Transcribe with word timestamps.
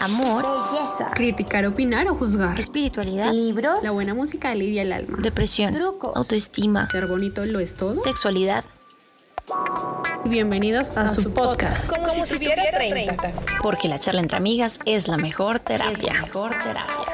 amor, 0.00 0.46
belleza, 0.72 1.10
criticar, 1.14 1.66
opinar 1.66 2.08
o 2.08 2.14
juzgar, 2.14 2.58
espiritualidad, 2.58 3.32
libros, 3.32 3.82
la 3.82 3.90
buena 3.90 4.14
música 4.14 4.50
alivia 4.50 4.82
el 4.82 4.92
alma, 4.92 5.18
depresión, 5.20 5.74
trucos, 5.74 6.16
autoestima, 6.16 6.86
ser 6.86 7.06
bonito 7.06 7.44
lo 7.44 7.60
es 7.60 7.74
todo, 7.74 7.94
sexualidad. 7.94 8.64
Bienvenidos 10.24 10.96
a, 10.96 11.08
su 11.08 11.32
podcast. 11.32 11.90
Como, 11.94 12.24
si, 12.24 12.34
tuviera 12.34 12.62
30. 12.70 13.32
Porque 13.62 13.88
la 13.88 13.98
charla 13.98 14.20
entre 14.20 14.36
amigas 14.36 14.78
es 14.84 15.08
la 15.08 15.16
mejor 15.16 15.60
terapia. 15.60 15.92
Es 15.92 16.02
la 16.02 16.12
mejor 16.12 16.50
terapia. 16.50 17.09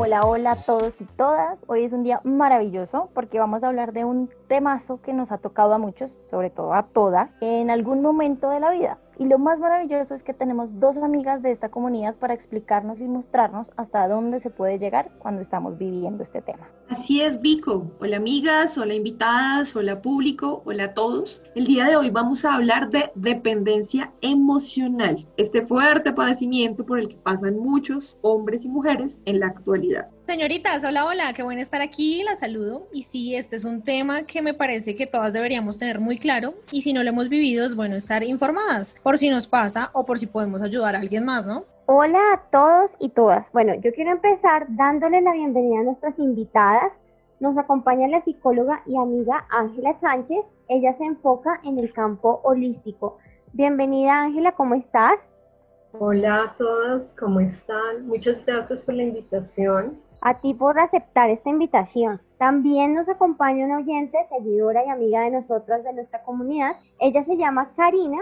Hola, 0.00 0.20
hola 0.24 0.52
a 0.52 0.54
todos 0.54 1.00
y 1.00 1.04
todas. 1.04 1.64
Hoy 1.66 1.82
es 1.82 1.92
un 1.92 2.04
día 2.04 2.20
maravilloso 2.22 3.10
porque 3.14 3.40
vamos 3.40 3.64
a 3.64 3.66
hablar 3.66 3.92
de 3.92 4.04
un 4.04 4.30
temazo 4.46 5.02
que 5.02 5.12
nos 5.12 5.32
ha 5.32 5.38
tocado 5.38 5.74
a 5.74 5.78
muchos, 5.78 6.18
sobre 6.22 6.50
todo 6.50 6.72
a 6.72 6.84
todas, 6.84 7.34
en 7.40 7.68
algún 7.68 8.00
momento 8.00 8.48
de 8.48 8.60
la 8.60 8.70
vida. 8.70 8.98
Y 9.20 9.24
lo 9.24 9.38
más 9.40 9.58
maravilloso 9.58 10.14
es 10.14 10.22
que 10.22 10.32
tenemos 10.32 10.78
dos 10.78 10.96
amigas 10.96 11.42
de 11.42 11.50
esta 11.50 11.70
comunidad 11.70 12.14
para 12.14 12.34
explicarnos 12.34 13.00
y 13.00 13.08
mostrarnos 13.08 13.72
hasta 13.76 14.06
dónde 14.06 14.38
se 14.38 14.50
puede 14.50 14.78
llegar 14.78 15.10
cuando 15.18 15.42
estamos 15.42 15.76
viviendo 15.76 16.22
este 16.22 16.40
tema. 16.40 16.70
Así 16.88 17.20
es, 17.20 17.40
Vico. 17.40 17.90
Hola 18.00 18.18
amigas, 18.18 18.78
hola 18.78 18.94
invitadas, 18.94 19.74
hola 19.74 20.00
público, 20.00 20.62
hola 20.64 20.84
a 20.84 20.94
todos. 20.94 21.42
El 21.56 21.66
día 21.66 21.86
de 21.86 21.96
hoy 21.96 22.10
vamos 22.10 22.44
a 22.44 22.54
hablar 22.54 22.90
de 22.90 23.10
dependencia 23.16 24.12
emocional, 24.20 25.26
este 25.36 25.62
fuerte 25.62 26.12
padecimiento 26.12 26.86
por 26.86 27.00
el 27.00 27.08
que 27.08 27.16
pasan 27.16 27.58
muchos 27.58 28.16
hombres 28.22 28.64
y 28.64 28.68
mujeres 28.68 29.20
en 29.24 29.40
la 29.40 29.48
actualidad. 29.48 30.08
Señoritas, 30.28 30.84
hola, 30.84 31.06
hola, 31.06 31.32
qué 31.32 31.42
bueno 31.42 31.62
estar 31.62 31.80
aquí, 31.80 32.22
la 32.22 32.36
saludo. 32.36 32.86
Y 32.92 33.04
sí, 33.04 33.34
este 33.34 33.56
es 33.56 33.64
un 33.64 33.82
tema 33.82 34.24
que 34.24 34.42
me 34.42 34.52
parece 34.52 34.94
que 34.94 35.06
todas 35.06 35.32
deberíamos 35.32 35.78
tener 35.78 36.00
muy 36.00 36.18
claro 36.18 36.52
y 36.70 36.82
si 36.82 36.92
no 36.92 37.02
lo 37.02 37.08
hemos 37.08 37.30
vivido 37.30 37.64
es 37.64 37.74
bueno 37.74 37.96
estar 37.96 38.22
informadas 38.22 38.94
por 39.02 39.16
si 39.16 39.30
nos 39.30 39.46
pasa 39.46 39.88
o 39.94 40.04
por 40.04 40.18
si 40.18 40.26
podemos 40.26 40.60
ayudar 40.60 40.94
a 40.94 40.98
alguien 40.98 41.24
más, 41.24 41.46
¿no? 41.46 41.64
Hola 41.86 42.20
a 42.34 42.42
todos 42.50 42.94
y 43.00 43.08
todas. 43.08 43.50
Bueno, 43.52 43.74
yo 43.76 43.90
quiero 43.94 44.10
empezar 44.10 44.66
dándoles 44.68 45.22
la 45.22 45.32
bienvenida 45.32 45.80
a 45.80 45.84
nuestras 45.84 46.18
invitadas. 46.18 46.98
Nos 47.40 47.56
acompaña 47.56 48.06
la 48.06 48.20
psicóloga 48.20 48.82
y 48.86 48.98
amiga 48.98 49.46
Ángela 49.48 49.98
Sánchez. 49.98 50.54
Ella 50.68 50.92
se 50.92 51.06
enfoca 51.06 51.58
en 51.64 51.78
el 51.78 51.90
campo 51.94 52.42
holístico. 52.44 53.16
Bienvenida 53.54 54.24
Ángela, 54.24 54.52
¿cómo 54.52 54.74
estás? 54.74 55.32
Hola 55.92 56.42
a 56.42 56.56
todos, 56.58 57.16
¿cómo 57.18 57.40
están? 57.40 58.06
Muchas 58.06 58.44
gracias 58.44 58.82
por 58.82 58.92
la 58.92 59.04
invitación. 59.04 60.06
A 60.20 60.40
ti 60.40 60.54
por 60.54 60.78
aceptar 60.78 61.30
esta 61.30 61.50
invitación. 61.50 62.20
También 62.38 62.94
nos 62.94 63.08
acompaña 63.08 63.66
una 63.66 63.78
oyente, 63.78 64.18
seguidora 64.28 64.84
y 64.84 64.88
amiga 64.88 65.22
de 65.22 65.30
nosotras 65.30 65.84
de 65.84 65.92
nuestra 65.92 66.22
comunidad. 66.22 66.76
Ella 67.00 67.22
se 67.22 67.36
llama 67.36 67.70
Karina 67.76 68.18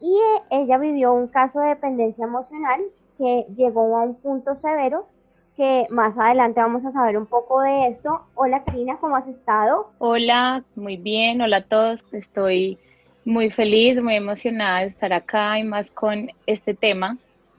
y 0.00 0.12
eh, 0.14 0.42
ella 0.50 0.78
vivió 0.78 1.12
un 1.12 1.28
caso 1.28 1.60
de 1.60 1.68
dependencia 1.68 2.24
emocional 2.24 2.80
que 3.16 3.46
llegó 3.54 3.96
a 3.96 4.02
un 4.02 4.14
punto 4.14 4.54
severo 4.54 5.06
que 5.56 5.88
más 5.90 6.16
adelante 6.16 6.60
vamos 6.60 6.84
a 6.84 6.92
saber 6.92 7.18
un 7.18 7.26
poco 7.26 7.60
de 7.62 7.88
esto. 7.88 8.22
Hola 8.36 8.62
Karina, 8.62 8.96
¿cómo 9.00 9.16
has 9.16 9.26
estado? 9.26 9.90
Hola, 9.98 10.62
muy 10.76 10.96
bien, 10.96 11.40
hola 11.40 11.58
a 11.58 11.64
todos. 11.64 12.04
Estoy 12.12 12.78
muy 13.24 13.50
feliz, 13.50 14.00
muy 14.00 14.14
emocionada 14.14 14.80
de 14.80 14.86
estar 14.86 15.12
acá 15.12 15.58
y 15.58 15.64
más 15.64 15.90
con 15.90 16.30
este 16.46 16.74
tema 16.74 17.18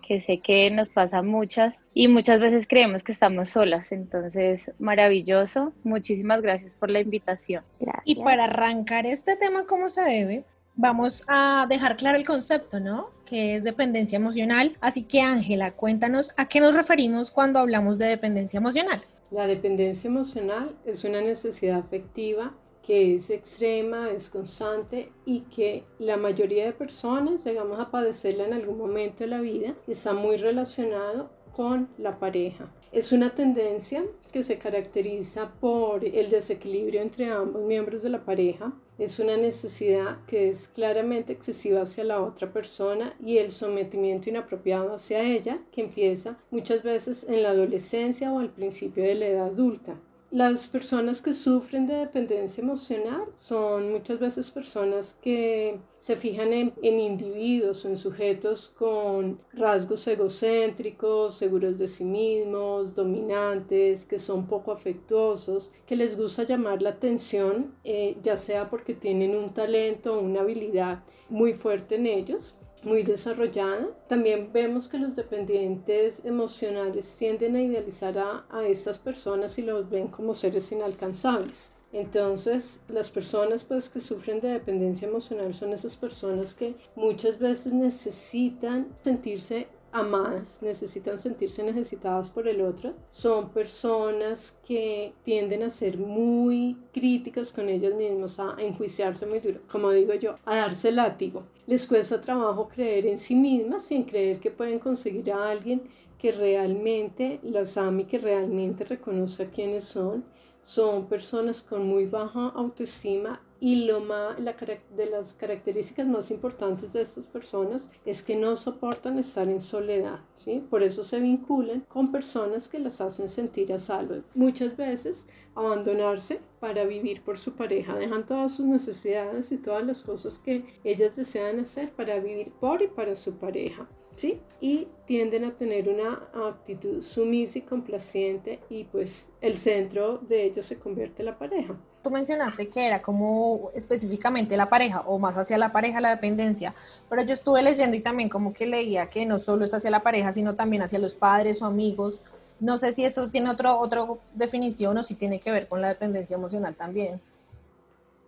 que 0.10 0.22
sé 0.22 0.40
que 0.40 0.72
nos 0.72 0.90
pasa 0.90 1.22
muchas 1.22 1.78
y 1.94 2.08
muchas 2.08 2.42
veces 2.42 2.66
creemos 2.68 3.04
que 3.04 3.12
estamos 3.12 3.50
solas. 3.50 3.92
Entonces, 3.92 4.72
maravilloso. 4.80 5.72
Muchísimas 5.84 6.42
gracias 6.42 6.76
por 6.76 6.90
la 6.90 7.00
invitación. 7.00 7.64
Y 8.06 8.16
para 8.16 8.46
arrancar 8.46 9.06
este 9.06 9.36
tema 9.36 9.68
como 9.68 9.88
se 9.88 10.02
debe, 10.02 10.46
vamos 10.76 11.24
a 11.28 11.68
dejar 11.70 11.96
claro 11.96 12.18
el 12.18 12.26
concepto, 12.26 12.80
¿no? 12.80 13.12
Que 13.24 13.54
es 13.54 13.64
dependencia 13.64 14.16
emocional. 14.16 14.76
Así 14.82 15.04
que 15.04 15.22
Ángela, 15.22 15.74
cuéntanos 15.74 16.34
a 16.38 16.48
qué 16.48 16.60
nos 16.60 16.74
referimos 16.74 17.30
cuando 17.30 17.60
hablamos 17.60 18.00
de 18.00 18.08
dependencia 18.08 18.58
emocional. 18.58 19.04
La 19.30 19.46
dependencia 19.46 20.08
emocional 20.08 20.76
es 20.88 21.04
una 21.04 21.22
necesidad 21.22 21.78
afectiva 21.78 22.52
que 22.84 23.16
es 23.16 23.30
extrema, 23.30 24.12
es 24.12 24.30
constante 24.30 25.12
y 25.26 25.42
que 25.42 25.84
la 26.00 26.18
mayoría 26.18 26.66
de 26.66 26.74
personas 26.74 27.46
llegamos 27.46 27.80
a 27.80 27.92
padecerla 27.92 28.46
en 28.46 28.54
algún 28.54 28.78
momento 28.78 29.24
de 29.24 29.30
la 29.30 29.42
vida. 29.42 29.76
Está 29.88 30.14
muy 30.14 30.38
relacionado 30.38 31.30
con 31.56 31.90
la 31.98 32.20
pareja. 32.20 32.72
Es 32.92 33.12
una 33.12 33.36
tendencia 33.36 34.04
que 34.32 34.44
se 34.44 34.58
caracteriza 34.58 35.52
por 35.60 36.04
el 36.04 36.30
desequilibrio 36.30 37.02
entre 37.02 37.30
ambos 37.30 37.62
miembros 37.64 38.02
de 38.02 38.10
la 38.10 38.26
pareja. 38.26 38.74
Es 38.98 39.20
una 39.20 39.38
necesidad 39.38 40.26
que 40.26 40.50
es 40.50 40.68
claramente 40.68 41.34
excesiva 41.34 41.82
hacia 41.82 42.04
la 42.04 42.22
otra 42.22 42.52
persona 42.52 43.14
y 43.24 43.38
el 43.38 43.52
sometimiento 43.52 44.30
inapropiado 44.30 44.94
hacia 44.94 45.22
ella 45.22 45.60
que 45.72 45.82
empieza 45.82 46.38
muchas 46.50 46.82
veces 46.82 47.26
en 47.30 47.44
la 47.44 47.52
adolescencia 47.52 48.32
o 48.32 48.40
al 48.40 48.50
principio 48.50 49.04
de 49.04 49.16
la 49.16 49.28
edad 49.28 49.48
adulta. 49.48 49.96
Las 50.32 50.68
personas 50.68 51.24
que 51.24 51.34
sufren 51.34 51.88
de 51.88 51.96
dependencia 51.96 52.62
emocional 52.62 53.24
son 53.36 53.92
muchas 53.92 54.20
veces 54.20 54.52
personas 54.52 55.18
que 55.20 55.80
se 56.00 56.16
fijan 56.18 56.54
en, 56.54 56.74
individuos 56.84 57.84
o 57.84 57.90
en 57.90 57.98
sujetos 57.98 58.70
con 58.78 59.40
rasgos 59.54 60.08
egocéntricos, 60.08 61.34
seguros 61.34 61.80
de 61.80 61.88
sí 61.88 62.06
mismos, 62.06 62.94
dominantes, 62.94 64.06
que 64.06 64.20
son 64.20 64.46
poco 64.46 64.72
afectuosos, 64.72 65.72
que 65.88 65.96
les 65.96 66.16
gusta 66.16 66.44
llamar 66.44 66.84
la 66.84 66.92
atención, 66.92 67.74
eh, 67.84 68.16
ya 68.22 68.38
sea 68.38 68.70
porque 68.70 68.94
tienen 68.94 69.36
un 69.36 69.52
talento 69.52 70.14
o 70.14 70.22
una 70.22 70.42
habilidad 70.42 71.04
muy 71.30 71.54
fuerte 71.54 71.96
en 71.96 72.06
ellos 72.06 72.54
muy 72.84 73.04
desarrollada. 73.04 73.88
También 74.08 74.52
vemos 74.54 74.88
que 74.88 74.98
los 74.98 75.16
dependientes 75.16 76.22
emocionales 76.24 77.16
tienden 77.18 77.56
a 77.56 77.62
idealizar 77.62 78.18
a, 78.18 78.46
a 78.50 78.66
estas 78.66 79.00
personas 79.00 79.58
y 79.58 79.64
los 79.64 79.90
ven 79.90 80.08
como 80.08 80.34
seres 80.34 80.72
inalcanzables. 80.72 81.74
Entonces, 81.92 82.82
las 82.88 83.10
personas 83.10 83.64
pues 83.64 83.90
que 83.90 84.00
sufren 84.00 84.40
de 84.40 84.50
dependencia 84.50 85.08
emocional 85.08 85.54
son 85.56 85.74
esas 85.74 85.96
personas 85.96 86.54
que 86.54 86.76
muchas 86.96 87.40
veces 87.40 87.74
necesitan 87.74 88.88
sentirse 89.02 89.68
amadas, 89.92 90.62
necesitan 90.62 91.18
sentirse 91.18 91.64
necesitadas 91.64 92.30
por 92.30 92.48
el 92.48 92.62
otro. 92.62 92.94
Son 93.10 93.50
personas 93.50 94.58
que 94.68 95.14
tienden 95.24 95.64
a 95.64 95.70
ser 95.70 95.98
muy 95.98 96.78
críticas 96.94 97.52
con 97.52 97.70
ellas 97.70 97.94
mismas, 97.96 98.40
a 98.40 98.56
enjuiciarse 98.60 99.26
muy 99.26 99.40
duro, 99.40 99.62
como 99.70 99.92
digo 99.92 100.14
yo, 100.14 100.36
a 100.46 100.56
darse 100.56 100.92
látigo. 100.92 101.44
Les 101.68 101.88
cuesta 101.88 102.22
trabajo 102.22 102.68
creer 102.68 103.06
en 103.06 103.18
sí 103.18 103.36
mismas 103.36 103.92
y 103.92 103.96
en 103.96 104.04
creer 104.04 104.40
que 104.40 104.52
pueden 104.52 104.80
conseguir 104.80 105.32
a 105.32 105.50
alguien 105.50 105.82
que 106.18 106.32
realmente 106.32 107.40
las 107.44 107.78
ame 107.78 108.02
y 108.02 108.06
que 108.06 108.18
realmente 108.18 108.84
reconoce 108.84 109.44
a 109.44 109.50
quiénes 109.50 109.86
son. 109.86 110.26
Son 110.62 111.08
personas 111.08 111.62
con 111.62 111.88
muy 111.88 112.06
baja 112.06 112.50
autoestima 112.50 113.42
y 113.60 113.86
lo 113.86 114.00
más, 114.00 114.40
la, 114.40 114.56
de 114.96 115.06
las 115.06 115.34
características 115.34 116.08
más 116.08 116.32
importantes 116.32 116.92
de 116.94 117.02
estas 117.02 117.28
personas 117.28 117.90
es 118.06 118.24
que 118.24 118.36
no 118.36 118.56
soportan 118.56 119.20
estar 119.20 119.48
en 119.50 119.62
soledad, 119.62 120.22
¿sí? 120.36 120.64
Por 120.70 120.84
eso 120.84 121.04
se 121.04 121.20
vinculan 121.20 121.82
con 121.88 122.12
personas 122.12 122.70
que 122.70 122.80
las 122.80 123.02
hacen 123.02 123.28
sentir 123.28 123.74
a 123.74 123.80
salvo. 123.80 124.24
Muchas 124.34 124.78
veces 124.78 125.28
abandonarse 125.56 126.40
para 126.60 126.86
vivir 126.86 127.22
por 127.22 127.38
su 127.38 127.54
pareja, 127.54 127.98
dejan 127.98 128.26
todas 128.26 128.56
sus 128.56 128.66
necesidades 128.66 129.52
y 129.52 129.58
todas 129.58 129.86
las 129.86 130.04
cosas 130.04 130.40
que 130.40 130.64
ellas 130.84 131.16
desean 131.16 131.60
hacer 131.60 131.92
para 131.92 132.20
vivir 132.20 132.52
por 132.60 132.82
y 132.82 132.88
para 132.88 133.16
su 133.16 133.34
pareja. 133.34 133.88
¿Sí? 134.16 134.42
Y 134.60 134.90
tienden 135.06 135.46
a 135.46 135.56
tener 135.56 135.88
una 135.88 136.28
actitud 136.34 137.02
sumisa 137.02 137.60
y 137.60 137.62
complaciente 137.62 138.60
y 138.70 138.84
pues 138.84 139.32
el 139.40 139.56
centro 139.56 140.18
de 140.18 140.44
ellos 140.44 140.66
se 140.66 140.78
convierte 140.78 141.22
en 141.22 141.28
la 141.28 141.38
pareja. 141.38 141.80
Tú 142.02 142.12
mencionaste 142.12 142.70
que 142.70 142.88
era 142.88 143.02
como 143.02 143.72
específicamente 143.76 144.56
la 144.56 144.70
pareja 144.70 145.02
o 145.02 145.20
más 145.20 145.38
hacia 145.38 145.58
la 145.58 145.74
pareja 145.74 146.00
la 146.00 146.12
dependencia, 146.12 146.74
pero 147.10 147.24
yo 147.24 147.34
estuve 147.34 147.62
leyendo 147.62 147.98
y 147.98 148.00
también 148.00 148.30
como 148.30 148.54
que 148.54 148.66
leía 148.66 149.10
que 149.10 149.26
no 149.26 149.38
solo 149.38 149.66
es 149.66 149.74
hacia 149.74 149.92
la 149.92 150.02
pareja, 150.02 150.32
sino 150.32 150.56
también 150.56 150.82
hacia 150.82 151.00
los 151.00 151.14
padres 151.14 151.62
o 151.62 151.66
amigos. 151.66 152.24
No 152.62 152.78
sé 152.78 152.94
si 152.94 153.04
eso 153.04 153.30
tiene 153.30 153.50
otro, 153.50 153.78
otra 153.78 154.06
definición 154.34 154.98
o 154.98 155.04
si 155.04 155.16
tiene 155.16 155.40
que 155.42 155.52
ver 155.52 155.68
con 155.68 155.82
la 155.82 155.90
dependencia 155.90 156.36
emocional 156.36 156.76
también. 156.76 157.20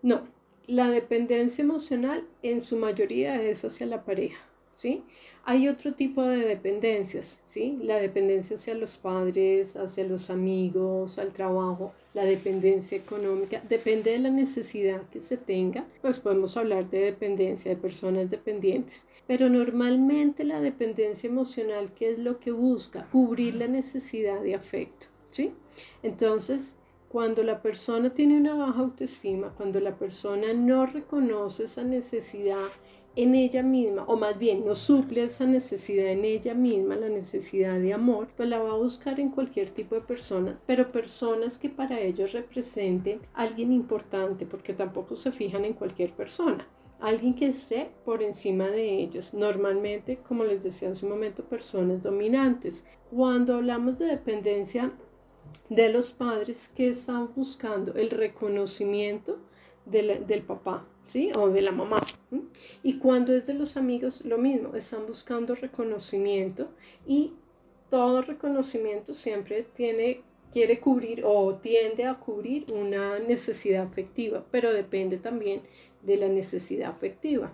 No, 0.01 0.21
la 0.67 0.89
dependencia 0.89 1.63
emocional 1.63 2.25
en 2.43 2.61
su 2.61 2.75
mayoría 2.75 3.41
es 3.41 3.63
hacia 3.63 3.85
la 3.85 4.03
pareja, 4.03 4.39
¿sí? 4.81 5.03
Hay 5.43 5.67
otro 5.67 5.93
tipo 5.93 6.23
de 6.23 6.39
dependencias, 6.39 7.39
¿sí? 7.45 7.77
La 7.83 7.97
dependencia 7.97 8.55
hacia 8.55 8.73
los 8.73 8.97
padres, 8.97 9.75
hacia 9.75 10.03
los 10.05 10.31
amigos, 10.31 11.19
al 11.19 11.33
trabajo, 11.33 11.93
la 12.15 12.25
dependencia 12.25 12.97
económica, 12.97 13.61
depende 13.69 14.11
de 14.11 14.19
la 14.19 14.31
necesidad 14.31 15.03
que 15.11 15.19
se 15.19 15.37
tenga, 15.37 15.85
pues 16.01 16.19
podemos 16.19 16.57
hablar 16.57 16.89
de 16.89 16.99
dependencia 17.01 17.69
de 17.69 17.77
personas 17.77 18.31
dependientes, 18.31 19.07
pero 19.27 19.49
normalmente 19.49 20.43
la 20.43 20.59
dependencia 20.59 21.29
emocional, 21.29 21.93
¿qué 21.93 22.09
es 22.09 22.17
lo 22.17 22.39
que 22.39 22.51
busca? 22.51 23.07
Cubrir 23.11 23.55
la 23.55 23.67
necesidad 23.67 24.41
de 24.41 24.55
afecto, 24.55 25.07
¿sí? 25.29 25.51
Entonces, 26.01 26.75
cuando 27.07 27.43
la 27.43 27.61
persona 27.61 28.13
tiene 28.13 28.37
una 28.37 28.55
baja 28.55 28.79
autoestima, 28.79 29.53
cuando 29.55 29.79
la 29.79 29.95
persona 29.95 30.53
no 30.53 30.85
reconoce 30.85 31.65
esa 31.65 31.83
necesidad 31.83 32.69
en 33.15 33.35
ella 33.35 33.63
misma, 33.63 34.03
o 34.05 34.15
más 34.15 34.37
bien 34.39 34.65
no 34.65 34.75
suple 34.75 35.23
esa 35.23 35.45
necesidad 35.45 36.07
en 36.07 36.25
ella 36.25 36.53
misma, 36.53 36.95
la 36.95 37.09
necesidad 37.09 37.79
de 37.79 37.93
amor, 37.93 38.29
pues 38.37 38.47
la 38.47 38.59
va 38.59 38.71
a 38.71 38.77
buscar 38.77 39.19
en 39.19 39.29
cualquier 39.29 39.69
tipo 39.69 39.95
de 39.95 40.01
personas, 40.01 40.55
pero 40.65 40.91
personas 40.91 41.57
que 41.57 41.69
para 41.69 41.99
ellos 41.99 42.31
representen 42.31 43.21
alguien 43.33 43.71
importante, 43.71 44.45
porque 44.45 44.73
tampoco 44.73 45.15
se 45.15 45.31
fijan 45.31 45.65
en 45.65 45.73
cualquier 45.73 46.11
persona 46.13 46.67
alguien 47.01 47.33
que 47.33 47.47
esté 47.47 47.89
por 48.05 48.21
encima 48.21 48.67
de 48.67 49.01
ellos. 49.01 49.33
Normalmente, 49.33 50.19
como 50.27 50.43
les 50.43 50.63
decía 50.63 50.91
hace 50.91 51.05
un 51.05 51.11
momento, 51.11 51.43
personas 51.43 52.01
dominantes. 52.03 52.85
Cuando 53.09 53.55
hablamos 53.55 53.97
de 53.97 54.05
dependencia 54.05 54.91
de 55.69 55.89
los 55.89 56.13
padres 56.13 56.69
que 56.69 56.89
están 56.89 57.33
buscando 57.35 57.93
el 57.95 58.09
reconocimiento 58.09 59.39
del 59.85 60.43
papá, 60.43 60.85
¿sí? 61.03 61.31
O 61.35 61.49
de 61.49 61.61
la 61.61 61.71
mamá. 61.71 62.01
Y 62.83 62.97
cuando 62.99 63.33
es 63.33 63.47
de 63.47 63.53
los 63.53 63.77
amigos, 63.77 64.21
lo 64.23 64.37
mismo, 64.37 64.75
están 64.75 65.05
buscando 65.07 65.55
reconocimiento 65.55 66.69
y 67.05 67.33
todo 67.89 68.21
reconocimiento 68.21 69.13
siempre 69.13 69.65
tiene 69.75 70.23
quiere 70.51 70.79
cubrir 70.79 71.23
o 71.25 71.55
tiende 71.55 72.05
a 72.05 72.15
cubrir 72.15 72.65
una 72.71 73.19
necesidad 73.19 73.83
afectiva, 73.83 74.45
pero 74.51 74.73
depende 74.73 75.17
también 75.17 75.61
de 76.01 76.17
la 76.17 76.27
necesidad 76.27 76.91
afectiva. 76.91 77.51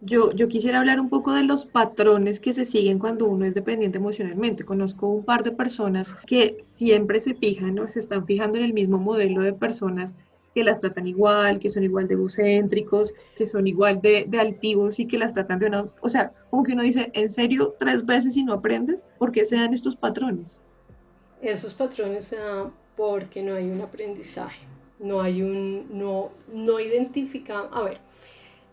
Yo, 0.00 0.32
yo 0.32 0.48
quisiera 0.48 0.78
hablar 0.78 1.00
un 1.00 1.08
poco 1.08 1.32
de 1.32 1.42
los 1.42 1.66
patrones 1.66 2.38
que 2.38 2.52
se 2.52 2.64
siguen 2.64 2.98
cuando 2.98 3.26
uno 3.26 3.44
es 3.46 3.54
dependiente 3.54 3.98
emocionalmente. 3.98 4.64
Conozco 4.64 5.08
un 5.08 5.24
par 5.24 5.42
de 5.42 5.50
personas 5.50 6.14
que 6.26 6.56
siempre 6.60 7.18
se 7.20 7.34
fijan 7.34 7.78
o 7.78 7.88
se 7.88 7.98
están 7.98 8.24
fijando 8.24 8.58
en 8.58 8.64
el 8.64 8.72
mismo 8.72 8.98
modelo 8.98 9.42
de 9.42 9.52
personas 9.52 10.14
que 10.54 10.62
las 10.62 10.78
tratan 10.78 11.06
igual, 11.08 11.58
que 11.58 11.70
son 11.70 11.82
igual 11.82 12.06
de 12.06 12.14
egocéntricos, 12.14 13.12
que 13.36 13.46
son 13.46 13.66
igual 13.66 14.00
de, 14.00 14.28
altivos 14.38 14.98
y 15.00 15.06
que 15.06 15.18
las 15.18 15.34
tratan 15.34 15.58
de 15.58 15.66
una... 15.66 15.86
O 16.00 16.08
sea, 16.08 16.32
como 16.50 16.62
que 16.62 16.72
uno 16.72 16.82
dice, 16.82 17.10
¿en 17.14 17.30
serio 17.30 17.74
tres 17.78 18.06
veces 18.06 18.36
y 18.36 18.44
no 18.44 18.54
aprendes? 18.54 19.04
¿Por 19.18 19.32
qué 19.32 19.44
se 19.44 19.56
dan 19.56 19.74
estos 19.74 19.96
patrones? 19.96 20.60
Esos 21.42 21.74
patrones 21.74 22.24
se 22.24 22.36
dan 22.36 22.72
porque 22.96 23.42
no 23.42 23.54
hay 23.54 23.68
un 23.68 23.80
aprendizaje 23.80 24.68
no 24.98 25.20
hay 25.20 25.42
un, 25.42 25.86
no, 25.90 26.30
no 26.52 26.80
identificamos, 26.80 27.68
a 27.72 27.82
ver, 27.82 27.98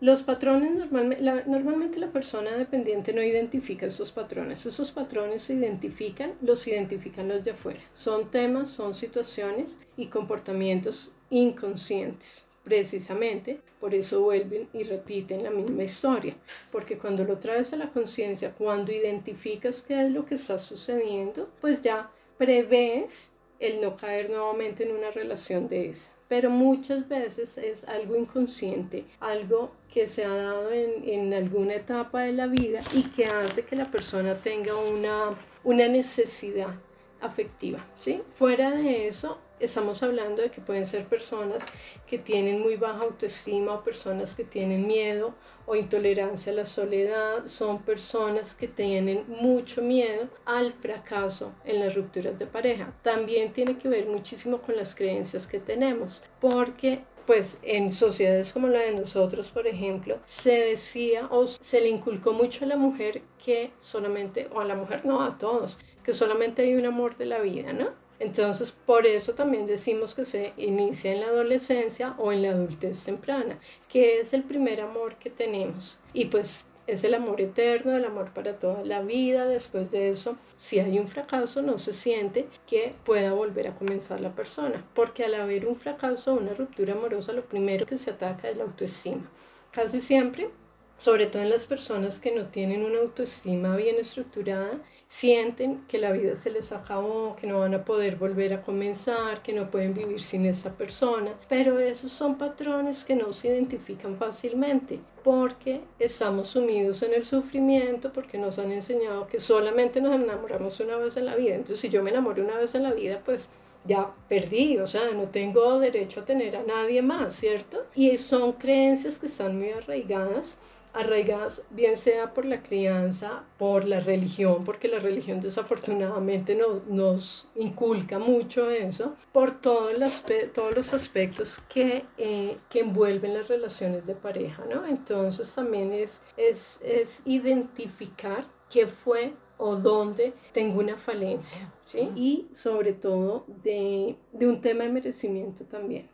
los 0.00 0.22
patrones, 0.22 0.74
normalmente 0.74 1.22
la, 1.22 1.44
normalmente 1.46 1.98
la 1.98 2.12
persona 2.12 2.56
dependiente 2.56 3.12
no 3.12 3.22
identifica 3.22 3.86
esos 3.86 4.12
patrones, 4.12 4.66
esos 4.66 4.92
patrones 4.92 5.42
se 5.42 5.54
identifican, 5.54 6.34
los 6.42 6.66
identifican 6.66 7.28
los 7.28 7.44
de 7.44 7.52
afuera, 7.52 7.80
son 7.92 8.30
temas, 8.30 8.68
son 8.68 8.94
situaciones 8.94 9.78
y 9.96 10.06
comportamientos 10.06 11.12
inconscientes. 11.30 12.44
Precisamente 12.62 13.60
por 13.80 13.94
eso 13.94 14.22
vuelven 14.22 14.68
y 14.72 14.82
repiten 14.82 15.44
la 15.44 15.50
misma 15.50 15.84
historia, 15.84 16.34
porque 16.72 16.98
cuando 16.98 17.24
lo 17.24 17.38
traes 17.38 17.72
a 17.72 17.76
la 17.76 17.90
conciencia, 17.90 18.52
cuando 18.52 18.90
identificas 18.92 19.82
qué 19.82 20.02
es 20.02 20.10
lo 20.10 20.26
que 20.26 20.34
está 20.34 20.58
sucediendo, 20.58 21.48
pues 21.60 21.80
ya 21.80 22.10
prevés 22.36 23.30
el 23.60 23.80
no 23.80 23.96
caer 23.96 24.30
nuevamente 24.30 24.82
en 24.82 24.94
una 24.94 25.10
relación 25.10 25.68
de 25.68 25.90
esa. 25.90 26.10
Pero 26.28 26.50
muchas 26.50 27.08
veces 27.08 27.56
es 27.56 27.84
algo 27.84 28.16
inconsciente, 28.16 29.04
algo 29.20 29.70
que 29.92 30.06
se 30.06 30.24
ha 30.24 30.34
dado 30.34 30.70
en, 30.70 31.08
en, 31.08 31.34
alguna 31.34 31.74
etapa 31.74 32.22
de 32.22 32.32
la 32.32 32.46
vida 32.46 32.80
y 32.92 33.04
que 33.04 33.26
hace 33.26 33.64
que 33.64 33.76
la 33.76 33.86
persona 33.86 34.34
tenga 34.34 34.76
una, 34.76 35.30
una 35.64 35.88
necesidad 35.88 36.74
afectiva. 37.20 37.84
¿sí? 37.94 38.22
Fuera 38.34 38.72
de 38.72 39.06
eso, 39.06 39.38
estamos 39.60 40.02
hablando 40.02 40.42
de 40.42 40.50
que 40.50 40.60
pueden 40.60 40.86
ser 40.86 41.06
personas 41.06 41.66
que 42.06 42.18
tienen 42.18 42.60
muy 42.60 42.76
baja 42.76 43.02
autoestima 43.02 43.72
o 43.72 43.84
personas 43.84 44.34
que 44.34 44.44
tienen 44.44 44.86
miedo 44.86 45.34
o 45.66 45.74
intolerancia 45.74 46.52
a 46.52 46.54
la 46.54 46.66
soledad, 46.66 47.46
son 47.46 47.82
personas 47.82 48.54
que 48.54 48.68
tienen 48.68 49.24
mucho 49.26 49.82
miedo 49.82 50.28
al 50.44 50.72
fracaso 50.72 51.52
en 51.64 51.80
las 51.80 51.94
rupturas 51.96 52.38
de 52.38 52.46
pareja. 52.46 52.92
También 53.02 53.52
tiene 53.52 53.76
que 53.76 53.88
ver 53.88 54.06
muchísimo 54.06 54.58
con 54.58 54.76
las 54.76 54.94
creencias 54.94 55.46
que 55.46 55.58
tenemos, 55.58 56.22
porque 56.40 57.00
pues 57.26 57.58
en 57.62 57.92
sociedades 57.92 58.52
como 58.52 58.68
la 58.68 58.80
de 58.80 58.92
nosotros, 58.92 59.50
por 59.50 59.66
ejemplo, 59.66 60.18
se 60.22 60.52
decía 60.52 61.26
o 61.30 61.46
se 61.46 61.80
le 61.80 61.88
inculcó 61.88 62.32
mucho 62.32 62.64
a 62.64 62.68
la 62.68 62.76
mujer 62.76 63.22
que 63.44 63.72
solamente, 63.78 64.48
o 64.54 64.60
a 64.60 64.64
la 64.64 64.76
mujer 64.76 65.04
no, 65.04 65.22
a 65.22 65.36
todos, 65.36 65.78
que 66.02 66.12
solamente 66.12 66.62
hay 66.62 66.74
un 66.74 66.86
amor 66.86 67.16
de 67.16 67.26
la 67.26 67.40
vida, 67.40 67.72
¿no? 67.72 67.90
Entonces, 68.18 68.72
por 68.72 69.06
eso 69.06 69.34
también 69.34 69.66
decimos 69.66 70.14
que 70.14 70.24
se 70.24 70.54
inicia 70.56 71.12
en 71.12 71.20
la 71.20 71.26
adolescencia 71.26 72.14
o 72.18 72.32
en 72.32 72.42
la 72.42 72.50
adultez 72.50 73.04
temprana, 73.04 73.58
que 73.88 74.20
es 74.20 74.32
el 74.32 74.42
primer 74.42 74.80
amor 74.80 75.16
que 75.16 75.28
tenemos. 75.28 75.98
Y 76.14 76.26
pues 76.26 76.64
es 76.86 77.04
el 77.04 77.14
amor 77.14 77.40
eterno, 77.40 77.96
el 77.96 78.04
amor 78.04 78.32
para 78.32 78.58
toda 78.58 78.84
la 78.84 79.02
vida. 79.02 79.46
Después 79.46 79.90
de 79.90 80.08
eso, 80.08 80.36
si 80.56 80.78
hay 80.78 80.98
un 80.98 81.08
fracaso, 81.08 81.62
no 81.62 81.78
se 81.78 81.92
siente 81.92 82.46
que 82.66 82.92
pueda 83.04 83.32
volver 83.32 83.68
a 83.68 83.74
comenzar 83.74 84.20
la 84.20 84.34
persona, 84.34 84.84
porque 84.94 85.24
al 85.24 85.34
haber 85.34 85.66
un 85.66 85.76
fracaso 85.76 86.34
o 86.34 86.38
una 86.38 86.54
ruptura 86.54 86.94
amorosa, 86.94 87.32
lo 87.32 87.44
primero 87.44 87.86
que 87.86 87.98
se 87.98 88.10
ataca 88.10 88.48
es 88.48 88.56
la 88.56 88.64
autoestima. 88.64 89.30
Casi 89.72 90.00
siempre, 90.00 90.50
sobre 90.96 91.26
todo 91.26 91.42
en 91.42 91.50
las 91.50 91.66
personas 91.66 92.18
que 92.20 92.34
no 92.34 92.46
tienen 92.46 92.84
una 92.84 92.98
autoestima 92.98 93.76
bien 93.76 93.96
estructurada, 93.98 94.80
sienten 95.08 95.84
que 95.86 95.98
la 95.98 96.12
vida 96.12 96.34
se 96.34 96.50
les 96.50 96.72
acabó, 96.72 97.36
que 97.36 97.46
no 97.46 97.60
van 97.60 97.74
a 97.74 97.84
poder 97.84 98.16
volver 98.16 98.52
a 98.54 98.62
comenzar, 98.62 99.42
que 99.42 99.52
no 99.52 99.70
pueden 99.70 99.94
vivir 99.94 100.20
sin 100.20 100.46
esa 100.46 100.76
persona. 100.76 101.34
Pero 101.48 101.78
esos 101.78 102.10
son 102.10 102.36
patrones 102.36 103.04
que 103.04 103.14
no 103.14 103.32
se 103.32 103.48
identifican 103.48 104.16
fácilmente 104.16 104.98
porque 105.22 105.80
estamos 105.98 106.48
sumidos 106.48 107.02
en 107.02 107.14
el 107.14 107.24
sufrimiento, 107.24 108.12
porque 108.12 108.38
nos 108.38 108.58
han 108.58 108.72
enseñado 108.72 109.26
que 109.26 109.40
solamente 109.40 110.00
nos 110.00 110.14
enamoramos 110.14 110.78
una 110.80 110.96
vez 110.96 111.16
en 111.16 111.26
la 111.26 111.36
vida. 111.36 111.54
Entonces, 111.54 111.80
si 111.80 111.88
yo 111.88 112.02
me 112.02 112.10
enamoro 112.10 112.42
una 112.44 112.56
vez 112.56 112.74
en 112.74 112.82
la 112.84 112.92
vida, 112.92 113.20
pues 113.24 113.48
ya 113.84 114.10
perdí, 114.28 114.78
o 114.78 114.86
sea, 114.86 115.12
no 115.12 115.28
tengo 115.28 115.78
derecho 115.78 116.20
a 116.20 116.24
tener 116.24 116.56
a 116.56 116.62
nadie 116.62 117.02
más, 117.02 117.34
¿cierto? 117.34 117.86
Y 117.94 118.16
son 118.18 118.52
creencias 118.52 119.18
que 119.18 119.26
están 119.26 119.58
muy 119.58 119.70
arraigadas 119.70 120.58
arraigadas 120.96 121.64
bien 121.70 121.96
sea 121.96 122.32
por 122.32 122.44
la 122.46 122.62
crianza, 122.62 123.44
por 123.58 123.84
la 123.84 124.00
religión, 124.00 124.64
porque 124.64 124.88
la 124.88 124.98
religión 124.98 125.40
desafortunadamente 125.40 126.54
no, 126.54 126.82
nos 126.88 127.48
inculca 127.54 128.18
mucho 128.18 128.70
eso, 128.70 129.14
por 129.32 129.60
todos 129.60 129.98
los 129.98 130.94
aspectos 130.94 131.62
que, 131.68 132.04
eh, 132.16 132.56
que 132.70 132.80
envuelven 132.80 133.34
las 133.34 133.48
relaciones 133.48 134.06
de 134.06 134.14
pareja, 134.14 134.64
¿no? 134.72 134.86
Entonces 134.86 135.54
también 135.54 135.92
es, 135.92 136.22
es, 136.36 136.80
es 136.82 137.22
identificar 137.26 138.46
qué 138.70 138.86
fue 138.86 139.34
o 139.58 139.76
dónde 139.76 140.32
tengo 140.52 140.80
una 140.80 140.96
falencia, 140.96 141.72
¿sí? 141.84 142.10
Y 142.14 142.48
sobre 142.52 142.92
todo 142.92 143.44
de, 143.62 144.16
de 144.32 144.46
un 144.46 144.60
tema 144.60 144.84
de 144.84 144.90
merecimiento 144.90 145.64
también. 145.64 146.08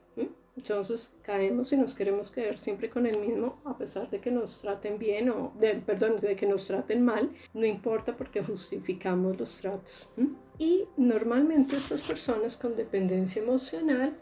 Entonces 0.56 1.14
caemos 1.22 1.72
y 1.72 1.76
nos 1.76 1.94
queremos 1.94 2.30
quedar 2.30 2.58
siempre 2.58 2.90
con 2.90 3.06
el 3.06 3.18
mismo, 3.18 3.60
a 3.64 3.76
pesar 3.78 4.10
de 4.10 4.20
que 4.20 4.30
nos 4.30 4.60
traten 4.60 4.98
bien 4.98 5.30
o, 5.30 5.52
de, 5.58 5.74
perdón, 5.76 6.16
de 6.20 6.36
que 6.36 6.46
nos 6.46 6.66
traten 6.66 7.04
mal, 7.04 7.30
no 7.54 7.64
importa 7.64 8.16
porque 8.16 8.44
justificamos 8.44 9.38
los 9.38 9.56
tratos. 9.60 10.08
Y 10.58 10.84
normalmente 10.96 11.76
estas 11.76 12.02
personas 12.02 12.56
con 12.56 12.76
dependencia 12.76 13.42
emocional 13.42 14.14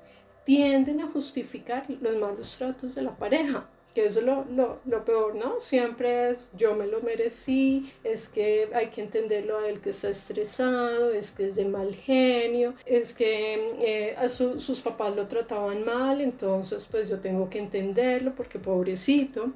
tienden 0.44 1.00
a 1.00 1.10
justificar 1.10 1.84
los 2.00 2.16
malos 2.16 2.56
tratos 2.56 2.94
de 2.94 3.02
la 3.02 3.16
pareja 3.16 3.68
que 3.94 4.06
eso 4.06 4.20
es 4.20 4.26
lo, 4.26 4.44
lo, 4.44 4.78
lo, 4.84 5.04
peor, 5.04 5.34
¿no? 5.34 5.60
Siempre 5.60 6.30
es 6.30 6.50
yo 6.56 6.74
me 6.74 6.86
lo 6.86 7.00
merecí, 7.00 7.92
es 8.04 8.28
que 8.28 8.68
hay 8.74 8.88
que 8.88 9.02
entenderlo 9.02 9.58
a 9.58 9.68
él 9.68 9.80
que 9.80 9.90
está 9.90 10.08
estresado, 10.08 11.10
es 11.10 11.30
que 11.30 11.46
es 11.46 11.56
de 11.56 11.64
mal 11.64 11.94
genio, 11.94 12.74
es 12.86 13.14
que 13.14 13.76
eh, 13.82 14.14
a 14.16 14.28
sus 14.28 14.80
papás 14.80 15.14
lo 15.16 15.26
trataban 15.26 15.84
mal, 15.84 16.20
entonces 16.20 16.86
pues 16.90 17.08
yo 17.08 17.20
tengo 17.20 17.48
que 17.50 17.58
entenderlo 17.58 18.34
porque 18.34 18.58
pobrecito. 18.58 19.52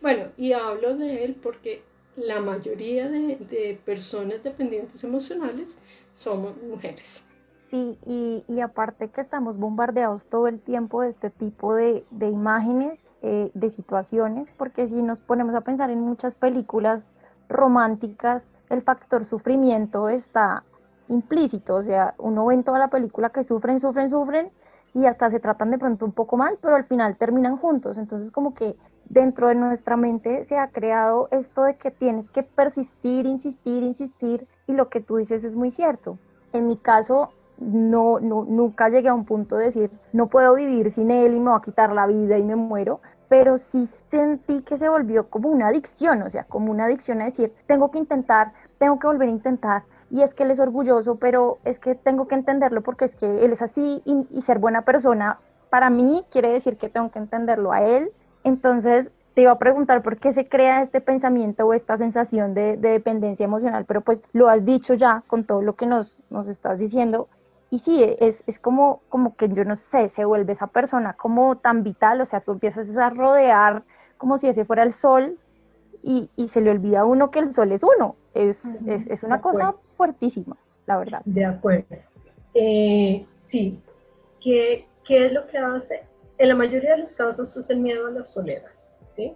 Bueno, 0.00 0.32
y 0.36 0.52
hablo 0.52 0.96
de 0.96 1.24
él 1.24 1.36
porque 1.40 1.82
la 2.16 2.40
mayoría 2.40 3.08
de, 3.08 3.36
de 3.36 3.78
personas 3.84 4.42
dependientes 4.42 5.02
emocionales 5.04 5.78
somos 6.14 6.56
mujeres. 6.62 7.24
Sí, 7.70 7.98
y, 8.06 8.44
y, 8.48 8.60
aparte 8.60 9.08
que 9.08 9.20
estamos 9.20 9.58
bombardeados 9.58 10.26
todo 10.26 10.48
el 10.48 10.58
tiempo 10.58 11.02
de 11.02 11.10
este 11.10 11.28
tipo 11.28 11.74
de, 11.74 12.02
de 12.10 12.26
imágenes 12.26 13.04
eh, 13.22 13.50
de 13.54 13.68
situaciones, 13.68 14.50
porque 14.56 14.86
si 14.86 15.02
nos 15.02 15.20
ponemos 15.20 15.54
a 15.54 15.62
pensar 15.62 15.90
en 15.90 16.00
muchas 16.00 16.34
películas 16.34 17.08
románticas, 17.48 18.48
el 18.70 18.82
factor 18.82 19.24
sufrimiento 19.24 20.08
está 20.08 20.64
implícito, 21.08 21.76
o 21.76 21.82
sea, 21.82 22.14
uno 22.18 22.46
ve 22.46 22.54
en 22.54 22.64
toda 22.64 22.78
la 22.78 22.88
película 22.88 23.30
que 23.30 23.42
sufren, 23.42 23.80
sufren, 23.80 24.08
sufren 24.08 24.50
y 24.94 25.06
hasta 25.06 25.30
se 25.30 25.40
tratan 25.40 25.70
de 25.70 25.78
pronto 25.78 26.04
un 26.04 26.12
poco 26.12 26.36
mal, 26.36 26.58
pero 26.60 26.76
al 26.76 26.84
final 26.84 27.16
terminan 27.16 27.56
juntos, 27.56 27.98
entonces 27.98 28.30
como 28.30 28.54
que 28.54 28.76
dentro 29.08 29.48
de 29.48 29.54
nuestra 29.54 29.96
mente 29.96 30.44
se 30.44 30.58
ha 30.58 30.68
creado 30.68 31.28
esto 31.30 31.62
de 31.62 31.76
que 31.76 31.90
tienes 31.90 32.28
que 32.30 32.42
persistir, 32.42 33.26
insistir, 33.26 33.82
insistir 33.82 34.46
y 34.66 34.74
lo 34.74 34.88
que 34.90 35.00
tú 35.00 35.16
dices 35.16 35.44
es 35.44 35.54
muy 35.54 35.70
cierto. 35.70 36.18
En 36.52 36.66
mi 36.66 36.76
caso, 36.76 37.30
no, 37.60 38.20
no, 38.20 38.44
nunca 38.44 38.88
llegué 38.88 39.08
a 39.08 39.14
un 39.14 39.24
punto 39.24 39.56
de 39.56 39.66
decir, 39.66 39.90
no 40.12 40.28
puedo 40.28 40.54
vivir 40.54 40.90
sin 40.90 41.10
él 41.10 41.34
y 41.34 41.40
me 41.40 41.50
va 41.50 41.56
a 41.56 41.62
quitar 41.62 41.92
la 41.92 42.06
vida 42.06 42.38
y 42.38 42.42
me 42.42 42.56
muero, 42.56 43.00
pero 43.28 43.56
sí 43.58 43.86
sentí 43.86 44.62
que 44.62 44.76
se 44.76 44.88
volvió 44.88 45.28
como 45.28 45.48
una 45.48 45.68
adicción, 45.68 46.22
o 46.22 46.30
sea, 46.30 46.44
como 46.44 46.70
una 46.70 46.86
adicción 46.86 47.20
a 47.20 47.26
decir, 47.26 47.52
tengo 47.66 47.90
que 47.90 47.98
intentar, 47.98 48.52
tengo 48.78 48.98
que 48.98 49.06
volver 49.06 49.28
a 49.28 49.32
intentar, 49.32 49.82
y 50.10 50.22
es 50.22 50.34
que 50.34 50.44
él 50.44 50.50
es 50.50 50.60
orgulloso, 50.60 51.16
pero 51.16 51.58
es 51.64 51.78
que 51.78 51.94
tengo 51.94 52.28
que 52.28 52.34
entenderlo 52.34 52.82
porque 52.82 53.04
es 53.04 53.14
que 53.14 53.44
él 53.44 53.52
es 53.52 53.62
así 53.62 54.02
y, 54.04 54.40
ser 54.40 54.58
buena 54.58 54.82
persona 54.82 55.38
para 55.68 55.90
mí 55.90 56.24
quiere 56.30 56.50
decir 56.50 56.78
que 56.78 56.88
tengo 56.88 57.10
que 57.10 57.18
entenderlo 57.18 57.72
a 57.72 57.82
él. 57.82 58.10
Entonces, 58.42 59.12
te 59.34 59.42
iba 59.42 59.52
a 59.52 59.58
preguntar 59.58 60.02
por 60.02 60.16
qué 60.16 60.32
se 60.32 60.48
crea 60.48 60.80
este 60.80 61.02
pensamiento 61.02 61.66
o 61.66 61.74
esta 61.74 61.98
sensación 61.98 62.54
de, 62.54 62.78
dependencia 62.78 63.44
emocional, 63.44 63.84
pero 63.84 64.00
pues 64.00 64.22
lo 64.32 64.48
has 64.48 64.64
dicho 64.64 64.94
ya 64.94 65.22
con 65.26 65.44
todo 65.44 65.60
lo 65.60 65.76
que 65.76 65.84
nos, 65.84 66.18
nos 66.30 66.48
estás 66.48 66.78
diciendo. 66.78 67.28
Y 67.70 67.78
sí, 67.78 68.02
es, 68.18 68.44
es 68.46 68.58
como, 68.58 69.02
como 69.08 69.36
que 69.36 69.48
yo 69.50 69.64
no 69.64 69.76
sé, 69.76 70.08
se 70.08 70.24
vuelve 70.24 70.52
esa 70.52 70.68
persona 70.68 71.12
como 71.12 71.56
tan 71.58 71.82
vital, 71.82 72.20
o 72.20 72.24
sea, 72.24 72.40
tú 72.40 72.52
empiezas 72.52 72.96
a 72.96 73.10
rodear 73.10 73.82
como 74.16 74.38
si 74.38 74.48
ese 74.48 74.64
fuera 74.64 74.82
el 74.82 74.92
sol 74.92 75.38
y, 76.02 76.30
y 76.34 76.48
se 76.48 76.60
le 76.60 76.70
olvida 76.70 77.00
a 77.00 77.04
uno 77.04 77.30
que 77.30 77.40
el 77.40 77.52
sol 77.52 77.72
es 77.72 77.82
uno. 77.82 78.16
Es, 78.34 78.64
es, 78.86 79.06
es 79.06 79.22
una 79.22 79.40
cosa 79.40 79.74
fuertísima, 79.96 80.56
la 80.86 80.98
verdad. 80.98 81.22
De 81.24 81.44
acuerdo. 81.44 81.96
Eh, 82.54 83.26
sí, 83.40 83.80
¿Qué, 84.40 84.86
¿qué 85.04 85.26
es 85.26 85.32
lo 85.32 85.46
que 85.46 85.58
hace? 85.58 86.02
En 86.38 86.48
la 86.48 86.54
mayoría 86.54 86.92
de 86.92 86.98
los 86.98 87.14
casos 87.14 87.56
es 87.56 87.70
el 87.70 87.80
miedo 87.80 88.06
a 88.06 88.10
la 88.10 88.24
soledad, 88.24 88.70
¿sí? 89.04 89.34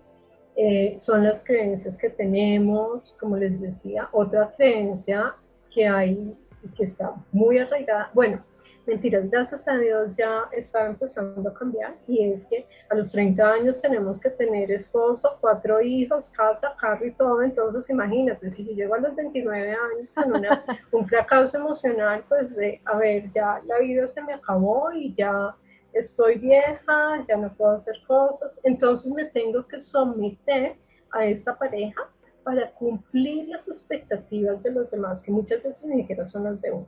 Eh, 0.55 0.97
son 0.99 1.25
las 1.25 1.45
creencias 1.45 1.97
que 1.97 2.11
tenemos, 2.11 3.17
como 3.19 3.37
les 3.37 3.61
decía, 3.61 4.09
otra 4.13 4.53
creencia 4.57 5.35
que 5.75 5.87
hay 5.87 6.37
que 6.77 6.85
está 6.85 7.15
muy 7.33 7.59
arraigada, 7.59 8.11
bueno, 8.15 8.45
mentiras, 8.87 9.31
gracias 9.31 9.67
a 9.69 9.77
Dios 9.79 10.15
ya 10.17 10.49
está 10.53 10.87
empezando 10.87 11.49
a 11.49 11.55
cambiar 11.55 11.95
y 12.09 12.25
es 12.25 12.45
que 12.47 12.67
a 12.89 12.95
los 12.95 13.13
30 13.13 13.53
años 13.53 13.81
tenemos 13.81 14.19
que 14.19 14.31
tener 14.31 14.71
esposo, 14.73 15.37
cuatro 15.41 15.81
hijos, 15.81 16.31
casa, 16.31 16.75
carro 16.79 17.07
y 17.07 17.13
todo, 17.13 17.43
entonces 17.43 17.91
imagínate, 17.91 18.51
si 18.51 18.65
yo 18.65 18.73
llego 18.73 18.95
a 18.95 18.99
los 18.99 19.15
29 19.15 19.71
años 19.71 20.13
con 20.13 20.37
una, 20.37 20.65
un 20.93 21.07
fracaso 21.07 21.59
emocional, 21.59 22.25
pues 22.29 22.57
de, 22.57 22.81
a 22.85 22.97
ver, 22.97 23.31
ya 23.33 23.61
la 23.67 23.79
vida 23.79 24.07
se 24.07 24.23
me 24.23 24.35
acabó 24.35 24.93
y 24.93 25.15
ya 25.15 25.55
estoy 25.93 26.39
vieja, 26.39 27.25
ya 27.29 27.37
no 27.37 27.53
puedo 27.55 27.73
hacer 27.73 27.97
cosas, 28.07 28.61
entonces 28.65 29.13
me 29.13 29.27
tengo 29.27 29.67
que 29.67 29.79
someter 29.79 30.77
a 31.11 31.27
esa 31.27 31.57
pareja 31.57 32.09
para 32.43 32.71
cumplir 32.73 33.49
las 33.49 33.69
expectativas 33.69 34.63
de 34.63 34.73
los 34.73 34.91
demás, 34.91 35.23
que 35.23 35.31
muchas 35.31 35.63
veces 35.63 35.85
ni 35.85 36.01
siquiera 36.03 36.27
son 36.27 36.45
las 36.45 36.61
de 36.61 36.73
uno 36.73 36.87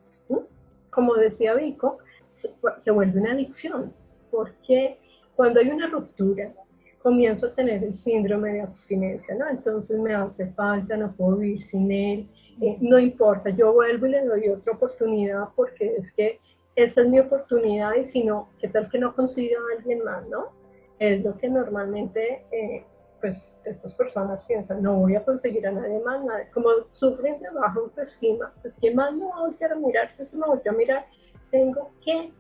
como 0.95 1.15
decía 1.15 1.55
Vico, 1.55 1.99
se, 2.29 2.91
vuelve 2.91 3.21
una 3.21 3.33
adicción, 3.33 3.93
porque 4.31 4.99
cuando 5.35 5.61
hay 5.61 5.69
una 5.69 5.89
ruptura, 5.89 6.53
comienzo 7.03 7.47
a 7.47 7.55
tener 7.55 7.83
el 7.85 7.95
síndrome 7.95 8.53
de 8.53 8.61
abstinencia, 8.63 9.35
¿no? 9.35 9.49
Entonces 9.51 9.99
me 9.99 10.15
hace 10.15 10.47
falta, 10.53 10.97
no 10.97 11.13
puedo 11.13 11.37
vivir 11.37 11.61
sin 11.61 11.91
él, 11.91 12.29
eh, 12.63 12.79
no 12.81 12.99
importa, 12.99 13.51
yo 13.51 13.73
vuelvo 13.75 14.07
y 14.07 14.11
le 14.11 14.25
doy 14.25 14.49
otra 14.49 14.73
oportunidad 14.73 15.49
porque 15.55 15.97
es 15.97 16.13
que 16.13 16.41
esa 16.77 17.03
es 17.03 17.09
mi 17.09 17.19
oportunidad 17.19 17.95
y 17.95 18.05
si 18.05 18.25
no, 18.25 18.49
¿qué 18.61 18.69
tal 18.69 18.89
que 18.89 18.99
no 18.99 19.15
consiga 19.15 19.59
a 19.59 19.77
alguien 19.77 20.03
más, 20.05 20.27
¿no? 20.29 20.53
Es 20.99 21.23
lo 21.23 21.37
que 21.37 21.49
normalmente 21.49 22.47
eh, 22.53 22.85
pues 23.25 23.57
estas 23.65 23.95
personas 23.95 24.45
piensan, 24.45 24.83
no 24.83 24.99
voy 24.99 25.17
a 25.17 25.25
conseguir 25.25 25.67
a 25.67 25.73
nadie 25.73 25.99
más, 26.01 26.21
como 26.53 26.69
sufren 26.93 27.41
de 27.41 27.49
baja 27.49 27.81
autoestima, 27.81 28.53
pues 28.61 28.77
¿quién 28.79 28.95
más 28.97 29.15
me 29.15 29.25
va 29.25 29.37
a 29.37 29.41
volver 29.47 29.73
a 29.73 29.77
mirar? 29.77 30.13
Si 30.13 30.27
se 30.27 30.37
me 30.37 30.45
a 30.45 30.73
mirar, 30.73 31.07
tengo 31.51 31.91
que 32.05 32.35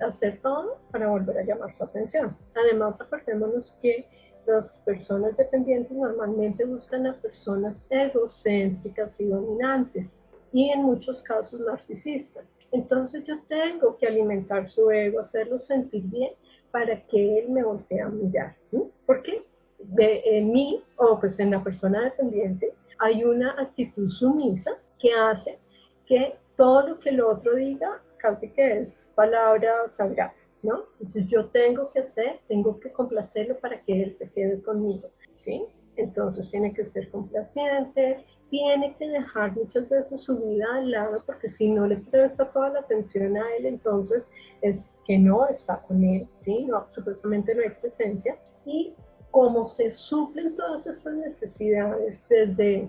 hacer 0.00 0.38
todo 0.40 0.78
para 0.92 1.08
volver 1.08 1.38
a 1.38 1.42
llamar 1.42 1.74
su 1.74 1.82
atención. 1.82 2.36
Además, 2.54 3.00
acordémonos 3.00 3.72
que 3.82 4.06
las 4.46 4.80
personas 4.86 5.36
dependientes 5.36 5.90
normalmente 5.90 6.64
buscan 6.66 7.04
a 7.08 7.20
personas 7.20 7.88
egocéntricas 7.90 9.20
y 9.20 9.26
dominantes 9.26 10.22
y 10.52 10.70
en 10.70 10.84
muchos 10.84 11.20
casos 11.24 11.58
narcisistas. 11.58 12.56
Entonces 12.70 13.24
yo 13.24 13.40
tengo 13.48 13.96
que 13.96 14.06
alimentar 14.06 14.68
su 14.68 14.88
ego, 14.88 15.18
hacerlo 15.18 15.58
sentir 15.58 16.04
bien 16.04 16.30
para 16.70 17.04
que 17.08 17.40
él 17.40 17.50
me 17.50 17.64
voltee 17.64 18.00
a 18.00 18.08
mirar. 18.08 18.56
¿Por 19.04 19.20
qué? 19.24 19.50
De, 19.84 20.22
en 20.24 20.52
mí 20.52 20.82
o 20.96 21.18
pues 21.18 21.38
en 21.40 21.50
la 21.50 21.62
persona 21.62 22.02
dependiente 22.02 22.74
hay 22.98 23.24
una 23.24 23.50
actitud 23.60 24.08
sumisa 24.10 24.72
que 25.00 25.12
hace 25.12 25.58
que 26.06 26.36
todo 26.56 26.88
lo 26.88 26.98
que 27.00 27.10
el 27.10 27.20
otro 27.20 27.54
diga 27.54 28.02
casi 28.18 28.50
que 28.50 28.80
es 28.80 29.08
palabra 29.16 29.88
sagrada, 29.88 30.34
¿no? 30.62 30.84
Entonces 31.00 31.26
yo 31.26 31.46
tengo 31.46 31.90
que 31.90 32.00
hacer, 32.00 32.40
tengo 32.46 32.78
que 32.78 32.92
complacerlo 32.92 33.58
para 33.58 33.80
que 33.82 34.02
él 34.02 34.12
se 34.12 34.30
quede 34.30 34.62
conmigo, 34.62 35.10
¿sí? 35.38 35.66
Entonces 35.96 36.50
tiene 36.50 36.72
que 36.72 36.84
ser 36.84 37.10
complaciente, 37.10 38.24
tiene 38.48 38.94
que 38.96 39.08
dejar 39.08 39.56
muchas 39.56 39.88
veces 39.88 40.22
su 40.22 40.38
vida 40.38 40.66
al 40.74 40.90
lado 40.90 41.22
porque 41.26 41.48
si 41.48 41.70
no 41.70 41.86
le 41.86 41.96
presta 41.96 42.50
toda 42.52 42.68
la 42.68 42.80
atención 42.80 43.36
a 43.36 43.42
él, 43.56 43.66
entonces 43.66 44.30
es 44.60 44.94
que 45.04 45.18
no 45.18 45.48
está 45.48 45.82
con 45.82 46.04
él, 46.04 46.28
¿sí? 46.34 46.64
No, 46.66 46.86
supuestamente 46.90 47.54
no 47.54 47.62
hay 47.62 47.70
presencia 47.70 48.38
y 48.64 48.94
cómo 49.32 49.64
se 49.64 49.90
suplen 49.90 50.54
todas 50.54 50.86
esas 50.86 51.14
necesidades 51.14 52.24
desde, 52.28 52.88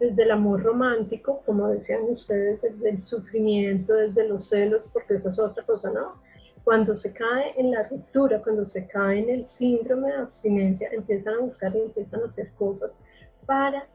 desde 0.00 0.22
el 0.22 0.30
amor 0.32 0.62
romántico, 0.62 1.42
como 1.44 1.68
decían 1.68 2.02
ustedes, 2.08 2.60
desde 2.62 2.90
el 2.90 3.04
sufrimiento, 3.04 3.92
desde 3.92 4.26
los 4.26 4.48
celos, 4.48 4.88
porque 4.92 5.14
esa 5.14 5.28
es 5.28 5.38
otra 5.38 5.62
cosa, 5.64 5.92
¿no? 5.92 6.14
Cuando 6.64 6.96
se 6.96 7.12
cae 7.12 7.52
en 7.58 7.70
la 7.70 7.84
ruptura, 7.84 8.42
cuando 8.42 8.64
se 8.64 8.86
cae 8.88 9.20
en 9.20 9.30
el 9.30 9.46
síndrome 9.46 10.08
de 10.08 10.16
abstinencia, 10.16 10.88
empiezan 10.90 11.34
a 11.34 11.40
buscar 11.40 11.76
y 11.76 11.80
empiezan 11.80 12.22
a 12.22 12.26
hacer 12.26 12.50
cosas 12.54 12.98
para 13.44 13.86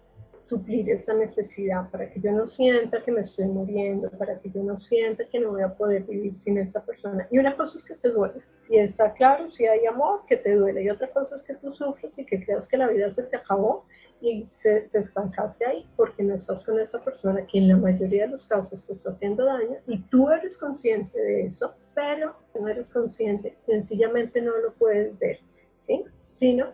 suplir 0.43 0.89
esa 0.89 1.13
necesidad, 1.13 1.89
para 1.89 2.10
que 2.10 2.19
yo 2.19 2.31
no 2.31 2.48
sienta 2.48 3.01
que 3.03 3.12
me 3.12 3.21
estoy 3.21 3.45
muriendo, 3.45 4.10
para 4.12 4.39
que 4.39 4.50
yo 4.50 4.63
no 4.63 4.79
sienta 4.79 5.25
que 5.25 5.39
no 5.39 5.51
voy 5.51 5.62
a 5.62 5.74
poder 5.74 6.03
vivir 6.03 6.38
sin 6.38 6.57
esta 6.57 6.83
persona. 6.83 7.27
Y 7.31 7.39
una 7.39 7.55
cosa 7.55 7.77
es 7.77 7.86
que 7.86 7.95
te 7.95 8.10
duele, 8.10 8.41
y 8.69 8.77
está 8.77 9.13
claro, 9.13 9.50
si 9.50 9.65
hay 9.65 9.86
amor, 9.86 10.21
que 10.27 10.38
te 10.38 10.55
duele, 10.55 10.83
y 10.83 10.89
otra 10.89 11.10
cosa 11.10 11.36
es 11.36 11.43
que 11.43 11.55
tú 11.55 11.71
sufres 11.71 12.17
y 12.17 12.25
que 12.25 12.43
creas 12.43 12.67
que 12.67 12.77
la 12.77 12.88
vida 12.88 13.10
se 13.10 13.24
te 13.24 13.36
acabó 13.36 13.86
y 14.21 14.48
se, 14.51 14.81
te 14.81 15.00
estancaste 15.00 15.65
ahí 15.65 15.89
porque 15.95 16.21
no 16.24 16.36
estás 16.36 16.63
con 16.63 16.79
esa 16.79 17.00
persona 17.00 17.45
que 17.45 17.57
en 17.57 17.67
la 17.67 17.77
mayoría 17.77 18.25
de 18.25 18.31
los 18.31 18.45
casos 18.45 18.86
te 18.86 18.93
está 18.93 19.10
haciendo 19.10 19.45
daño 19.45 19.77
y 19.88 20.00
tú 20.03 20.29
eres 20.29 20.57
consciente 20.57 21.19
de 21.19 21.48
eso, 21.48 21.74
pero 21.95 22.36
no 22.60 22.67
eres 22.67 22.89
consciente, 22.89 23.57
sencillamente 23.62 24.41
no 24.41 24.55
lo 24.57 24.74
puedes 24.74 25.17
ver, 25.17 25.39
¿sí? 25.79 26.03
Sino 26.33 26.74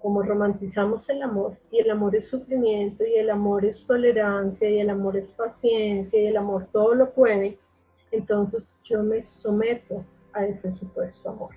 como 0.00 0.22
romantizamos 0.22 1.08
el 1.10 1.22
amor, 1.22 1.58
y 1.70 1.78
el 1.78 1.90
amor 1.90 2.16
es 2.16 2.28
sufrimiento, 2.28 3.04
y 3.04 3.16
el 3.16 3.30
amor 3.30 3.64
es 3.64 3.86
tolerancia, 3.86 4.68
y 4.68 4.80
el 4.80 4.90
amor 4.90 5.16
es 5.16 5.30
paciencia, 5.32 6.20
y 6.20 6.26
el 6.26 6.36
amor 6.36 6.66
todo 6.72 6.94
lo 6.94 7.12
puede, 7.12 7.58
entonces 8.10 8.78
yo 8.82 9.02
me 9.02 9.20
someto 9.20 10.02
a 10.32 10.46
ese 10.46 10.72
supuesto 10.72 11.28
amor. 11.28 11.54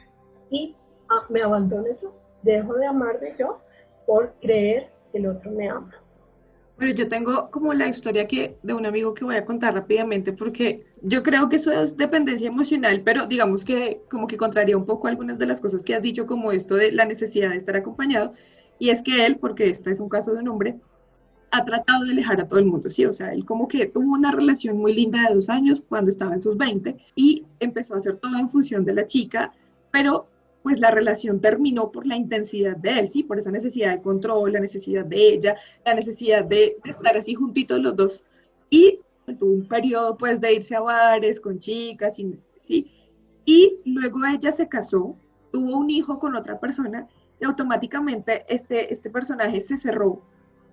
Y 0.49 0.75
ah, 1.09 1.25
me 1.29 1.41
abandono 1.41 1.87
yo, 2.01 2.13
dejo 2.41 2.73
de 2.75 2.85
amarme 2.85 3.33
yo 3.37 3.59
por 4.05 4.33
creer 4.41 4.91
que 5.11 5.19
el 5.19 5.27
otro 5.27 5.51
me 5.51 5.69
ama. 5.69 6.02
Bueno, 6.77 6.93
yo 6.95 7.07
tengo 7.07 7.51
como 7.51 7.73
la 7.73 7.87
historia 7.87 8.27
que, 8.27 8.57
de 8.63 8.73
un 8.73 8.85
amigo 8.85 9.13
que 9.13 9.23
voy 9.23 9.35
a 9.35 9.45
contar 9.45 9.75
rápidamente 9.75 10.33
porque 10.33 10.85
yo 11.01 11.21
creo 11.21 11.47
que 11.47 11.57
eso 11.57 11.71
es 11.71 11.95
dependencia 11.97 12.47
emocional, 12.47 13.01
pero 13.05 13.27
digamos 13.27 13.63
que 13.63 14.01
como 14.09 14.25
que 14.27 14.37
contraría 14.37 14.75
un 14.75 14.85
poco 14.85 15.07
algunas 15.07 15.37
de 15.37 15.45
las 15.45 15.61
cosas 15.61 15.83
que 15.83 15.93
has 15.93 16.01
dicho, 16.01 16.25
como 16.25 16.51
esto 16.51 16.75
de 16.75 16.91
la 16.91 17.05
necesidad 17.05 17.51
de 17.51 17.57
estar 17.57 17.75
acompañado. 17.75 18.33
Y 18.79 18.89
es 18.89 19.03
que 19.03 19.25
él, 19.25 19.37
porque 19.37 19.69
este 19.69 19.91
es 19.91 19.99
un 19.99 20.09
caso 20.09 20.33
de 20.33 20.39
un 20.39 20.47
hombre, 20.47 20.75
ha 21.51 21.63
tratado 21.63 22.03
de 22.05 22.11
alejar 22.11 22.41
a 22.41 22.47
todo 22.47 22.59
el 22.59 22.65
mundo, 22.65 22.89
¿sí? 22.89 23.05
O 23.05 23.13
sea, 23.13 23.31
él 23.31 23.45
como 23.45 23.67
que 23.67 23.85
tuvo 23.85 24.11
una 24.11 24.31
relación 24.31 24.77
muy 24.77 24.93
linda 24.93 25.27
de 25.27 25.35
dos 25.35 25.49
años 25.49 25.83
cuando 25.87 26.09
estaba 26.09 26.33
en 26.33 26.41
sus 26.41 26.57
20 26.57 26.97
y 27.15 27.45
empezó 27.59 27.93
a 27.93 27.97
hacer 27.97 28.15
todo 28.15 28.37
en 28.39 28.49
función 28.49 28.83
de 28.83 28.93
la 28.95 29.05
chica, 29.05 29.53
pero 29.91 30.27
pues 30.63 30.79
la 30.79 30.91
relación 30.91 31.41
terminó 31.41 31.91
por 31.91 32.07
la 32.07 32.15
intensidad 32.15 32.77
de 32.77 32.99
él, 32.99 33.09
¿sí? 33.09 33.23
Por 33.23 33.37
esa 33.37 33.51
necesidad 33.51 33.91
de 33.91 34.01
control, 34.01 34.53
la 34.53 34.59
necesidad 34.59 35.05
de 35.05 35.33
ella, 35.33 35.57
la 35.85 35.93
necesidad 35.93 36.45
de, 36.45 36.77
estar 36.85 37.17
así 37.17 37.35
juntitos 37.35 37.79
los 37.79 37.95
dos. 37.95 38.23
Y 38.69 38.99
tuvo 39.39 39.53
un 39.53 39.67
periodo 39.67 40.17
pues 40.17 40.39
de 40.41 40.53
irse 40.53 40.75
a 40.75 40.81
bares 40.81 41.39
con 41.39 41.59
chicas, 41.59 42.17
y, 42.17 42.39
¿sí? 42.61 42.91
Y 43.45 43.79
luego 43.85 44.25
ella 44.25 44.51
se 44.51 44.67
casó, 44.69 45.15
tuvo 45.51 45.77
un 45.77 45.89
hijo 45.89 46.17
con 46.17 46.35
otra 46.35 46.59
persona 46.59 47.07
y 47.39 47.45
automáticamente 47.45 48.45
este, 48.47 48.91
este 48.91 49.09
personaje 49.09 49.59
se 49.59 49.77
cerró 49.77 50.21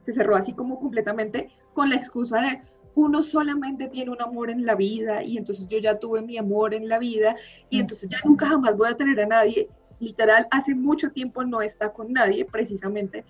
se 0.02 0.12
cerró 0.12 0.36
así 0.36 0.52
como 0.52 0.78
completamente 0.78 1.50
con 1.74 1.90
la 1.90 1.96
excusa 1.96 2.40
de 2.40 2.60
uno 2.94 3.22
solamente 3.22 3.88
tiene 3.88 4.10
un 4.10 4.20
amor 4.20 4.50
en 4.50 4.66
la 4.66 4.74
vida 4.74 5.22
y 5.22 5.38
entonces 5.38 5.68
yo 5.68 5.78
ya 5.78 5.98
tuve 5.98 6.22
mi 6.22 6.36
amor 6.38 6.74
en 6.74 6.88
la 6.88 6.98
vida 6.98 7.36
y 7.68 7.78
mm. 7.78 7.80
entonces 7.80 8.08
ya 8.08 8.18
nunca 8.24 8.46
jamás 8.46 8.76
voy 8.76 8.88
a 8.88 8.96
tener 8.96 9.20
a 9.20 9.26
nadie. 9.26 9.68
Literal, 10.00 10.48
hace 10.50 10.74
mucho 10.74 11.10
tiempo 11.10 11.44
no 11.44 11.62
está 11.62 11.92
con 11.92 12.12
nadie 12.12 12.44
precisamente 12.44 13.24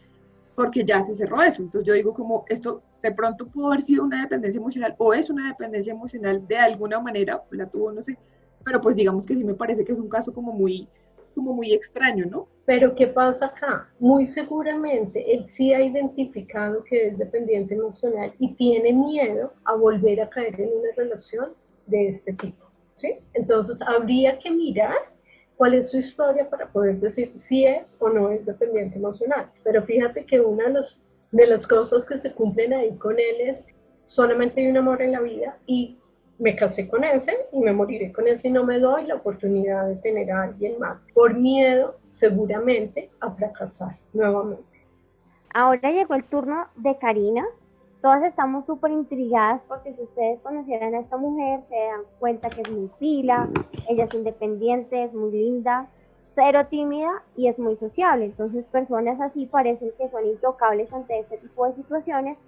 porque 0.55 0.85
ya 0.85 1.03
se 1.03 1.15
cerró 1.15 1.43
eso. 1.43 1.63
Entonces 1.63 1.87
yo 1.87 1.95
digo 1.95 2.15
como 2.15 2.45
esto 2.49 2.83
de 3.03 3.13
pronto 3.13 3.47
pudo 3.49 3.69
haber 3.69 3.81
sido 3.81 4.05
una 4.05 4.23
dependencia 4.23 4.59
emocional 4.59 4.95
o 4.99 5.15
es 5.15 5.31
una 5.31 5.49
dependencia 5.49 5.93
emocional 5.93 6.47
de 6.47 6.59
alguna 6.59 7.01
manera, 7.01 7.43
la 7.51 7.67
tuvo, 7.67 7.93
no 7.93 8.03
sé, 8.03 8.17
pero 8.65 8.81
pues 8.81 8.97
digamos 8.97 9.27
que 9.27 9.37
sí 9.37 9.45
me 9.45 9.55
parece 9.55 9.85
que 9.85 9.93
es 9.93 9.99
un 9.99 10.09
caso 10.09 10.33
como 10.33 10.53
muy, 10.53 10.87
como 11.35 11.55
muy 11.55 11.73
extraño, 11.73 12.27
¿no? 12.27 12.47
Pero 12.67 12.95
¿qué 12.95 13.07
pasa 13.07 13.47
acá? 13.47 13.89
Muy 13.99 14.27
seguramente 14.27 15.35
él 15.35 15.49
sí 15.49 15.73
ha 15.73 15.83
identificado 15.83 16.85
que 16.85 17.09
es 17.09 17.19
dependiente 17.19 17.75
emocional 17.75 18.33
y 18.39 18.55
tiene 18.55 18.93
miedo 18.93 19.53
a 19.65 19.75
volver 19.75 20.21
a 20.21 20.29
caer 20.29 20.61
en 20.61 20.69
una 20.69 20.91
relación 20.97 21.53
de 21.87 22.09
este 22.09 22.33
tipo. 22.35 22.67
¿sí? 22.93 23.17
Entonces 23.35 23.81
habría 23.83 24.39
que 24.39 24.51
mirar 24.51 25.10
cuál 25.61 25.75
es 25.75 25.91
su 25.91 25.99
historia 25.99 26.49
para 26.49 26.73
poder 26.73 26.99
decir 27.01 27.33
si 27.35 27.67
es 27.67 27.95
o 27.99 28.09
no 28.09 28.31
es 28.31 28.47
dependiente 28.47 28.97
emocional. 28.97 29.51
Pero 29.63 29.83
fíjate 29.83 30.25
que 30.25 30.41
una 30.41 30.65
de, 30.65 30.71
los, 30.71 31.05
de 31.33 31.47
las 31.47 31.67
cosas 31.67 32.03
que 32.07 32.17
se 32.17 32.33
cumplen 32.33 32.73
ahí 32.73 32.97
con 32.97 33.21
él 33.21 33.43
es 33.43 33.67
solamente 34.07 34.63
hay 34.63 34.69
un 34.69 34.79
amor 34.79 35.03
en 35.03 35.13
la 35.13 35.21
vida 35.21 35.59
y 35.67 35.99
me 36.39 36.57
casé 36.57 36.89
con 36.89 37.05
ese 37.05 37.37
y 37.53 37.61
me 37.61 37.75
moriré 37.75 38.11
con 38.11 38.27
ese 38.27 38.49
y 38.49 38.53
no 38.53 38.65
me 38.65 38.79
doy 38.79 39.05
la 39.05 39.17
oportunidad 39.17 39.87
de 39.87 39.97
tener 39.97 40.31
a 40.31 40.45
alguien 40.45 40.79
más, 40.79 41.07
por 41.13 41.35
miedo 41.35 41.99
seguramente 42.11 43.11
a 43.21 43.31
fracasar 43.31 43.93
nuevamente. 44.15 44.71
Ahora 45.53 45.91
llegó 45.91 46.15
el 46.15 46.25
turno 46.25 46.69
de 46.77 46.97
Karina. 46.97 47.45
Todas 48.03 48.23
estamos 48.25 48.67
súper 48.67 48.93
intrigadas 48.93 49.63
porque 49.69 49.93
si 49.93 50.03
ustedes 50.03 50.41
conocieran 50.41 50.95
a 50.95 51.01
esta 51.01 51.17
mujer 51.17 51.63
se 51.63 51.77
dan 51.77 52.03
cuenta 52.19 52.49
que 52.49 52.63
es 52.63 52.71
muy 52.71 52.91
pila, 52.99 53.49
ella 53.89 54.05
es 54.05 54.15
independiente, 54.15 55.05
es 55.05 55.13
muy 55.13 55.33
linda, 55.33 55.89
cero 56.21 56.61
tímida 56.71 57.23
y 57.37 57.49
es 57.49 57.59
muy 57.59 57.77
sociable. 57.77 58.25
Entonces 58.25 58.65
personas 58.67 59.21
así 59.21 59.47
parecen 59.47 59.93
que 59.99 60.09
son 60.09 60.25
intocables 60.25 60.93
ante 60.93 61.19
este 61.19 61.39
tipo 61.39 61.67
de 61.67 61.75
situaciones, 61.75 62.39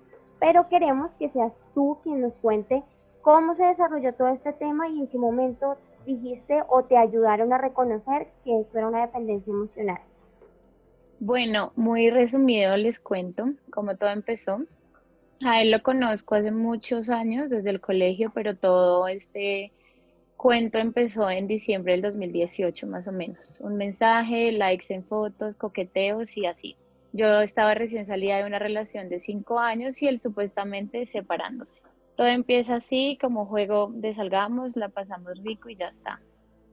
pero 0.41 0.69
queremos 0.69 1.15
que 1.15 1.29
seas 1.29 1.63
tú 1.75 1.99
quien 2.03 2.23
nos 2.23 2.33
cuente 2.35 2.83
¿Cómo 3.23 3.55
se 3.55 3.65
desarrolló 3.65 4.13
todo 4.15 4.29
este 4.29 4.53
tema 4.53 4.89
y 4.89 4.99
en 4.99 5.07
qué 5.07 5.17
momento 5.17 5.77
dijiste 6.05 6.65
o 6.69 6.83
te 6.83 6.99
ayudaron 6.99 7.53
a 7.53 7.59
reconocer 7.59 8.27
que 8.45 8.59
esto 8.59 8.79
era 8.79 8.89
una 8.89 9.03
dependencia 9.03 9.53
emocional? 9.53 10.01
Bueno, 11.21 11.73
muy 11.77 12.11
resumido 12.11 12.77
les 12.77 12.99
cuento 12.99 13.45
cómo 13.71 13.97
todo 13.97 14.11
empezó. 14.11 14.59
A 15.45 15.61
él 15.61 15.73
lo 15.73 15.83
conozco 15.83 16.37
hace 16.37 16.53
muchos 16.53 17.09
años, 17.11 17.51
desde 17.51 17.71
el 17.71 17.81
colegio, 17.81 18.31
pero 18.33 18.57
todo 18.57 19.09
este 19.09 19.73
cuento 20.37 20.79
empezó 20.79 21.29
en 21.31 21.49
diciembre 21.49 21.93
del 21.93 22.03
2018 22.03 22.87
más 22.87 23.09
o 23.09 23.13
menos. 23.13 23.61
Un 23.61 23.77
mensaje, 23.77 24.53
likes 24.53 24.95
en 24.95 25.05
fotos, 25.05 25.57
coqueteos 25.57 26.37
y 26.37 26.47
así. 26.47 26.77
Yo 27.13 27.41
estaba 27.41 27.75
recién 27.75 28.07
salida 28.07 28.39
de 28.39 28.47
una 28.47 28.61
relación 28.61 29.09
de 29.09 29.19
cinco 29.19 29.59
años 29.59 30.01
y 30.01 30.07
él 30.07 30.21
supuestamente 30.21 31.07
separándose. 31.07 31.83
Todo 32.17 32.29
empieza 32.29 32.77
así, 32.77 33.19
como 33.21 33.47
juego 33.47 33.91
de 33.93 34.15
salgamos, 34.15 34.77
la 34.77 34.91
pasamos 34.91 35.43
rico 35.43 35.69
y 35.69 35.75
ya 35.75 35.89
está. 35.89 36.21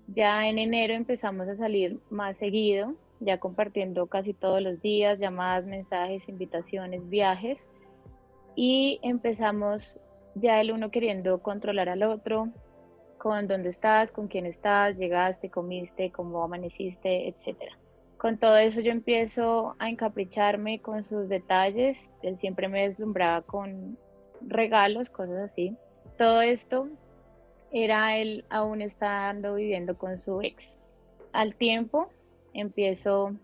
Ya 0.07 0.47
en 0.47 0.59
enero 0.59 0.93
empezamos 0.93 1.47
a 1.47 1.55
salir 1.55 1.99
más 2.11 2.37
seguido, 2.37 2.93
ya 3.19 3.39
compartiendo 3.39 4.05
casi 4.07 4.33
todos 4.33 4.61
los 4.61 4.79
días, 4.81 5.19
llamadas, 5.19 5.65
mensajes, 5.65 6.27
invitaciones, 6.29 7.09
viajes. 7.09 7.57
Y 8.55 8.99
empezamos 9.03 9.99
ya 10.35 10.61
el 10.61 10.71
uno 10.71 10.91
queriendo 10.91 11.41
controlar 11.41 11.89
al 11.89 12.03
otro, 12.03 12.49
con 13.17 13.47
dónde 13.47 13.69
estás, 13.69 14.11
con 14.11 14.27
quién 14.27 14.45
estás, 14.45 14.97
llegaste, 14.97 15.49
comiste, 15.49 16.11
cómo 16.11 16.43
amaneciste, 16.43 17.27
etcétera. 17.27 17.77
Con 18.17 18.37
todo 18.37 18.57
eso 18.57 18.81
yo 18.81 18.91
empiezo 18.91 19.75
a 19.79 19.89
encapricharme 19.89 20.81
con 20.81 21.03
sus 21.03 21.29
detalles. 21.29 22.11
Él 22.21 22.37
siempre 22.37 22.67
me 22.67 22.87
deslumbraba 22.87 23.41
con 23.43 23.97
regalos, 24.41 25.09
cosas 25.09 25.51
así. 25.51 25.75
Todo 26.17 26.41
esto 26.41 26.89
era 27.71 28.17
él 28.17 28.45
aún 28.49 28.81
estando 28.81 29.55
viviendo 29.55 29.97
con 29.97 30.17
su 30.17 30.41
ex. 30.41 30.79
Al 31.31 31.55
tiempo 31.55 32.09
empiezo 32.53 33.35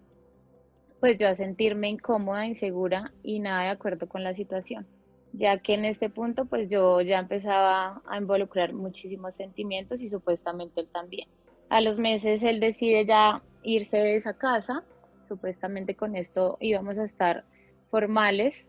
pues 1.00 1.18
yo 1.18 1.28
a 1.28 1.36
sentirme 1.36 1.90
incómoda, 1.90 2.46
insegura 2.46 3.14
y 3.22 3.40
nada 3.40 3.64
de 3.64 3.70
acuerdo 3.70 4.08
con 4.08 4.24
la 4.24 4.34
situación, 4.34 4.88
ya 5.38 5.58
que 5.60 5.74
en 5.74 5.86
este 5.86 6.10
punto 6.10 6.46
pues 6.46 6.70
yo 6.70 7.02
ya 7.02 7.20
empezaba 7.20 8.02
a 8.08 8.18
involucrar 8.18 8.74
muchísimos 8.74 9.36
sentimientos 9.36 10.02
y 10.02 10.10
supuestamente 10.10 10.82
él 10.82 10.90
también. 10.92 11.28
A 11.70 11.82
los 11.82 11.98
meses 12.00 12.44
él 12.44 12.60
decide 12.60 13.06
ya 13.06 13.42
irse 13.64 13.98
de 13.98 14.16
esa 14.16 14.34
casa, 14.34 14.84
supuestamente 15.28 15.96
con 15.96 16.16
esto 16.16 16.58
íbamos 16.60 16.98
a 17.00 17.06
estar 17.06 17.46
formales 17.90 18.66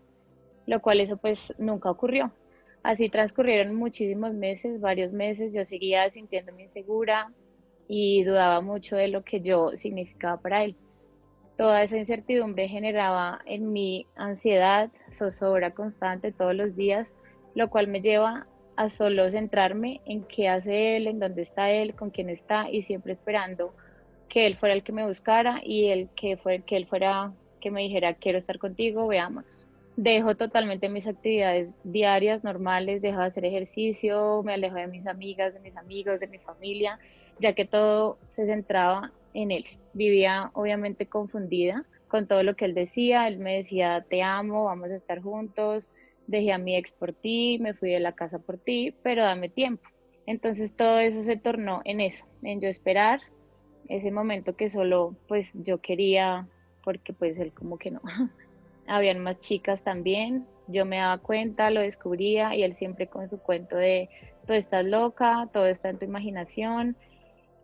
lo 0.67 0.81
cual 0.81 0.99
eso 0.99 1.17
pues 1.17 1.53
nunca 1.57 1.89
ocurrió. 1.89 2.31
Así 2.83 3.09
transcurrieron 3.09 3.75
muchísimos 3.75 4.33
meses, 4.33 4.79
varios 4.79 5.11
meses, 5.13 5.53
yo 5.53 5.65
seguía 5.65 6.09
sintiéndome 6.11 6.63
insegura 6.63 7.33
y 7.87 8.23
dudaba 8.23 8.61
mucho 8.61 8.95
de 8.95 9.07
lo 9.07 9.23
que 9.23 9.41
yo 9.41 9.71
significaba 9.75 10.39
para 10.39 10.63
él. 10.63 10.75
Toda 11.57 11.83
esa 11.83 11.97
incertidumbre 11.97 12.67
generaba 12.67 13.41
en 13.45 13.73
mí 13.73 14.05
ansiedad, 14.15 14.89
zozobra 15.11 15.71
constante 15.71 16.31
todos 16.31 16.55
los 16.55 16.75
días, 16.75 17.15
lo 17.55 17.69
cual 17.69 17.87
me 17.87 18.01
lleva 18.01 18.45
a 18.75 18.89
solo 18.89 19.29
centrarme 19.31 20.01
en 20.05 20.23
qué 20.23 20.49
hace 20.49 20.95
él, 20.95 21.07
en 21.07 21.19
dónde 21.19 21.41
está 21.41 21.71
él, 21.71 21.95
con 21.95 22.11
quién 22.11 22.29
está 22.29 22.69
y 22.69 22.83
siempre 22.83 23.13
esperando 23.13 23.73
que 24.29 24.45
él 24.45 24.55
fuera 24.55 24.75
el 24.75 24.83
que 24.83 24.91
me 24.91 25.07
buscara 25.07 25.61
y 25.63 25.87
el 25.87 26.09
que, 26.15 26.37
fue, 26.37 26.61
que 26.61 26.77
él 26.77 26.85
fuera 26.85 27.33
que 27.59 27.71
me 27.71 27.81
dijera 27.81 28.13
quiero 28.13 28.37
estar 28.37 28.59
contigo, 28.59 29.07
veamos 29.07 29.67
dejo 29.97 30.37
totalmente 30.37 30.89
mis 30.89 31.07
actividades 31.07 31.73
diarias 31.83 32.43
normales, 32.43 33.01
dejo 33.01 33.19
de 33.19 33.25
hacer 33.25 33.45
ejercicio, 33.45 34.43
me 34.43 34.53
alejo 34.53 34.75
de 34.75 34.87
mis 34.87 35.07
amigas, 35.07 35.55
de 35.55 35.59
mis 35.59 35.75
amigos, 35.75 36.19
de 36.19 36.27
mi 36.27 36.37
familia, 36.37 36.99
ya 37.39 37.53
que 37.53 37.65
todo 37.65 38.19
se 38.29 38.45
centraba 38.45 39.11
en 39.37 39.51
él. 39.51 39.65
Vivía 39.93 40.49
obviamente 40.53 41.05
confundida 41.05 41.85
con 42.07 42.27
todo 42.27 42.41
lo 42.41 42.55
que 42.55 42.65
él 42.65 42.73
decía, 42.73 43.27
él 43.27 43.37
me 43.37 43.57
decía, 43.57 44.05
te 44.09 44.23
amo, 44.23 44.65
vamos 44.65 44.89
a 44.89 44.95
estar 44.95 45.21
juntos, 45.21 45.91
dejé 46.25 46.53
a 46.53 46.57
mi 46.57 46.75
ex 46.75 46.93
por 46.93 47.13
ti, 47.13 47.59
me 47.61 47.75
fui 47.75 47.91
de 47.91 47.99
la 47.99 48.13
casa 48.13 48.39
por 48.39 48.57
ti, 48.57 48.95
pero 49.03 49.23
dame 49.23 49.49
tiempo. 49.49 49.87
Entonces 50.25 50.75
todo 50.75 50.99
eso 50.99 51.23
se 51.23 51.37
tornó 51.37 51.81
en 51.85 52.01
eso, 52.01 52.25
en 52.41 52.61
yo 52.61 52.67
esperar 52.67 53.21
ese 53.87 54.11
momento 54.11 54.55
que 54.55 54.69
solo 54.69 55.15
pues 55.27 55.51
yo 55.53 55.79
quería, 55.79 56.47
porque 56.83 57.13
pues 57.13 57.37
él 57.37 57.53
como 57.53 57.77
que 57.77 57.91
no. 57.91 58.01
habían 58.87 59.19
más 59.19 59.39
chicas 59.39 59.83
también, 59.83 60.47
yo 60.67 60.85
me 60.85 60.97
daba 60.97 61.19
cuenta, 61.19 61.69
lo 61.69 61.81
descubría 61.81 62.55
y 62.55 62.63
él 62.63 62.75
siempre 62.77 63.07
con 63.07 63.29
su 63.29 63.37
cuento 63.37 63.75
de 63.75 64.09
todo 64.47 64.57
estás 64.57 64.85
loca, 64.85 65.47
todo 65.53 65.67
está 65.67 65.89
en 65.89 65.99
tu 65.99 66.05
imaginación 66.05 66.97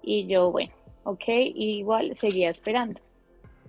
y 0.03 0.27
yo, 0.27 0.51
bueno, 0.51 0.73
ok, 1.03 1.23
igual 1.55 2.15
seguía 2.17 2.49
esperando. 2.49 3.01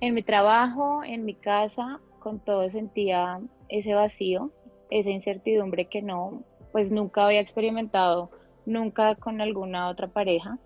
En 0.01 0.15
mi 0.15 0.23
trabajo, 0.23 1.03
en 1.05 1.25
mi 1.25 1.35
casa, 1.35 2.01
con 2.19 2.41
todo 2.41 2.69
sentía 2.71 3.41
ese 3.69 3.95
vacío, 3.95 4.51
esa 4.91 5.11
incertidumbre 5.11 5.87
que 5.87 6.03
no, 6.03 6.43
pues 6.73 6.91
nunca 6.91 7.27
había 7.27 7.41
experimentado, 7.41 8.31
nunca 8.67 9.15
con 9.15 9.41
alguna 9.41 9.89
otra 9.89 10.09
pareja 10.09 10.59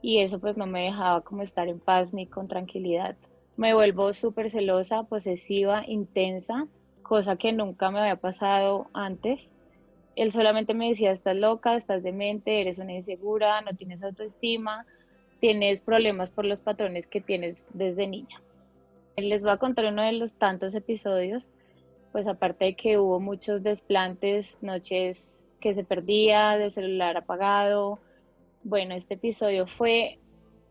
y 0.00 0.18
eso 0.18 0.40
pues 0.40 0.56
no 0.56 0.66
me 0.66 0.82
dejaba 0.82 1.20
como 1.20 1.42
estar 1.42 1.68
en 1.68 1.78
paz 1.78 2.12
ni 2.12 2.26
con 2.26 2.48
tranquilidad 2.48 3.16
me 3.56 3.74
vuelvo 3.74 4.12
súper 4.12 4.50
celosa, 4.50 5.04
posesiva, 5.04 5.84
intensa, 5.86 6.66
cosa 7.02 7.36
que 7.36 7.52
nunca 7.52 7.90
me 7.90 8.00
había 8.00 8.16
pasado 8.16 8.88
antes. 8.94 9.48
Él 10.16 10.32
solamente 10.32 10.74
me 10.74 10.88
decía, 10.88 11.12
estás 11.12 11.36
loca, 11.36 11.76
estás 11.76 12.02
demente, 12.02 12.60
eres 12.60 12.78
una 12.78 12.94
insegura, 12.94 13.60
no 13.60 13.74
tienes 13.76 14.02
autoestima, 14.02 14.86
tienes 15.42 15.82
problemas 15.82 16.30
por 16.30 16.44
los 16.44 16.60
patrones 16.60 17.08
que 17.08 17.20
tienes 17.20 17.66
desde 17.74 18.06
niña. 18.06 18.40
Les 19.16 19.42
voy 19.42 19.50
a 19.50 19.56
contar 19.56 19.86
uno 19.86 20.02
de 20.02 20.12
los 20.12 20.34
tantos 20.34 20.72
episodios, 20.72 21.50
pues 22.12 22.28
aparte 22.28 22.66
de 22.66 22.76
que 22.76 22.96
hubo 22.96 23.18
muchos 23.18 23.64
desplantes, 23.64 24.56
noches 24.60 25.34
que 25.58 25.74
se 25.74 25.82
perdía, 25.82 26.56
de 26.56 26.70
celular 26.70 27.16
apagado. 27.16 27.98
Bueno, 28.62 28.94
este 28.94 29.14
episodio 29.14 29.66
fue 29.66 30.20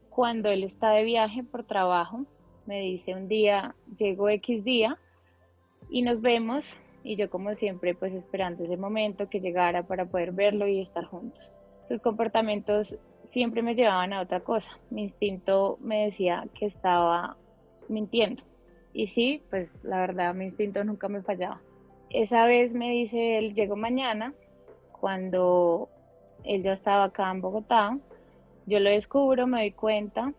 cuando 0.10 0.48
él 0.48 0.64
está 0.64 0.92
de 0.92 1.04
viaje 1.04 1.44
por 1.44 1.66
trabajo 1.66 2.26
me 2.66 2.80
dice 2.80 3.14
un 3.14 3.28
día, 3.28 3.76
llego 3.98 4.30
X 4.30 4.64
día 4.64 4.98
y 5.90 6.04
nos 6.04 6.22
vemos 6.22 6.78
y 7.04 7.18
yo 7.18 7.30
como 7.30 7.54
siempre 7.56 7.94
pues 7.94 8.14
esperando 8.14 8.64
ese 8.64 8.78
momento 8.78 9.28
que 9.30 9.42
llegara 9.42 9.84
para 9.84 10.06
poder 10.06 10.32
verlo 10.32 10.66
y 10.66 10.80
estar 10.80 11.04
juntos. 11.04 11.60
Sus 11.84 12.00
comportamientos 12.00 12.98
siempre 13.32 13.62
me 13.62 13.76
llevaban 13.76 14.14
a 14.14 14.22
otra 14.22 14.42
cosa. 14.42 14.78
Mi 14.90 15.04
instinto 15.04 15.78
me 15.82 16.06
decía 16.06 16.48
que 16.54 16.66
estaba 16.66 17.38
mintiendo. 17.88 18.44
Y 18.94 19.08
sí, 19.08 19.42
pues 19.50 19.74
la 19.84 20.00
verdad 20.00 20.34
mi 20.34 20.46
instinto 20.46 20.84
nunca 20.84 21.08
me 21.08 21.22
fallaba. 21.22 21.62
Esa 22.10 22.46
vez 22.46 22.74
me 22.74 22.90
dice 22.92 23.38
él, 23.38 23.54
llego 23.54 23.76
mañana, 23.76 24.34
cuando 24.92 25.90
él 26.44 26.64
ya 26.64 26.74
estaba 26.74 27.06
acá 27.06 27.32
en 27.32 27.42
Bogotá. 27.42 27.98
Yo 28.66 28.80
lo 28.80 28.90
descubro, 28.90 29.48
me 29.48 29.62
doy 29.62 29.72
cuenta 29.72 30.34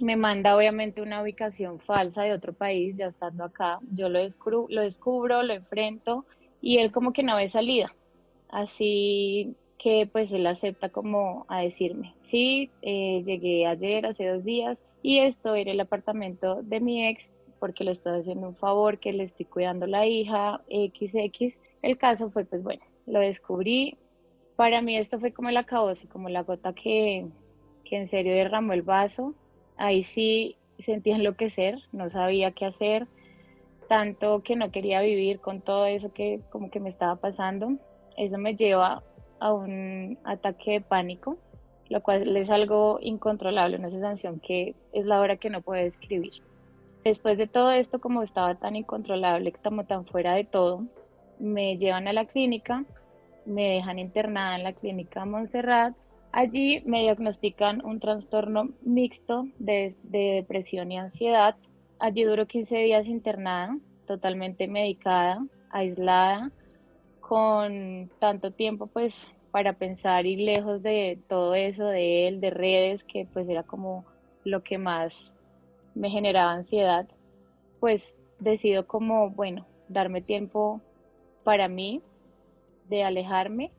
me 0.00 0.16
manda 0.16 0.56
obviamente 0.56 1.02
una 1.02 1.22
ubicación 1.22 1.80
falsa 1.80 2.22
de 2.22 2.32
otro 2.32 2.52
país, 2.52 2.96
ya 2.96 3.06
estando 3.06 3.44
acá, 3.44 3.78
yo 3.90 4.08
lo 4.08 4.20
descubro, 4.20 4.66
lo, 4.68 4.82
descubro, 4.82 5.42
lo 5.42 5.54
enfrento 5.54 6.26
y 6.60 6.78
él 6.78 6.92
como 6.92 7.12
que 7.12 7.22
no 7.22 7.36
ve 7.36 7.48
salida. 7.48 7.94
Así 8.48 9.54
que 9.78 10.08
pues 10.10 10.32
él 10.32 10.46
acepta 10.46 10.88
como 10.88 11.46
a 11.48 11.60
decirme, 11.60 12.14
sí, 12.22 12.70
eh, 12.82 13.22
llegué 13.24 13.66
ayer, 13.66 14.06
hace 14.06 14.26
dos 14.26 14.44
días, 14.44 14.78
y 15.02 15.20
estoy 15.20 15.62
en 15.62 15.68
el 15.68 15.80
apartamento 15.80 16.62
de 16.62 16.80
mi 16.80 17.06
ex 17.06 17.32
porque 17.58 17.84
le 17.84 17.92
estoy 17.92 18.20
haciendo 18.20 18.48
un 18.48 18.56
favor, 18.56 18.98
que 18.98 19.12
le 19.12 19.24
estoy 19.24 19.46
cuidando 19.46 19.86
la 19.86 20.06
hija, 20.06 20.62
XX. 20.68 21.58
El 21.82 21.98
caso 21.98 22.30
fue, 22.30 22.44
pues 22.44 22.62
bueno, 22.62 22.82
lo 23.06 23.20
descubrí. 23.20 23.96
Para 24.56 24.82
mí 24.82 24.96
esto 24.96 25.18
fue 25.18 25.32
como 25.32 25.48
el 25.48 25.56
acabose, 25.56 26.08
como 26.08 26.28
la 26.28 26.42
gota 26.42 26.72
que, 26.72 27.26
que 27.84 27.96
en 27.96 28.08
serio 28.08 28.34
derramó 28.34 28.72
el 28.72 28.82
vaso. 28.82 29.34
Ahí 29.76 30.02
sí 30.04 30.56
sentí 30.78 31.10
enloquecer, 31.10 31.78
no 31.92 32.10
sabía 32.10 32.52
qué 32.52 32.66
hacer, 32.66 33.06
tanto 33.88 34.42
que 34.42 34.56
no 34.56 34.70
quería 34.70 35.00
vivir 35.00 35.40
con 35.40 35.60
todo 35.60 35.86
eso 35.86 36.12
que 36.12 36.40
como 36.50 36.70
que 36.70 36.80
me 36.80 36.90
estaba 36.90 37.16
pasando. 37.16 37.76
Eso 38.16 38.38
me 38.38 38.56
lleva 38.56 39.02
a 39.40 39.52
un 39.52 40.18
ataque 40.24 40.72
de 40.72 40.80
pánico, 40.80 41.38
lo 41.88 42.02
cual 42.02 42.36
es 42.36 42.50
algo 42.50 42.98
incontrolable, 43.00 43.76
una 43.76 43.90
sensación 43.90 44.40
que 44.40 44.74
es 44.92 45.06
la 45.06 45.20
hora 45.20 45.36
que 45.36 45.50
no 45.50 45.62
puedo 45.62 45.82
describir. 45.82 46.42
Después 47.04 47.38
de 47.38 47.46
todo 47.46 47.70
esto, 47.70 48.00
como 48.00 48.22
estaba 48.22 48.54
tan 48.56 48.76
incontrolable, 48.76 49.52
como 49.52 49.84
tan 49.84 50.04
fuera 50.04 50.34
de 50.34 50.44
todo, 50.44 50.84
me 51.38 51.78
llevan 51.78 52.08
a 52.08 52.12
la 52.12 52.26
clínica, 52.26 52.84
me 53.46 53.70
dejan 53.70 53.98
internada 53.98 54.56
en 54.56 54.64
la 54.64 54.72
clínica 54.72 55.24
Montserrat. 55.24 55.94
Allí 56.32 56.82
me 56.84 57.00
diagnostican 57.00 57.84
un 57.84 58.00
trastorno 58.00 58.70
mixto 58.82 59.46
de, 59.58 59.96
depresión 60.02 60.92
y 60.92 60.98
ansiedad. 60.98 61.56
Allí 61.98 62.24
duró 62.24 62.46
15 62.46 62.76
días 62.76 63.06
internada, 63.06 63.78
totalmente 64.06 64.68
medicada, 64.68 65.42
aislada, 65.70 66.50
con 67.28 68.10
tanto 68.20 68.52
tiempo 68.52 68.86
pues 68.86 69.28
para 69.50 69.74
pensar 69.74 70.24
y 70.24 70.36
lejos 70.36 70.82
de 70.82 71.20
todo 71.28 71.54
eso, 71.54 71.84
de 71.84 72.26
él, 72.26 72.40
de 72.40 72.48
redes, 72.48 73.04
que 73.04 73.26
pues 73.30 73.46
era 73.50 73.64
como 73.64 74.06
lo 74.44 74.62
que 74.62 74.78
más 74.78 75.14
me 75.94 76.08
generaba 76.08 76.52
ansiedad, 76.52 77.06
pues 77.80 78.16
decido 78.38 78.86
como, 78.86 79.28
bueno, 79.28 79.66
darme 79.88 80.22
tiempo 80.22 80.80
para 81.44 81.68
mí, 81.68 82.00
de 82.88 83.04
alejarme. 83.04 83.72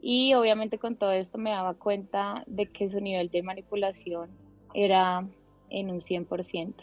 Y 0.00 0.34
obviamente 0.34 0.78
con 0.78 0.94
todo 0.94 1.10
esto 1.10 1.36
me 1.36 1.50
daba 1.50 1.74
cuenta 1.74 2.44
de 2.46 2.66
que 2.66 2.90
su 2.90 3.00
nivel 3.00 3.28
de 3.30 3.42
manipulación 3.42 4.30
era 4.72 5.26
en 5.68 5.90
un 5.90 6.00
100%. 6.00 6.74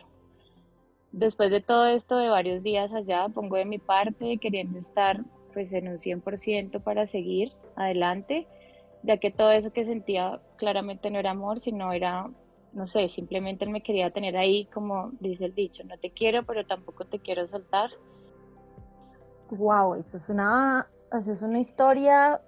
Después 1.13 1.51
de 1.51 1.61
todo 1.61 1.87
esto, 1.87 2.17
de 2.17 2.27
varios 2.27 2.63
días 2.63 2.91
allá, 2.91 3.29
pongo 3.29 3.55
de 3.55 3.63
mi 3.63 3.77
parte, 3.77 4.37
queriendo 4.39 4.79
estar 4.79 5.23
pues 5.55 5.73
en 5.73 5.87
un 5.87 5.97
100% 5.97 6.83
para 6.83 7.07
seguir 7.07 7.51
adelante, 7.75 8.45
ya 9.01 9.17
que 9.17 9.31
todo 9.31 9.51
eso 9.51 9.73
que 9.73 9.85
sentía 9.85 10.39
claramente 10.57 11.09
no 11.09 11.17
era 11.17 11.31
amor, 11.31 11.59
sino 11.59 11.91
era 11.91 12.29
no 12.73 12.87
sé, 12.87 13.07
simplemente 13.07 13.63
él 13.63 13.71
me 13.71 13.81
quería 13.81 14.11
tener 14.11 14.35
ahí, 14.35 14.65
como 14.65 15.11
dice 15.21 15.45
el 15.45 15.55
dicho, 15.55 15.83
no 15.85 15.97
te 15.97 16.11
quiero, 16.11 16.45
pero 16.45 16.67
tampoco 16.67 17.05
te 17.05 17.19
quiero 17.19 17.47
soltar. 17.47 17.89
Wow, 19.49 19.95
eso 19.95 20.17
es 20.17 20.29
una, 20.29 20.85
eso 21.13 21.31
es 21.31 21.41
una 21.41 21.61
historia 21.61 22.41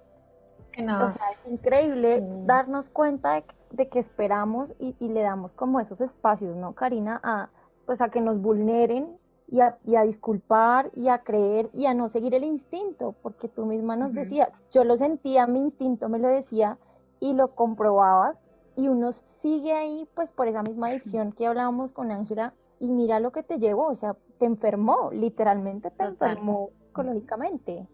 o 0.78 1.08
sea, 1.08 1.30
es 1.32 1.46
increíble 1.46 2.22
darnos 2.44 2.88
cuenta 2.88 3.42
de, 3.70 3.88
que 3.88 3.98
esperamos 3.98 4.72
y, 4.78 4.94
le 5.08 5.22
damos 5.22 5.52
como 5.52 5.80
esos 5.80 6.00
espacios, 6.00 6.56
¿no, 6.56 6.72
Karina? 6.74 7.20
A, 7.24 7.50
pues 7.84 8.00
a 8.00 8.10
que 8.10 8.20
nos 8.20 8.40
vulneren 8.40 9.17
y 9.50 9.60
a, 9.60 9.78
y 9.84 9.96
a, 9.96 10.02
disculpar 10.02 10.90
y 10.94 11.08
a 11.08 11.18
creer 11.18 11.70
y 11.72 11.86
a 11.86 11.94
no 11.94 12.08
seguir 12.08 12.34
el 12.34 12.44
instinto, 12.44 13.14
porque 13.22 13.48
tú 13.48 13.66
misma 13.66 13.96
nos 13.96 14.12
decías, 14.12 14.50
yo 14.72 14.84
lo 14.84 14.96
sentía, 14.96 15.46
mi 15.46 15.60
instinto 15.60 16.08
me 16.08 16.18
lo 16.18 16.28
decía 16.28 16.78
y 17.20 17.32
lo 17.32 17.54
comprobabas 17.54 18.44
y 18.76 18.88
uno 18.88 19.12
sigue 19.12 19.72
ahí 19.72 20.06
pues 20.14 20.32
por 20.32 20.48
esa 20.48 20.62
misma 20.62 20.88
adicción 20.88 21.32
que 21.32 21.46
hablábamos 21.46 21.92
con 21.92 22.12
Ángela 22.12 22.54
y 22.78 22.90
mira 22.90 23.20
lo 23.20 23.32
que 23.32 23.42
te 23.42 23.58
llevó, 23.58 23.88
o 23.88 23.94
sea, 23.94 24.14
te 24.38 24.46
enfermó, 24.46 25.10
literalmente 25.12 25.90
te 25.90 26.04
enfermó 26.04 26.70
psicológicamente. 26.86 27.88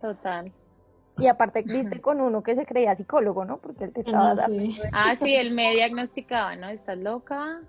Total. 0.00 0.52
Y 1.18 1.26
aparte 1.26 1.62
viste 1.62 2.00
con 2.00 2.20
uno 2.20 2.42
que 2.44 2.54
se 2.54 2.64
creía 2.64 2.94
psicólogo, 2.94 3.44
¿no? 3.44 3.58
Porque 3.58 3.84
él 3.84 3.92
te 3.92 4.00
estaba 4.00 4.34
Ah, 4.92 5.16
sí, 5.20 5.34
él 5.34 5.52
me 5.52 5.72
diagnosticaba, 5.72 6.54
¿no? 6.54 6.68
Estás 6.68 6.98
loca, 6.98 7.60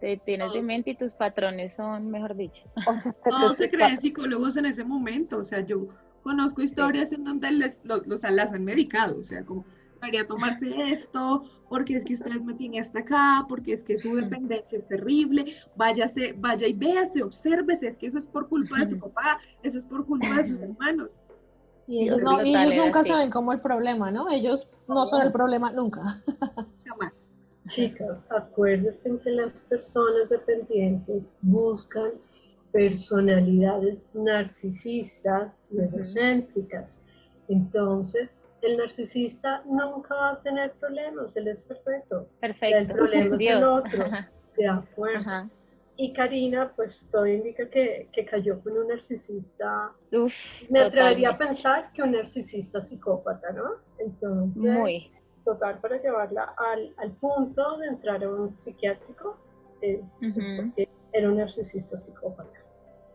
te, 0.00 0.16
tienes 0.18 0.52
demente 0.52 0.90
y 0.90 0.94
tus 0.96 1.14
patrones 1.14 1.74
son, 1.74 2.10
mejor 2.10 2.36
dicho. 2.36 2.64
O 2.86 2.96
sea, 2.96 3.12
Todos 3.12 3.56
se 3.56 3.70
creen 3.70 3.98
psicólogos 3.98 4.56
en 4.56 4.66
ese 4.66 4.84
momento, 4.84 5.38
o 5.38 5.44
sea, 5.44 5.60
yo 5.60 5.88
conozco 6.22 6.62
historias 6.62 7.12
en 7.12 7.24
donde 7.24 7.50
les, 7.50 7.80
los, 7.84 8.06
los, 8.06 8.22
las 8.22 8.52
han 8.52 8.64
medicado, 8.64 9.18
o 9.18 9.24
sea, 9.24 9.44
como 9.44 9.64
debería 10.00 10.26
tomarse 10.26 10.70
esto, 10.92 11.44
porque 11.68 11.96
es 11.96 12.04
que 12.04 12.14
ustedes 12.14 12.42
me 12.42 12.54
tienen 12.54 12.80
hasta 12.80 13.00
acá, 13.00 13.44
porque 13.48 13.72
es 13.72 13.84
que 13.84 13.96
su 13.96 14.14
dependencia 14.14 14.78
es 14.78 14.86
terrible, 14.88 15.44
váyase, 15.76 16.34
vaya 16.38 16.66
y 16.66 16.72
véase, 16.72 17.22
obsérvese, 17.22 17.88
es 17.88 17.98
que 17.98 18.06
eso 18.06 18.18
es 18.18 18.26
por 18.26 18.48
culpa 18.48 18.78
de 18.78 18.86
su 18.86 18.98
papá, 18.98 19.38
eso 19.62 19.78
es 19.78 19.84
por 19.84 20.06
culpa 20.06 20.34
de 20.36 20.44
sus 20.44 20.60
hermanos. 20.60 21.18
Y 21.86 22.04
ellos, 22.04 22.22
no, 22.22 22.40
ellos 22.40 22.74
nunca 22.76 23.02
saben 23.02 23.30
cómo 23.30 23.52
el 23.52 23.60
problema, 23.60 24.10
¿no? 24.12 24.30
Ellos 24.30 24.68
no 24.86 25.04
son 25.06 25.22
el 25.22 25.32
problema 25.32 25.72
nunca. 25.72 26.00
Chicas, 27.70 28.26
acuérdense 28.30 29.08
que 29.22 29.30
las 29.30 29.62
personas 29.62 30.28
dependientes 30.28 31.36
buscan 31.40 32.12
personalidades 32.72 34.10
narcisistas 34.12 35.68
y 35.72 35.80
egocéntricas. 35.80 37.04
Entonces, 37.48 38.48
el 38.62 38.76
narcisista 38.76 39.62
nunca 39.66 40.14
va 40.14 40.30
a 40.32 40.42
tener 40.42 40.72
problemas, 40.72 41.36
él 41.36 41.46
es 41.46 41.62
perfecto. 41.62 42.28
Perfecto. 42.40 42.76
El 42.76 42.86
problema 42.88 43.36
es 43.36 43.46
el 43.48 43.64
otro. 43.64 44.04
De 44.56 44.68
acuerdo. 44.68 45.50
Y 45.96 46.12
Karina, 46.12 46.72
pues 46.74 47.08
todo 47.10 47.26
indica 47.26 47.68
que, 47.68 48.08
que 48.12 48.24
cayó 48.24 48.60
con 48.62 48.76
un 48.76 48.88
narcisista. 48.88 49.92
Uf, 50.12 50.62
Me 50.70 50.80
atrevería 50.80 51.30
a 51.30 51.38
pensar 51.38 51.92
que 51.92 52.02
un 52.02 52.12
narcisista 52.12 52.80
psicópata, 52.80 53.52
¿no? 53.52 53.74
Entonces, 53.98 54.62
Muy. 54.62 55.10
Tocar 55.44 55.80
para 55.80 56.00
llevarla 56.00 56.54
al, 56.56 56.94
al 56.98 57.12
punto 57.12 57.78
de 57.78 57.88
entrar 57.88 58.22
a 58.24 58.30
un 58.30 58.58
psiquiátrico 58.58 59.36
es, 59.80 60.20
porque 60.56 60.88
era 61.12 61.28
un 61.28 61.38
narcisista 61.38 61.96
psicópata. 61.96 62.58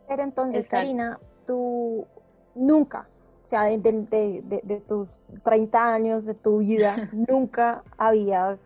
Pero 0.08 0.24
entonces, 0.24 0.68
Karina, 0.68 1.20
tú 1.46 2.06
nunca 2.54 3.08
o 3.46 3.48
sea, 3.48 3.66
de, 3.66 4.82
tus 4.88 5.10
30 5.44 5.94
años, 5.94 6.26
de 6.26 6.34
tu 6.34 6.60
vida, 6.60 7.10
nunca 7.30 7.84
habías 7.96 8.60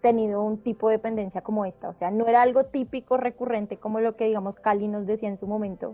tenido 0.00 0.42
un 0.42 0.58
tipo 0.62 0.88
de 0.88 0.96
dependencia 0.96 1.42
como 1.42 1.66
esta. 1.66 1.90
O 1.90 1.92
sea, 1.92 2.10
no 2.10 2.26
era 2.26 2.40
algo 2.40 2.64
típico, 2.64 3.18
recurrente, 3.18 3.76
como 3.76 4.00
lo 4.00 4.16
que, 4.16 4.24
digamos, 4.24 4.58
Cali 4.58 4.88
nos 4.88 5.06
decía 5.06 5.28
en 5.28 5.38
su 5.38 5.46
momento. 5.46 5.92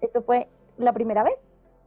¿Esto 0.00 0.22
fue 0.22 0.48
la 0.78 0.92
primera 0.92 1.22
vez? 1.22 1.36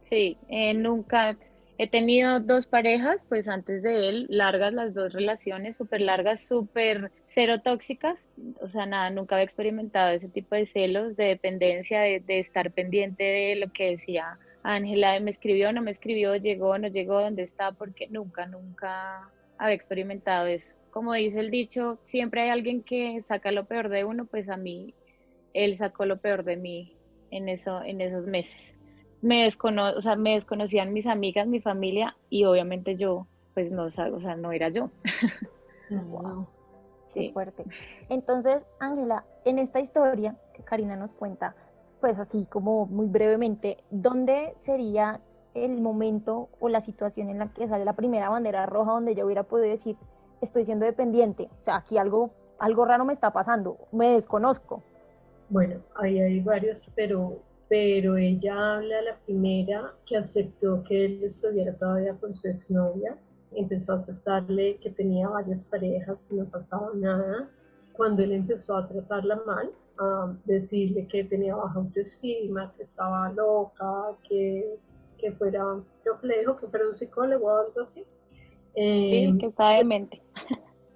Sí, 0.00 0.38
eh, 0.48 0.72
nunca. 0.72 1.36
He 1.82 1.88
tenido 1.88 2.38
dos 2.38 2.68
parejas, 2.68 3.26
pues 3.28 3.48
antes 3.48 3.82
de 3.82 4.08
él, 4.08 4.26
largas 4.30 4.72
las 4.72 4.94
dos 4.94 5.12
relaciones, 5.12 5.76
súper 5.76 6.00
largas, 6.00 6.46
súper 6.46 7.10
cero 7.34 7.60
tóxicas. 7.60 8.16
O 8.60 8.68
sea, 8.68 8.86
nada, 8.86 9.10
nunca 9.10 9.34
había 9.34 9.46
experimentado 9.46 10.12
ese 10.12 10.28
tipo 10.28 10.54
de 10.54 10.66
celos, 10.66 11.16
de 11.16 11.24
dependencia, 11.24 12.00
de, 12.02 12.20
de 12.20 12.38
estar 12.38 12.70
pendiente 12.70 13.24
de 13.24 13.56
lo 13.56 13.72
que 13.72 13.90
decía 13.90 14.38
Ángela 14.62 15.18
me 15.18 15.32
escribió, 15.32 15.72
no 15.72 15.82
me 15.82 15.90
escribió, 15.90 16.36
llegó, 16.36 16.78
no 16.78 16.86
llegó, 16.86 17.20
dónde 17.20 17.42
está, 17.42 17.72
porque 17.72 18.06
nunca, 18.10 18.46
nunca 18.46 19.28
había 19.58 19.74
experimentado 19.74 20.46
eso. 20.46 20.74
Como 20.92 21.12
dice 21.14 21.40
el 21.40 21.50
dicho, 21.50 21.98
siempre 22.04 22.42
hay 22.42 22.50
alguien 22.50 22.84
que 22.84 23.24
saca 23.26 23.50
lo 23.50 23.64
peor 23.64 23.88
de 23.88 24.04
uno, 24.04 24.26
pues 24.26 24.48
a 24.50 24.56
mí 24.56 24.94
él 25.52 25.76
sacó 25.78 26.06
lo 26.06 26.18
peor 26.18 26.44
de 26.44 26.56
mí 26.56 26.96
en, 27.32 27.48
eso, 27.48 27.82
en 27.82 28.00
esos 28.00 28.28
meses. 28.28 28.72
Me, 29.22 29.44
descono 29.44 29.90
o 29.96 30.02
sea, 30.02 30.16
me 30.16 30.34
desconocían 30.34 30.92
mis 30.92 31.06
amigas, 31.06 31.46
mi 31.46 31.60
familia 31.60 32.16
y 32.28 32.44
obviamente 32.44 32.96
yo, 32.96 33.26
pues 33.54 33.72
no, 33.72 33.84
o 33.84 33.90
sea, 33.90 34.36
no 34.36 34.52
era 34.52 34.68
yo. 34.68 34.90
Wow. 35.90 36.46
Sí. 37.12 37.30
fuerte. 37.32 37.64
Entonces, 38.08 38.66
Ángela, 38.80 39.24
en 39.44 39.58
esta 39.58 39.80
historia 39.80 40.34
que 40.54 40.62
Karina 40.62 40.96
nos 40.96 41.12
cuenta, 41.12 41.54
pues 42.00 42.18
así 42.18 42.46
como 42.46 42.86
muy 42.86 43.06
brevemente, 43.06 43.78
¿dónde 43.90 44.54
sería 44.60 45.20
el 45.54 45.80
momento 45.80 46.48
o 46.58 46.68
la 46.68 46.80
situación 46.80 47.28
en 47.28 47.38
la 47.38 47.52
que 47.52 47.68
sale 47.68 47.84
la 47.84 47.92
primera 47.92 48.30
bandera 48.30 48.66
roja 48.66 48.92
donde 48.92 49.14
yo 49.14 49.26
hubiera 49.26 49.42
podido 49.42 49.68
decir, 49.68 49.96
estoy 50.40 50.64
siendo 50.64 50.86
dependiente? 50.86 51.48
O 51.60 51.62
sea, 51.62 51.76
aquí 51.76 51.98
algo, 51.98 52.30
algo 52.58 52.84
raro 52.86 53.04
me 53.04 53.12
está 53.12 53.30
pasando, 53.30 53.76
me 53.92 54.10
desconozco. 54.12 54.82
Bueno, 55.50 55.80
ahí 55.96 56.18
hay 56.18 56.40
varios, 56.40 56.90
pero, 56.94 57.36
pero 57.72 58.18
ella 58.18 58.74
habla 58.74 59.00
la 59.00 59.16
primera 59.24 59.94
que 60.04 60.18
aceptó 60.18 60.84
que 60.84 61.06
él 61.06 61.24
estuviera 61.24 61.74
todavía 61.74 62.14
con 62.20 62.34
su 62.34 62.46
exnovia, 62.46 63.16
empezó 63.52 63.92
a 63.92 63.96
aceptarle 63.96 64.76
que 64.76 64.90
tenía 64.90 65.26
varias 65.26 65.64
parejas 65.64 66.28
y 66.30 66.34
no 66.34 66.44
pasaba 66.44 66.90
nada. 66.94 67.48
Cuando 67.94 68.22
él 68.22 68.32
empezó 68.32 68.76
a 68.76 68.86
tratarla 68.86 69.40
mal, 69.46 69.70
decirle 70.44 71.06
que 71.06 71.24
tenía 71.24 71.56
baja 71.56 71.78
autoestima, 71.78 72.74
que 72.76 72.82
estaba 72.82 73.32
loca, 73.32 74.18
que, 74.28 74.76
que 75.16 75.32
fuera, 75.32 75.64
que 76.04 76.26
le 76.26 76.40
dijo 76.40 76.58
que 76.58 76.66
fuera 76.66 76.86
un 76.86 76.94
psicólogo 76.94 77.46
o 77.46 77.56
algo 77.56 77.80
así. 77.80 78.04
sí, 78.74 79.24
em, 79.24 79.38
que 79.38 79.46
estaba 79.46 79.76
demente. 79.76 80.20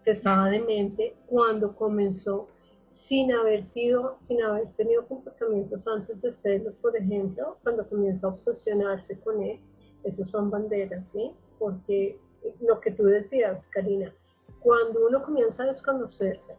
pesadamente 0.04 1.16
cuando 1.26 1.74
comenzó 1.74 2.48
sin 2.96 3.30
haber 3.30 3.62
sido, 3.62 4.16
sin 4.22 4.42
haber 4.42 4.72
tenido 4.72 5.06
comportamientos 5.06 5.86
antes 5.86 6.18
de 6.22 6.32
celos, 6.32 6.78
por 6.78 6.96
ejemplo, 6.96 7.58
cuando 7.62 7.86
comienza 7.86 8.26
a 8.26 8.30
obsesionarse 8.30 9.20
con 9.20 9.42
él, 9.42 9.60
esos 10.02 10.30
son 10.30 10.50
banderas, 10.50 11.10
¿sí? 11.10 11.30
Porque 11.58 12.18
lo 12.62 12.80
que 12.80 12.92
tú 12.92 13.04
decías, 13.04 13.68
Karina, 13.68 14.14
cuando 14.60 15.06
uno 15.06 15.22
comienza 15.22 15.64
a 15.64 15.66
desconocerse, 15.66 16.56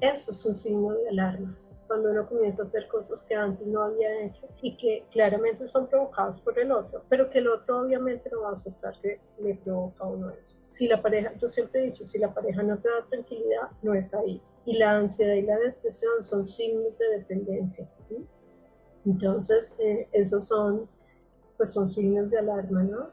eso 0.00 0.30
es 0.30 0.44
un 0.44 0.54
signo 0.54 0.92
de 0.92 1.08
alarma 1.08 1.58
cuando 1.90 2.12
uno 2.12 2.24
comienza 2.28 2.62
a 2.62 2.66
hacer 2.66 2.86
cosas 2.86 3.24
que 3.24 3.34
antes 3.34 3.66
no 3.66 3.82
había 3.82 4.22
hecho 4.22 4.46
y 4.62 4.76
que 4.76 5.08
claramente 5.10 5.66
son 5.66 5.88
provocadas 5.88 6.40
por 6.40 6.56
el 6.56 6.70
otro, 6.70 7.02
pero 7.08 7.28
que 7.28 7.40
el 7.40 7.48
otro 7.48 7.80
obviamente 7.80 8.30
no 8.30 8.42
va 8.42 8.50
a 8.50 8.52
aceptar 8.52 8.94
que 9.00 9.18
le 9.40 9.56
provoca 9.56 10.04
a 10.04 10.06
uno 10.06 10.30
eso. 10.30 10.56
Si 10.66 10.86
la 10.86 11.02
pareja, 11.02 11.34
yo 11.34 11.48
siempre 11.48 11.82
he 11.82 11.86
dicho, 11.86 12.06
si 12.06 12.20
la 12.20 12.32
pareja 12.32 12.62
no 12.62 12.78
te 12.78 12.88
da 12.88 13.04
tranquilidad, 13.08 13.70
no 13.82 13.92
es 13.94 14.14
ahí. 14.14 14.40
Y 14.66 14.78
la 14.78 14.98
ansiedad 14.98 15.34
y 15.34 15.42
la 15.42 15.58
depresión 15.58 16.22
son 16.22 16.46
signos 16.46 16.96
de 16.96 17.18
dependencia. 17.18 17.90
Entonces, 19.04 19.74
eh, 19.80 20.06
esos 20.12 20.46
son, 20.46 20.88
pues 21.56 21.72
son 21.72 21.90
signos 21.90 22.30
de 22.30 22.38
alarma, 22.38 22.84
¿no? 22.84 23.10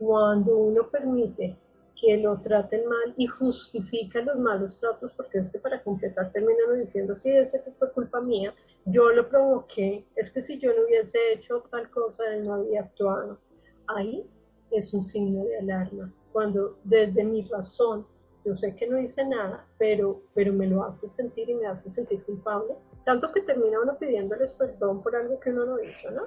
Cuando 0.00 0.56
uno 0.56 0.88
permite 0.90 1.56
que 2.02 2.16
lo 2.16 2.40
traten 2.40 2.84
mal 2.84 3.14
y 3.16 3.28
justifica 3.28 4.20
los 4.22 4.36
malos 4.36 4.80
tratos, 4.80 5.12
porque 5.16 5.38
es 5.38 5.52
que 5.52 5.60
para 5.60 5.80
completar 5.84 6.32
terminan 6.32 6.80
diciendo, 6.80 7.14
sí, 7.14 7.30
ese 7.30 7.62
fue 7.78 7.92
culpa 7.92 8.20
mía, 8.20 8.52
yo 8.86 9.12
lo 9.12 9.28
provoqué, 9.28 10.04
es 10.16 10.32
que 10.32 10.42
si 10.42 10.58
yo 10.58 10.74
no 10.74 10.84
hubiese 10.84 11.16
hecho 11.32 11.62
tal 11.70 11.88
cosa, 11.90 12.24
él 12.34 12.44
no 12.44 12.54
había 12.54 12.80
actuado. 12.80 13.38
Ahí 13.86 14.28
es 14.72 14.92
un 14.92 15.04
signo 15.04 15.44
de 15.44 15.58
alarma, 15.58 16.12
cuando 16.32 16.76
desde 16.82 17.22
mi 17.22 17.42
razón, 17.42 18.04
yo 18.44 18.56
sé 18.56 18.74
que 18.74 18.88
no 18.88 18.98
hice 18.98 19.24
nada, 19.24 19.64
pero, 19.78 20.22
pero 20.34 20.52
me 20.52 20.66
lo 20.66 20.82
hace 20.82 21.08
sentir 21.08 21.48
y 21.50 21.54
me 21.54 21.68
hace 21.68 21.88
sentir 21.88 22.24
culpable, 22.24 22.74
tanto 23.04 23.30
que 23.30 23.42
termina 23.42 23.80
uno 23.80 23.96
pidiéndoles 23.96 24.52
perdón 24.54 25.02
por 25.02 25.14
algo 25.14 25.38
que 25.38 25.50
uno 25.50 25.66
no 25.66 25.80
hizo, 25.80 26.10
¿no? 26.10 26.24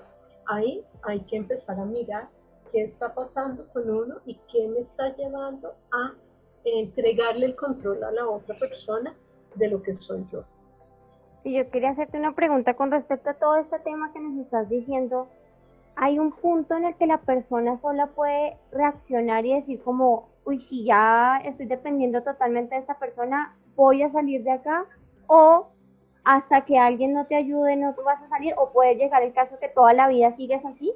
Ahí 0.47 0.85
hay 1.01 1.19
que 1.25 1.35
empezar 1.35 1.77
a 1.77 1.85
mirar 1.85 2.29
qué 2.71 2.83
está 2.83 3.13
pasando 3.13 3.67
con 3.73 3.89
uno 3.89 4.15
y 4.25 4.35
qué 4.51 4.67
me 4.67 4.79
está 4.79 5.15
llevando 5.15 5.73
a 5.91 6.13
entregarle 6.63 7.45
el 7.47 7.55
control 7.55 8.03
a 8.03 8.11
la 8.11 8.27
otra 8.27 8.55
persona 8.57 9.15
de 9.55 9.69
lo 9.69 9.81
que 9.81 9.93
soy 9.93 10.25
yo. 10.31 10.43
Si 11.41 11.53
yo 11.53 11.69
quería 11.69 11.91
hacerte 11.91 12.17
una 12.17 12.33
pregunta 12.33 12.73
con 12.73 12.89
respecto 12.89 13.29
a 13.29 13.35
todo 13.35 13.57
este 13.57 13.77
tema 13.79 14.11
que 14.11 14.19
nos 14.19 14.35
estás 14.37 14.67
diciendo. 14.67 15.27
Hay 15.95 16.19
un 16.19 16.31
punto 16.31 16.75
en 16.75 16.85
el 16.85 16.95
que 16.95 17.05
la 17.05 17.19
persona 17.19 17.77
sola 17.77 18.07
puede 18.07 18.57
reaccionar 18.71 19.45
y 19.45 19.53
decir 19.53 19.81
como, 19.81 20.27
uy, 20.43 20.59
si 20.59 20.83
ya 20.83 21.39
estoy 21.45 21.67
dependiendo 21.67 22.23
totalmente 22.23 22.75
de 22.75 22.81
esta 22.81 22.97
persona, 22.97 23.55
voy 23.75 24.01
a 24.01 24.09
salir 24.09 24.43
de 24.43 24.51
acá. 24.51 24.85
O 25.27 25.67
hasta 26.23 26.65
que 26.65 26.79
alguien 26.79 27.13
no 27.13 27.27
te 27.27 27.35
ayude, 27.35 27.75
no 27.75 27.93
tú 27.93 28.01
vas 28.01 28.21
a 28.23 28.27
salir. 28.27 28.53
O 28.57 28.71
puede 28.71 28.95
llegar 28.95 29.21
el 29.21 29.31
caso 29.31 29.59
que 29.59 29.69
toda 29.69 29.93
la 29.93 30.07
vida 30.07 30.31
sigues 30.31 30.65
así. 30.65 30.93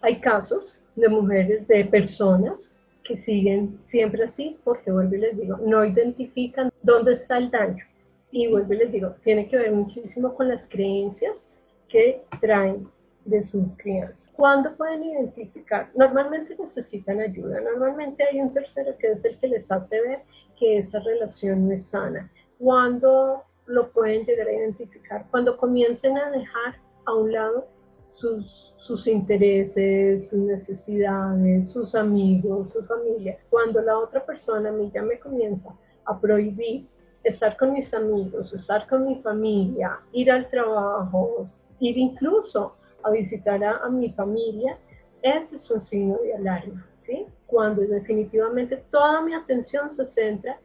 Hay 0.00 0.20
casos 0.20 0.82
de 0.94 1.08
mujeres, 1.08 1.66
de 1.66 1.84
personas 1.84 2.76
que 3.04 3.16
siguen 3.16 3.76
siempre 3.80 4.24
así, 4.24 4.58
porque 4.64 4.92
vuelvo 4.92 5.14
y 5.14 5.18
les 5.18 5.36
digo, 5.36 5.56
no 5.64 5.84
identifican 5.84 6.70
dónde 6.82 7.12
está 7.12 7.38
el 7.38 7.50
daño. 7.50 7.84
Y 8.30 8.48
vuelvo 8.48 8.74
y 8.74 8.78
les 8.78 8.92
digo, 8.92 9.14
tiene 9.24 9.48
que 9.48 9.56
ver 9.56 9.72
muchísimo 9.72 10.34
con 10.34 10.48
las 10.48 10.68
creencias 10.68 11.50
que 11.88 12.22
traen 12.40 12.86
de 13.24 13.42
su 13.42 13.74
crianza. 13.76 14.30
¿Cuándo 14.34 14.74
pueden 14.76 15.02
identificar? 15.02 15.90
Normalmente 15.94 16.56
necesitan 16.58 17.20
ayuda, 17.20 17.60
normalmente 17.60 18.24
hay 18.24 18.40
un 18.40 18.52
tercero 18.52 18.96
que 18.98 19.08
es 19.12 19.24
el 19.24 19.38
que 19.38 19.48
les 19.48 19.70
hace 19.70 20.00
ver 20.00 20.20
que 20.58 20.78
esa 20.78 20.98
relación 21.00 21.68
no 21.68 21.74
es 21.74 21.86
sana. 21.86 22.30
¿Cuándo 22.58 23.44
lo 23.66 23.90
pueden 23.90 24.24
llegar 24.24 24.48
a 24.48 24.52
identificar? 24.52 25.26
Cuando 25.30 25.56
comiencen 25.56 26.16
a 26.18 26.30
dejar 26.30 26.76
a 27.04 27.14
un 27.14 27.32
lado 27.32 27.68
sus, 28.08 29.06
intereses, 29.06 30.28
sus 30.28 30.38
necesidades, 30.38 31.70
sus 31.70 31.94
amigos, 31.94 32.70
su 32.70 32.82
familia. 32.84 33.38
Cuando 33.50 33.80
la 33.80 33.98
otra 33.98 34.24
persona 34.24 34.70
a 34.70 34.72
mí 34.72 34.90
ya 34.92 35.02
me 35.02 35.18
comienza 35.18 35.74
a 36.04 36.18
prohibir 36.18 36.86
estar 37.22 37.56
con 37.56 37.72
mis 37.72 37.92
amigos, 37.92 38.52
estar 38.52 38.88
con 38.88 39.06
mi 39.06 39.16
familia, 39.16 40.00
ir 40.12 40.30
al 40.30 40.48
trabajo, 40.48 41.44
ir 41.80 41.98
incluso 41.98 42.74
a 43.02 43.10
visitar 43.10 43.62
a, 43.62 43.78
a 43.78 43.88
mi 43.88 44.10
familia, 44.10 44.78
ese 45.20 45.56
es 45.56 45.70
un 45.70 45.84
signo 45.84 46.16
de 46.18 46.34
alarma, 46.34 46.86
¿sí? 46.98 47.26
Cuando 47.46 47.82
definitivamente 47.82 48.82
toda 48.90 49.20
mi 49.20 49.34
atención 49.34 49.92
se 49.92 50.06
centra 50.06 50.58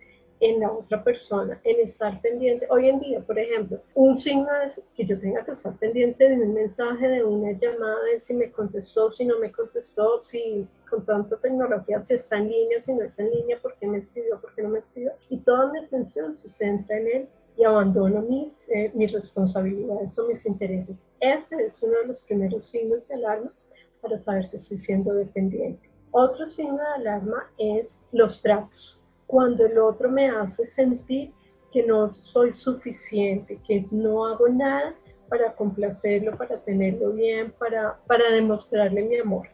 en 0.44 0.60
la 0.60 0.70
otra 0.70 1.02
persona, 1.02 1.58
en 1.64 1.80
estar 1.80 2.20
pendiente. 2.20 2.68
Hoy 2.70 2.90
en 2.90 3.00
día, 3.00 3.22
por 3.22 3.40
ejemplo, 3.40 3.80
un 3.96 4.18
signo 4.18 4.50
es 4.62 4.82
que 4.94 5.06
yo 5.06 5.18
tenga 5.18 5.46
que 5.46 5.52
estar 5.52 5.74
pendiente 5.78 6.28
de 6.28 6.36
un 6.36 6.54
mensaje, 6.54 7.08
de 7.08 7.24
una 7.24 7.54
llamada, 7.54 8.04
de 8.12 8.20
si 8.20 8.34
me 8.34 8.52
contestó, 8.52 9.10
si 9.10 9.24
no 9.24 9.40
me 9.40 9.54
contestó, 9.54 10.22
si 10.22 10.68
con 10.90 11.06
tanta 11.06 11.38
tecnología, 11.38 12.02
si 12.02 12.16
está 12.16 12.38
en 12.38 12.50
línea, 12.50 12.82
si 12.82 12.94
no 12.94 13.04
está 13.04 13.24
en 13.24 13.32
línea, 13.32 13.58
por 13.62 13.76
qué 13.78 13.88
me 13.88 14.00
escribió, 14.00 14.42
por 14.42 14.54
qué 14.54 14.64
no 14.64 14.70
me 14.70 14.80
escribió. 14.80 15.14
Y 15.30 15.38
toda 15.38 15.72
mi 15.72 15.80
atención 15.80 16.36
se 16.36 16.50
centra 16.50 16.98
en 16.98 17.08
él 17.08 17.30
y 17.56 17.64
abandono 17.64 18.22
mis, 18.22 18.68
eh, 18.70 18.92
mis 18.94 19.14
responsabilidades 19.14 20.20
o 20.20 20.28
mis 20.28 20.46
intereses. 20.46 21.06
Ese 21.22 21.56
es 21.64 21.82
uno 21.82 22.00
de 22.00 22.08
los 22.08 22.22
primeros 22.22 22.66
signos 22.66 23.08
de 23.08 23.14
alarma 23.14 23.54
para 24.02 24.18
saber 24.20 24.50
que 24.50 24.58
estoy 24.58 24.78
siendo 24.78 25.14
dependiente. 25.14 25.90
Otro 26.12 26.48
signo 26.48 26.80
de 26.80 26.96
alarma 26.98 27.50
es 27.58 28.04
los 28.12 28.42
tratos 28.42 29.00
cuando 29.34 29.66
el 29.66 29.80
otro 29.80 30.12
me 30.12 30.30
hace 30.30 30.64
sentir 30.64 31.34
que 31.72 31.82
no 31.82 32.08
soy 32.08 32.54
suficiente, 32.54 33.60
que 33.68 33.84
no 33.90 34.28
hago 34.28 34.48
nada 34.48 34.94
para 35.28 35.56
complacerlo, 35.56 36.38
para 36.38 36.62
tenerlo 36.62 37.10
bien, 37.14 37.52
para, 37.58 38.00
para 38.06 38.30
demostrarle 38.30 39.02
mi 39.02 39.18
amor. 39.18 39.48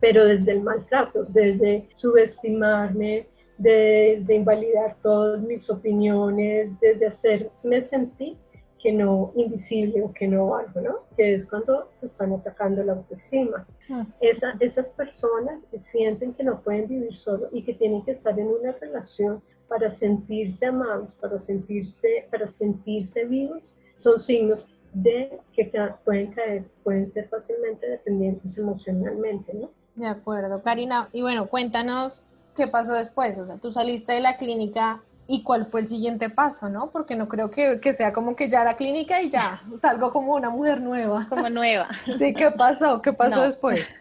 Pero 0.00 0.24
desde 0.24 0.52
el 0.52 0.62
maltrato, 0.62 1.24
desde 1.24 1.86
subestimarme, 1.92 3.28
de, 3.58 4.22
de, 4.24 4.34
invalidar 4.36 4.96
todas 5.02 5.42
mis 5.42 5.68
opiniones, 5.68 6.70
desde 6.80 7.08
hacerme 7.08 7.82
sentir 7.82 8.38
que 8.80 8.92
no 8.92 9.32
invisible 9.34 10.02
o 10.02 10.12
que 10.12 10.28
no 10.28 10.54
algo, 10.54 10.80
¿no? 10.80 10.98
Que 11.16 11.34
es 11.34 11.46
cuando 11.46 11.88
te 12.00 12.06
están 12.06 12.32
atacando 12.32 12.82
la 12.82 12.92
autoestima. 12.92 13.66
Ah. 13.90 14.06
Esa, 14.20 14.54
esas 14.60 14.92
personas 14.92 15.64
sienten 15.74 16.34
que 16.34 16.44
no 16.44 16.60
pueden 16.60 16.86
vivir 16.86 17.14
solo 17.14 17.48
y 17.52 17.62
que 17.62 17.74
tienen 17.74 18.04
que 18.04 18.12
estar 18.12 18.38
en 18.38 18.46
una 18.48 18.72
relación 18.72 19.42
para 19.68 19.90
sentirse 19.90 20.66
amados, 20.66 21.14
para 21.14 21.38
sentirse, 21.38 22.26
para 22.30 22.46
sentirse 22.46 23.24
vivos, 23.24 23.62
son 23.96 24.18
signos 24.18 24.66
de 24.92 25.38
que 25.52 25.70
pueden 26.04 26.32
caer, 26.32 26.64
pueden 26.82 27.08
ser 27.08 27.28
fácilmente 27.28 27.88
dependientes 27.88 28.56
emocionalmente, 28.56 29.52
¿no? 29.54 29.70
De 29.94 30.06
acuerdo, 30.06 30.62
Karina. 30.62 31.08
Y 31.12 31.22
bueno, 31.22 31.48
cuéntanos 31.48 32.22
qué 32.54 32.68
pasó 32.68 32.94
después. 32.94 33.38
O 33.40 33.46
sea, 33.46 33.58
tú 33.58 33.70
saliste 33.70 34.12
de 34.12 34.20
la 34.20 34.36
clínica 34.36 35.02
y 35.30 35.42
cuál 35.42 35.66
fue 35.66 35.82
el 35.82 35.88
siguiente 35.88 36.30
paso, 36.30 36.70
¿no? 36.70 36.90
Porque 36.90 37.14
no 37.14 37.28
creo 37.28 37.50
que, 37.50 37.80
que, 37.80 37.92
sea 37.92 38.14
como 38.14 38.34
que 38.34 38.48
ya 38.48 38.64
la 38.64 38.76
clínica 38.76 39.20
y 39.20 39.28
ya 39.28 39.62
salgo 39.74 40.10
como 40.10 40.34
una 40.34 40.48
mujer 40.48 40.80
nueva. 40.80 41.26
Como 41.28 41.50
nueva. 41.50 41.90
¿qué 42.18 42.50
pasó? 42.50 43.02
¿Qué 43.02 43.12
pasó 43.12 43.42
después? 43.42 43.94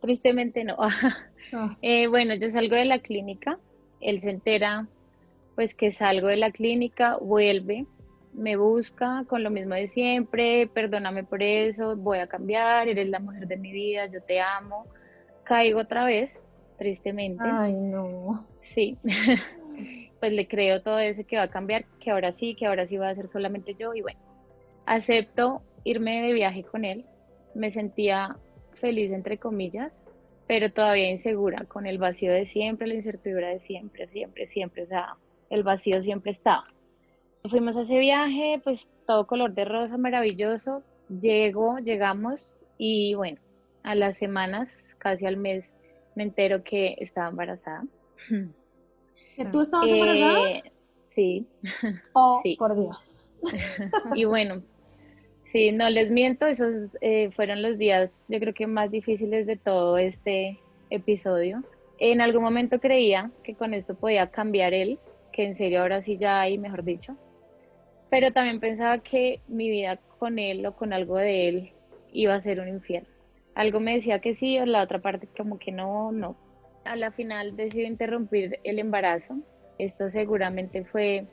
Tristemente 0.00 0.64
no. 0.64 0.76
Ah. 1.52 1.76
Eh, 1.82 2.06
bueno, 2.06 2.36
yo 2.36 2.48
salgo 2.48 2.76
de 2.76 2.84
la 2.84 3.00
clínica, 3.00 3.58
él 4.00 4.20
se 4.20 4.30
entera 4.30 4.86
pues 5.56 5.74
que 5.74 5.92
salgo 5.92 6.28
de 6.28 6.36
la 6.36 6.52
clínica, 6.52 7.16
vuelve, 7.16 7.86
me 8.32 8.54
busca 8.54 9.24
con 9.28 9.42
lo 9.42 9.50
mismo 9.50 9.74
de 9.74 9.88
siempre, 9.88 10.68
perdóname 10.68 11.24
por 11.24 11.42
eso, 11.42 11.96
voy 11.96 12.18
a 12.18 12.28
cambiar, 12.28 12.86
eres 12.86 13.08
la 13.08 13.18
mujer 13.18 13.48
de 13.48 13.56
mi 13.56 13.72
vida, 13.72 14.06
yo 14.06 14.22
te 14.22 14.40
amo. 14.40 14.86
Caigo 15.42 15.80
otra 15.80 16.04
vez, 16.04 16.38
tristemente. 16.78 17.42
Ay, 17.44 17.72
no. 17.72 18.46
Sí. 18.62 18.96
pues 20.20 20.32
le 20.32 20.46
creo 20.46 20.82
todo 20.82 20.98
eso 20.98 21.26
que 21.26 21.36
va 21.36 21.44
a 21.44 21.50
cambiar, 21.50 21.86
que 21.98 22.10
ahora 22.10 22.32
sí, 22.32 22.54
que 22.54 22.66
ahora 22.66 22.86
sí 22.86 22.98
va 22.98 23.08
a 23.08 23.14
ser 23.14 23.28
solamente 23.28 23.74
yo 23.74 23.94
y 23.94 24.02
bueno, 24.02 24.20
acepto 24.86 25.62
irme 25.82 26.20
de 26.22 26.32
viaje 26.34 26.62
con 26.62 26.84
él, 26.84 27.06
me 27.54 27.72
sentía 27.72 28.36
feliz 28.74 29.10
entre 29.12 29.38
comillas, 29.38 29.92
pero 30.46 30.70
todavía 30.70 31.10
insegura, 31.10 31.64
con 31.64 31.86
el 31.86 31.98
vacío 31.98 32.32
de 32.32 32.46
siempre, 32.46 32.86
la 32.86 32.94
incertidumbre 32.94 33.46
de 33.48 33.60
siempre, 33.60 34.08
siempre, 34.08 34.46
siempre, 34.48 34.82
o 34.82 34.86
sea, 34.86 35.16
el 35.48 35.62
vacío 35.62 36.02
siempre 36.02 36.32
estaba. 36.32 36.66
Fuimos 37.48 37.76
a 37.76 37.82
ese 37.82 37.98
viaje, 37.98 38.60
pues 38.62 38.88
todo 39.06 39.26
color 39.26 39.54
de 39.54 39.64
rosa, 39.64 39.96
maravilloso, 39.96 40.82
llego, 41.08 41.78
llegamos 41.78 42.54
y 42.76 43.14
bueno, 43.14 43.38
a 43.82 43.94
las 43.94 44.18
semanas, 44.18 44.70
casi 44.98 45.24
al 45.24 45.38
mes, 45.38 45.64
me 46.14 46.24
entero 46.24 46.62
que 46.62 46.96
estaba 46.98 47.28
embarazada. 47.28 47.84
¿Tú 49.46 49.60
estabas 49.60 49.90
embarazada? 49.90 50.50
Eh, 50.50 50.72
sí. 51.10 51.46
Oh, 52.12 52.42
por 52.58 52.76
Dios. 52.76 53.32
y 54.14 54.24
bueno, 54.24 54.62
sí, 55.52 55.72
no 55.72 55.88
les 55.88 56.10
miento, 56.10 56.46
esos 56.46 56.96
eh, 57.00 57.30
fueron 57.30 57.62
los 57.62 57.78
días, 57.78 58.10
yo 58.28 58.38
creo 58.40 58.54
que 58.54 58.66
más 58.66 58.90
difíciles 58.90 59.46
de 59.46 59.56
todo 59.56 59.98
este 59.98 60.58
episodio. 60.90 61.62
En 61.98 62.20
algún 62.20 62.42
momento 62.42 62.80
creía 62.80 63.30
que 63.44 63.54
con 63.54 63.74
esto 63.74 63.94
podía 63.94 64.30
cambiar 64.30 64.74
él, 64.74 64.98
que 65.32 65.44
en 65.44 65.56
serio 65.56 65.82
ahora 65.82 66.02
sí 66.02 66.16
ya 66.16 66.40
hay, 66.40 66.58
mejor 66.58 66.82
dicho. 66.82 67.16
Pero 68.10 68.32
también 68.32 68.58
pensaba 68.58 68.98
que 68.98 69.40
mi 69.46 69.70
vida 69.70 69.98
con 70.18 70.38
él 70.38 70.66
o 70.66 70.74
con 70.74 70.92
algo 70.92 71.16
de 71.16 71.48
él 71.48 71.72
iba 72.12 72.34
a 72.34 72.40
ser 72.40 72.60
un 72.60 72.68
infierno. 72.68 73.08
Algo 73.54 73.80
me 73.80 73.94
decía 73.94 74.20
que 74.20 74.34
sí, 74.34 74.58
o 74.58 74.66
la 74.66 74.82
otra 74.82 75.00
parte 75.00 75.28
como 75.36 75.58
que 75.58 75.72
no, 75.72 76.10
no. 76.12 76.36
A 76.90 76.96
la 76.96 77.12
final 77.12 77.54
decidí 77.54 77.84
interrumpir 77.84 78.58
el 78.64 78.80
embarazo. 78.80 79.38
Esto 79.78 80.10
seguramente 80.10 80.84
fue 80.84 81.24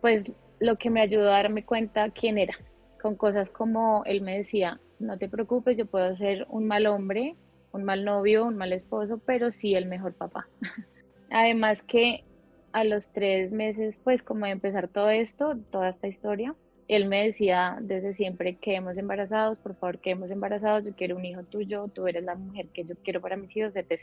pues 0.00 0.32
lo 0.60 0.76
que 0.76 0.88
me 0.88 1.02
ayudó 1.02 1.28
a 1.28 1.42
darme 1.42 1.62
cuenta 1.62 2.08
quién 2.08 2.38
era, 2.38 2.54
con 3.02 3.14
cosas 3.14 3.50
como 3.50 4.02
él 4.06 4.22
me 4.22 4.38
decía, 4.38 4.80
no 4.98 5.18
te 5.18 5.28
preocupes, 5.28 5.76
yo 5.76 5.84
puedo 5.84 6.16
ser 6.16 6.46
un 6.48 6.66
mal 6.66 6.86
hombre, 6.86 7.36
un 7.72 7.84
mal 7.84 8.06
novio, 8.06 8.46
un 8.46 8.56
mal 8.56 8.72
esposo, 8.72 9.20
pero 9.26 9.50
sí 9.50 9.74
el 9.74 9.84
mejor 9.84 10.14
papá. 10.14 10.48
Además 11.30 11.82
que 11.82 12.24
a 12.72 12.84
los 12.84 13.12
tres 13.12 13.52
meses, 13.52 14.00
pues 14.02 14.22
como 14.22 14.46
de 14.46 14.52
empezar 14.52 14.88
todo 14.88 15.10
esto, 15.10 15.54
toda 15.70 15.90
esta 15.90 16.08
historia, 16.08 16.54
él 16.88 17.08
me 17.08 17.26
decía 17.26 17.76
desde 17.82 18.14
siempre 18.14 18.56
que 18.56 18.76
hemos 18.76 18.96
embarazados, 18.96 19.58
por 19.58 19.74
favor 19.74 19.98
que 19.98 20.12
hemos 20.12 20.30
embarazados, 20.30 20.86
yo 20.86 20.96
quiero 20.96 21.16
un 21.16 21.26
hijo 21.26 21.42
tuyo, 21.42 21.88
tú 21.88 22.06
eres 22.06 22.24
la 22.24 22.36
mujer 22.36 22.68
que 22.68 22.84
yo 22.84 22.94
quiero 23.04 23.20
para 23.20 23.36
mis 23.36 23.54
hijos, 23.54 23.76
etc. 23.76 24.00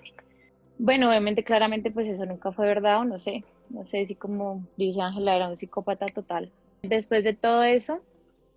Bueno, 0.82 1.10
obviamente, 1.10 1.44
claramente, 1.44 1.92
pues 1.92 2.08
eso 2.08 2.26
nunca 2.26 2.54
fue 2.54 2.66
verdad, 2.66 3.02
o 3.02 3.04
no 3.04 3.20
sé, 3.20 3.44
no 3.70 3.84
sé 3.84 4.06
si 4.08 4.16
como 4.16 4.64
dice 4.78 5.02
Ángela, 5.02 5.36
era 5.36 5.50
un 5.50 5.58
psicópata 5.58 6.06
total. 6.08 6.54
Después 6.84 7.26
de 7.26 7.34
todo 7.34 7.64
eso, 7.64 8.00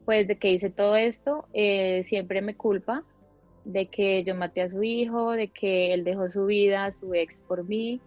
pues 0.04 0.28
de 0.28 0.38
que 0.38 0.52
hice 0.52 0.70
todo 0.70 0.94
esto, 0.94 1.48
eh, 1.52 2.04
siempre 2.06 2.40
me 2.40 2.56
culpa 2.56 3.02
de 3.64 3.88
que 3.88 4.22
yo 4.22 4.36
maté 4.36 4.62
a 4.62 4.68
su 4.68 4.84
hijo, 4.84 5.32
de 5.32 5.48
que 5.48 5.92
él 5.92 6.04
dejó 6.04 6.30
su 6.30 6.46
vida, 6.46 6.92
su 6.92 7.12
ex 7.12 7.40
por 7.48 7.64
mí, 7.64 8.00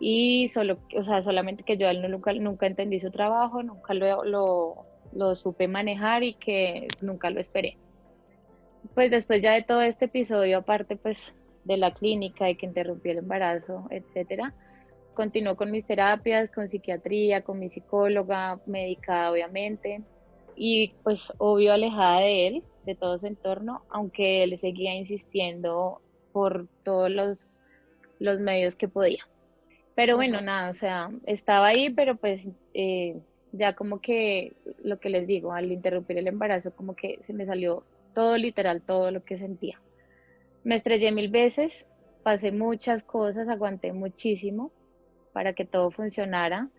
y 0.00 0.50
solo, 0.50 0.78
o 0.94 1.02
sea, 1.02 1.22
solamente 1.22 1.64
que 1.64 1.78
yo 1.78 1.90
nunca, 1.94 2.34
nunca 2.34 2.66
entendí 2.66 3.00
su 3.00 3.10
trabajo, 3.10 3.62
nunca 3.62 3.94
lo, 3.94 4.22
lo, 4.22 4.86
lo 5.14 5.34
supe 5.34 5.66
manejar 5.66 6.24
y 6.24 6.34
que 6.34 6.88
nunca 7.00 7.30
lo 7.30 7.40
esperé. 7.40 7.78
Pues 8.94 9.10
después 9.10 9.42
ya 9.42 9.52
de 9.52 9.62
todo 9.62 9.80
este 9.80 10.04
episodio, 10.04 10.58
aparte 10.58 10.96
pues 10.96 11.32
de 11.66 11.76
la 11.76 11.92
clínica 11.92 12.48
y 12.48 12.56
que 12.56 12.66
interrumpió 12.66 13.12
el 13.12 13.18
embarazo, 13.18 13.86
etcétera, 13.90 14.54
continuó 15.14 15.56
con 15.56 15.70
mis 15.70 15.84
terapias, 15.84 16.50
con 16.50 16.68
psiquiatría, 16.68 17.42
con 17.42 17.58
mi 17.58 17.70
psicóloga, 17.70 18.60
medicada 18.66 19.32
obviamente, 19.32 20.02
y 20.54 20.94
pues 21.02 21.32
obvio 21.38 21.72
alejada 21.72 22.20
de 22.20 22.46
él, 22.46 22.62
de 22.84 22.94
todo 22.94 23.18
su 23.18 23.26
entorno, 23.26 23.82
aunque 23.88 24.44
él 24.44 24.58
seguía 24.58 24.94
insistiendo 24.94 26.00
por 26.32 26.68
todos 26.84 27.10
los, 27.10 27.60
los 28.20 28.38
medios 28.38 28.76
que 28.76 28.88
podía. 28.88 29.26
Pero 29.94 30.16
bueno, 30.16 30.40
nada, 30.42 30.70
o 30.70 30.74
sea, 30.74 31.10
estaba 31.24 31.68
ahí, 31.68 31.90
pero 31.90 32.16
pues 32.16 32.46
eh, 32.74 33.16
ya 33.52 33.74
como 33.74 34.00
que 34.00 34.52
lo 34.84 35.00
que 35.00 35.08
les 35.08 35.26
digo, 35.26 35.52
al 35.52 35.72
interrumpir 35.72 36.18
el 36.18 36.28
embarazo, 36.28 36.74
como 36.76 36.94
que 36.94 37.18
se 37.26 37.32
me 37.32 37.46
salió 37.46 37.82
todo 38.14 38.36
literal, 38.36 38.82
todo 38.82 39.10
lo 39.10 39.24
que 39.24 39.38
sentía. 39.38 39.80
Me 40.66 40.74
estrellé 40.74 41.12
mil 41.12 41.30
veces, 41.30 41.86
pasé 42.24 42.50
muchas 42.50 43.04
cosas, 43.04 43.48
aguanté 43.48 43.92
muchísimo 43.92 44.72
para 45.32 45.52
que 45.52 45.64
todo 45.64 45.92
funcionara. 45.92 46.70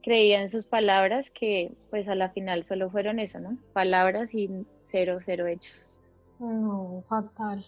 Creía 0.00 0.40
en 0.40 0.48
sus 0.48 0.66
palabras 0.68 1.32
que 1.32 1.72
pues 1.90 2.06
a 2.06 2.14
la 2.14 2.30
final 2.30 2.64
solo 2.66 2.88
fueron 2.88 3.18
eso, 3.18 3.40
¿no? 3.40 3.58
Palabras 3.72 4.32
y 4.32 4.48
cero, 4.84 5.16
cero 5.18 5.48
hechos. 5.48 5.90
No, 6.38 7.02
fatal. 7.08 7.66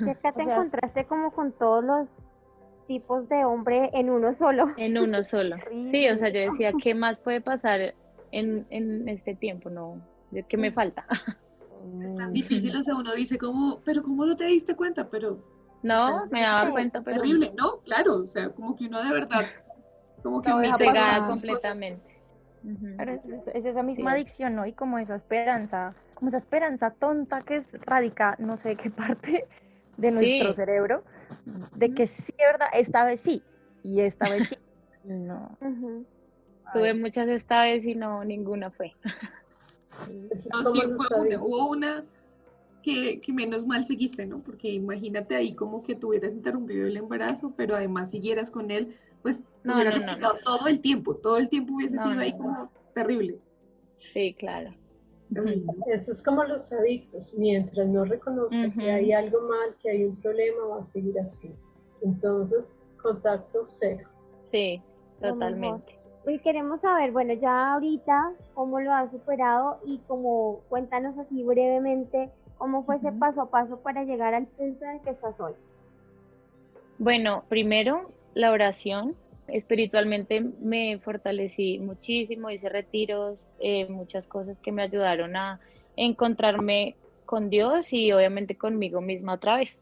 Y 0.00 0.08
acá 0.08 0.32
te 0.34 0.44
encontraste 0.44 1.04
como 1.04 1.32
con 1.32 1.52
todos 1.52 1.84
los 1.84 2.42
tipos 2.86 3.28
de 3.28 3.44
hombre 3.44 3.90
en 3.92 4.08
uno 4.08 4.32
solo. 4.32 4.68
En 4.78 4.96
uno 4.96 5.22
solo. 5.22 5.56
Sí, 5.90 6.08
o 6.08 6.16
sea, 6.16 6.30
yo 6.30 6.50
decía, 6.50 6.72
¿qué 6.82 6.94
más 6.94 7.20
puede 7.20 7.42
pasar 7.42 7.94
en, 8.32 8.66
en 8.70 9.06
este 9.10 9.34
tiempo? 9.34 9.68
No, 9.68 10.00
¿qué 10.48 10.56
me 10.56 10.72
falta? 10.72 11.04
Es 12.02 12.16
tan 12.16 12.32
difícil, 12.32 12.74
o 12.76 12.82
sea, 12.82 12.94
uno 12.94 13.14
dice 13.14 13.38
como, 13.38 13.80
pero 13.84 14.02
¿cómo 14.02 14.24
no 14.26 14.36
te 14.36 14.44
diste 14.44 14.74
cuenta? 14.74 15.08
Pero... 15.08 15.38
No, 15.82 16.26
me 16.26 16.40
daba 16.40 16.70
cuenta, 16.70 17.00
pero... 17.02 17.20
Terrible, 17.20 17.52
¿no? 17.56 17.80
Claro, 17.80 18.24
o 18.24 18.26
sea, 18.32 18.50
como 18.50 18.76
que 18.76 18.86
uno 18.86 19.02
de 19.02 19.12
verdad, 19.12 19.44
como 20.22 20.42
que... 20.42 20.52
me 20.54 20.68
entregada 20.68 21.26
completamente. 21.28 22.02
es, 23.54 23.64
esa 23.64 23.82
misma 23.82 24.12
adicción, 24.12 24.56
¿no? 24.56 24.66
Y 24.66 24.72
como 24.72 24.98
esa 24.98 25.16
esperanza, 25.16 25.94
como 26.14 26.28
esa 26.28 26.38
esperanza 26.38 26.90
tonta 26.90 27.42
que 27.42 27.56
es 27.56 27.72
radica, 27.82 28.36
no 28.38 28.56
sé 28.56 28.76
qué 28.76 28.90
parte 28.90 29.46
de 29.96 30.10
nuestro 30.10 30.54
cerebro, 30.54 31.04
de 31.74 31.94
que 31.94 32.06
sí, 32.06 32.32
verdad, 32.38 32.68
esta 32.72 33.04
vez 33.04 33.20
sí, 33.20 33.42
y 33.82 34.00
esta 34.00 34.28
vez 34.28 34.48
sí, 34.48 34.58
no. 35.04 35.56
Tuve 36.72 36.94
muchas 36.94 37.28
esta 37.28 37.62
vez 37.62 37.84
y 37.84 37.94
no, 37.94 38.24
ninguna 38.24 38.70
fue. 38.70 38.92
hubo 41.40 41.70
una 41.70 42.04
que, 42.82 43.20
menos 43.32 43.66
mal 43.66 43.84
seguiste, 43.84 44.26
¿no? 44.26 44.40
Porque 44.40 44.68
imagínate 44.68 45.34
ahí 45.34 45.54
como 45.54 45.82
que 45.82 45.96
tuvieras 45.96 46.32
interrumpido 46.32 46.86
el 46.86 46.96
embarazo, 46.96 47.52
pero 47.56 47.74
además 47.74 48.10
siguieras 48.10 48.50
con 48.50 48.70
él, 48.70 48.96
pues 49.22 49.42
no, 49.64 49.82
no, 49.82 50.16
no, 50.18 50.34
todo 50.44 50.68
el 50.68 50.80
tiempo, 50.80 51.16
todo 51.16 51.36
el 51.38 51.48
tiempo 51.48 51.74
hubiese 51.74 51.98
sido 51.98 52.20
ahí 52.20 52.32
como 52.32 52.70
terrible. 52.94 53.40
Sí, 53.96 54.34
claro. 54.34 54.72
Eso 55.92 56.12
es 56.12 56.22
como 56.22 56.44
los 56.44 56.72
adictos, 56.72 57.34
mientras 57.36 57.88
no 57.88 58.04
reconozca 58.04 58.72
que 58.78 58.90
hay 58.90 59.12
algo 59.12 59.40
mal, 59.40 59.74
que 59.82 59.90
hay 59.90 60.04
un 60.04 60.16
problema, 60.20 60.66
va 60.66 60.80
a 60.80 60.84
seguir 60.84 61.18
así. 61.18 61.52
Entonces, 62.02 62.72
contacto 63.02 63.64
cero. 63.66 64.08
Sí, 64.44 64.80
totalmente. 65.20 65.98
Y 66.26 66.38
queremos 66.40 66.80
saber, 66.80 67.12
bueno, 67.12 67.34
ya 67.34 67.74
ahorita, 67.74 68.32
cómo 68.54 68.80
lo 68.80 68.92
has 68.92 69.10
superado 69.12 69.78
y 69.86 69.98
como 70.08 70.60
cuéntanos 70.68 71.16
así 71.18 71.44
brevemente 71.44 72.30
cómo 72.58 72.84
fue 72.84 72.96
ese 72.96 73.12
paso 73.12 73.42
a 73.42 73.50
paso 73.50 73.78
para 73.78 74.04
llegar 74.04 74.34
al 74.34 74.46
punto 74.46 74.84
en 74.84 74.90
el 74.92 75.00
que 75.02 75.10
estás 75.10 75.38
hoy. 75.38 75.52
Bueno, 76.98 77.44
primero 77.48 78.10
la 78.34 78.50
oración. 78.50 79.14
Espiritualmente 79.48 80.40
me 80.40 80.98
fortalecí 80.98 81.78
muchísimo, 81.78 82.50
hice 82.50 82.68
retiros, 82.68 83.48
eh, 83.60 83.86
muchas 83.88 84.26
cosas 84.26 84.58
que 84.58 84.72
me 84.72 84.82
ayudaron 84.82 85.36
a 85.36 85.60
encontrarme 85.94 86.96
con 87.26 87.48
Dios 87.48 87.92
y 87.92 88.10
obviamente 88.10 88.56
conmigo 88.56 89.00
misma 89.00 89.34
otra 89.34 89.56
vez 89.56 89.80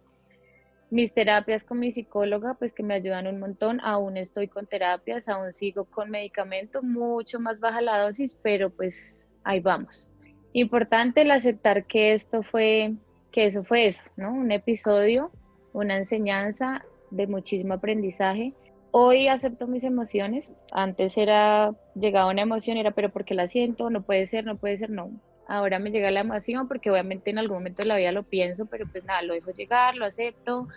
mis 0.94 1.12
terapias 1.12 1.64
con 1.64 1.80
mi 1.80 1.90
psicóloga, 1.90 2.54
pues 2.54 2.72
que 2.72 2.84
me 2.84 2.94
ayudan 2.94 3.26
un 3.26 3.40
montón. 3.40 3.80
Aún 3.80 4.16
estoy 4.16 4.46
con 4.46 4.68
terapias, 4.68 5.28
aún 5.28 5.52
sigo 5.52 5.86
con 5.86 6.08
medicamento, 6.08 6.84
mucho 6.84 7.40
más 7.40 7.58
baja 7.58 7.80
la 7.80 7.98
dosis, 7.98 8.36
pero 8.40 8.70
pues 8.70 9.26
ahí 9.42 9.58
vamos. 9.58 10.12
Importante 10.52 11.22
el 11.22 11.32
aceptar 11.32 11.86
que 11.86 12.14
esto 12.14 12.44
fue, 12.44 12.92
que 13.32 13.46
eso 13.46 13.64
fue 13.64 13.88
eso, 13.88 14.04
¿no? 14.16 14.32
Un 14.32 14.52
episodio, 14.52 15.32
una 15.72 15.96
enseñanza 15.96 16.84
de 17.10 17.26
muchísimo 17.26 17.74
aprendizaje. 17.74 18.54
Hoy 18.92 19.26
acepto 19.26 19.66
mis 19.66 19.82
emociones. 19.82 20.52
Antes 20.70 21.16
era, 21.16 21.74
llegaba 21.96 22.30
una 22.30 22.42
emoción, 22.42 22.76
era, 22.76 22.92
pero 22.92 23.10
porque 23.10 23.34
la 23.34 23.48
siento? 23.48 23.90
No 23.90 24.02
puede 24.02 24.28
ser, 24.28 24.44
no 24.44 24.58
puede 24.58 24.78
ser, 24.78 24.90
no 24.90 25.10
ahora 25.48 25.78
me 25.78 25.90
llega 25.90 26.10
la 26.10 26.20
emoción 26.20 26.68
porque 26.68 26.90
obviamente 26.90 27.30
en 27.30 27.38
algún 27.38 27.58
momento 27.58 27.82
de 27.82 27.88
la 27.88 27.96
vida 27.96 28.12
lo 28.12 28.22
pienso, 28.22 28.66
pero 28.66 28.86
pues 28.90 29.04
nada, 29.04 29.22
lo 29.22 29.34
dejo 29.34 29.50
llegar, 29.52 29.96
lo 29.96 30.04
acepto 30.04 30.68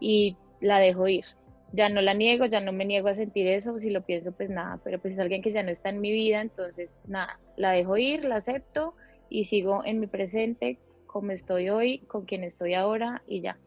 y 0.00 0.36
la 0.60 0.78
dejo 0.78 1.08
ir. 1.08 1.24
Ya 1.72 1.88
no 1.88 2.02
la 2.02 2.14
niego, 2.14 2.46
ya 2.46 2.60
no 2.60 2.72
me 2.72 2.84
niego 2.84 3.08
a 3.08 3.14
sentir 3.14 3.46
eso, 3.46 3.78
si 3.78 3.90
lo 3.90 4.02
pienso 4.02 4.32
pues 4.32 4.50
nada, 4.50 4.78
pero 4.84 5.00
pues 5.00 5.14
es 5.14 5.20
alguien 5.20 5.42
que 5.42 5.52
ya 5.52 5.62
no 5.62 5.70
está 5.70 5.88
en 5.88 6.00
mi 6.00 6.12
vida, 6.12 6.40
entonces 6.40 6.98
nada, 7.06 7.40
la 7.56 7.72
dejo 7.72 7.96
ir, 7.96 8.24
la 8.24 8.36
acepto 8.36 8.94
y 9.28 9.46
sigo 9.46 9.82
en 9.84 10.00
mi 10.00 10.06
presente 10.06 10.78
como 11.06 11.30
estoy 11.32 11.68
hoy, 11.68 11.98
con 12.08 12.24
quien 12.24 12.44
estoy 12.44 12.74
ahora 12.74 13.22
y 13.26 13.40
ya. 13.40 13.58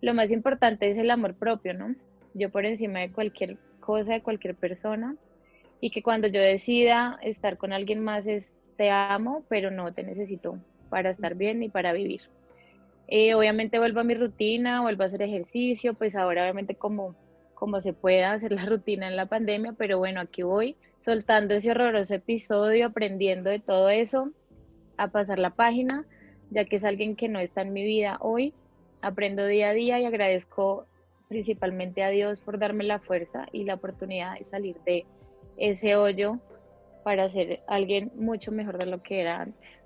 Lo 0.00 0.14
más 0.14 0.30
importante 0.30 0.90
es 0.90 0.98
el 0.98 1.10
amor 1.10 1.34
propio, 1.34 1.74
¿no? 1.74 1.94
Yo 2.34 2.50
por 2.50 2.64
encima 2.66 3.00
de 3.00 3.10
cualquier 3.10 3.58
cosa, 3.80 4.12
de 4.12 4.22
cualquier 4.22 4.54
persona, 4.54 5.16
y 5.80 5.90
que 5.90 6.02
cuando 6.02 6.28
yo 6.28 6.40
decida 6.40 7.18
estar 7.22 7.58
con 7.58 7.72
alguien 7.72 8.02
más 8.02 8.26
es 8.26 8.55
te 8.76 8.90
amo, 8.90 9.44
pero 9.48 9.70
no 9.70 9.92
te 9.92 10.02
necesito 10.02 10.58
para 10.88 11.10
estar 11.10 11.34
bien 11.34 11.62
y 11.62 11.68
para 11.68 11.92
vivir. 11.92 12.22
Eh, 13.08 13.34
obviamente 13.34 13.78
vuelvo 13.78 14.00
a 14.00 14.04
mi 14.04 14.14
rutina, 14.14 14.82
vuelvo 14.82 15.04
a 15.04 15.06
hacer 15.06 15.22
ejercicio, 15.22 15.94
pues 15.94 16.16
ahora 16.16 16.42
obviamente 16.42 16.74
como, 16.74 17.14
como 17.54 17.80
se 17.80 17.92
pueda 17.92 18.32
hacer 18.32 18.52
la 18.52 18.64
rutina 18.66 19.08
en 19.08 19.16
la 19.16 19.26
pandemia, 19.26 19.74
pero 19.76 19.98
bueno, 19.98 20.20
aquí 20.20 20.42
voy 20.42 20.76
soltando 21.00 21.54
ese 21.54 21.70
horroroso 21.70 22.14
episodio, 22.16 22.86
aprendiendo 22.86 23.50
de 23.50 23.60
todo 23.60 23.90
eso, 23.90 24.32
a 24.96 25.08
pasar 25.08 25.38
la 25.38 25.50
página, 25.50 26.04
ya 26.50 26.64
que 26.64 26.76
es 26.76 26.84
alguien 26.84 27.16
que 27.16 27.28
no 27.28 27.38
está 27.38 27.62
en 27.62 27.72
mi 27.72 27.84
vida 27.84 28.18
hoy, 28.20 28.54
aprendo 29.02 29.46
día 29.46 29.68
a 29.68 29.72
día 29.72 30.00
y 30.00 30.04
agradezco 30.04 30.86
principalmente 31.28 32.02
a 32.02 32.08
Dios 32.08 32.40
por 32.40 32.58
darme 32.58 32.84
la 32.84 32.98
fuerza 32.98 33.46
y 33.52 33.64
la 33.64 33.74
oportunidad 33.74 34.38
de 34.38 34.44
salir 34.46 34.76
de 34.84 35.06
ese 35.56 35.96
hoyo 35.96 36.40
para 37.06 37.30
ser 37.30 37.62
alguien 37.68 38.10
mucho 38.16 38.50
mejor 38.50 38.78
de 38.78 38.86
lo 38.86 39.00
que 39.00 39.20
era 39.20 39.42
antes. 39.42 39.80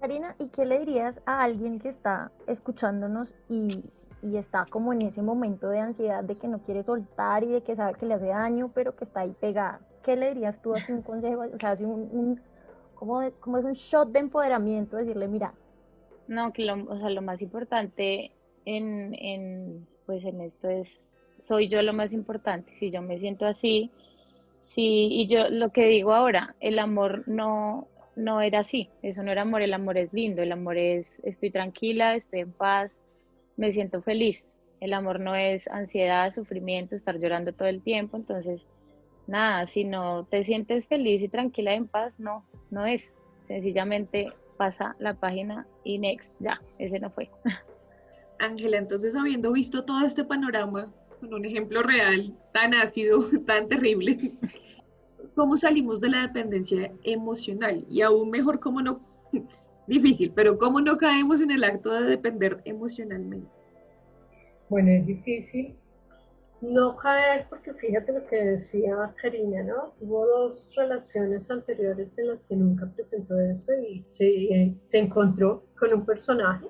Karina, 0.00 0.34
¿y 0.40 0.48
qué 0.48 0.64
le 0.64 0.80
dirías 0.80 1.20
a 1.24 1.44
alguien 1.44 1.78
que 1.78 1.88
está 1.88 2.32
escuchándonos 2.48 3.36
y 3.48 3.84
y 4.22 4.36
está 4.36 4.66
como 4.66 4.92
en 4.92 5.02
ese 5.02 5.22
momento 5.22 5.68
de 5.68 5.78
ansiedad 5.78 6.24
de 6.24 6.36
que 6.36 6.48
no 6.48 6.62
quiere 6.62 6.82
soltar 6.82 7.44
y 7.44 7.52
de 7.52 7.62
que 7.62 7.76
sabe 7.76 7.94
que 7.94 8.06
le 8.06 8.14
hace 8.14 8.26
daño, 8.26 8.72
pero 8.74 8.96
que 8.96 9.04
está 9.04 9.20
ahí 9.20 9.34
pegada. 9.40 9.80
¿Qué 10.02 10.16
le 10.16 10.34
dirías 10.34 10.60
tú 10.60 10.74
así 10.74 10.90
un 10.90 11.02
consejo? 11.02 11.44
O 11.54 11.58
sea, 11.58 11.70
así 11.70 11.84
un, 11.84 12.08
un 12.12 12.40
como, 12.96 13.22
es 13.22 13.32
un 13.64 13.74
shot 13.74 14.10
de 14.10 14.18
empoderamiento, 14.18 14.96
decirle, 14.96 15.28
mira. 15.28 15.54
No, 16.26 16.52
que 16.52 16.64
lo, 16.64 16.84
o 16.90 16.98
sea, 16.98 17.08
lo 17.08 17.22
más 17.22 17.40
importante 17.40 18.32
en, 18.64 19.14
en, 19.14 19.86
pues 20.06 20.24
en 20.24 20.40
esto 20.40 20.68
es, 20.68 21.12
soy 21.38 21.68
yo 21.68 21.80
lo 21.82 21.92
más 21.92 22.12
importante. 22.12 22.74
Si 22.74 22.90
yo 22.90 23.00
me 23.00 23.18
siento 23.20 23.46
así, 23.46 23.92
sí, 24.70 25.08
y 25.10 25.26
yo 25.26 25.48
lo 25.50 25.70
que 25.70 25.86
digo 25.86 26.14
ahora, 26.14 26.54
el 26.60 26.78
amor 26.78 27.24
no, 27.26 27.88
no 28.16 28.40
era 28.40 28.60
así, 28.60 28.88
eso 29.02 29.22
no 29.22 29.32
era 29.32 29.42
amor, 29.42 29.62
el 29.62 29.74
amor 29.74 29.98
es 29.98 30.12
lindo, 30.12 30.42
el 30.42 30.52
amor 30.52 30.78
es, 30.78 31.12
estoy 31.24 31.50
tranquila, 31.50 32.14
estoy 32.14 32.40
en 32.40 32.52
paz, 32.52 32.92
me 33.56 33.72
siento 33.72 34.00
feliz. 34.02 34.46
El 34.80 34.94
amor 34.94 35.20
no 35.20 35.34
es 35.34 35.68
ansiedad, 35.68 36.32
sufrimiento, 36.32 36.94
estar 36.94 37.18
llorando 37.18 37.52
todo 37.52 37.68
el 37.68 37.82
tiempo, 37.82 38.16
entonces, 38.16 38.66
nada, 39.26 39.66
si 39.66 39.84
no 39.84 40.24
te 40.24 40.44
sientes 40.44 40.86
feliz 40.86 41.20
y 41.22 41.28
tranquila 41.28 41.74
en 41.74 41.86
paz, 41.86 42.14
no, 42.18 42.46
no 42.70 42.86
es. 42.86 43.12
Sencillamente 43.46 44.32
pasa 44.56 44.96
la 44.98 45.14
página 45.14 45.66
y 45.84 45.98
next, 45.98 46.30
ya, 46.38 46.62
ese 46.78 46.98
no 46.98 47.10
fue. 47.10 47.28
Ángela, 48.38 48.78
entonces 48.78 49.14
habiendo 49.14 49.52
visto 49.52 49.84
todo 49.84 50.06
este 50.06 50.24
panorama 50.24 50.90
con 51.20 51.34
un 51.34 51.44
ejemplo 51.44 51.82
real 51.82 52.34
tan 52.52 52.74
ácido, 52.74 53.20
tan 53.46 53.68
terrible, 53.68 54.32
¿cómo 55.34 55.56
salimos 55.56 56.00
de 56.00 56.10
la 56.10 56.22
dependencia 56.22 56.92
emocional? 57.04 57.84
Y 57.88 58.02
aún 58.02 58.30
mejor, 58.30 58.58
¿cómo 58.60 58.82
no? 58.82 59.00
Difícil, 59.86 60.32
pero 60.34 60.56
¿cómo 60.56 60.80
no 60.80 60.96
caemos 60.96 61.40
en 61.40 61.50
el 61.50 61.64
acto 61.64 61.92
de 61.92 62.08
depender 62.08 62.60
emocionalmente? 62.64 63.48
Bueno, 64.68 64.90
es 64.92 65.04
difícil 65.04 65.74
no 66.60 66.94
caer 66.94 67.46
porque 67.48 67.72
fíjate 67.72 68.12
lo 68.12 68.26
que 68.26 68.36
decía 68.36 69.14
Karina, 69.20 69.62
¿no? 69.62 69.94
Hubo 70.00 70.26
dos 70.26 70.72
relaciones 70.76 71.50
anteriores 71.50 72.16
en 72.18 72.28
las 72.28 72.46
que 72.46 72.54
nunca 72.54 72.86
presentó 72.94 73.40
eso 73.40 73.72
y 73.74 74.04
se, 74.06 74.76
se 74.84 74.98
encontró 74.98 75.64
con 75.78 75.92
un 75.94 76.04
personaje 76.04 76.66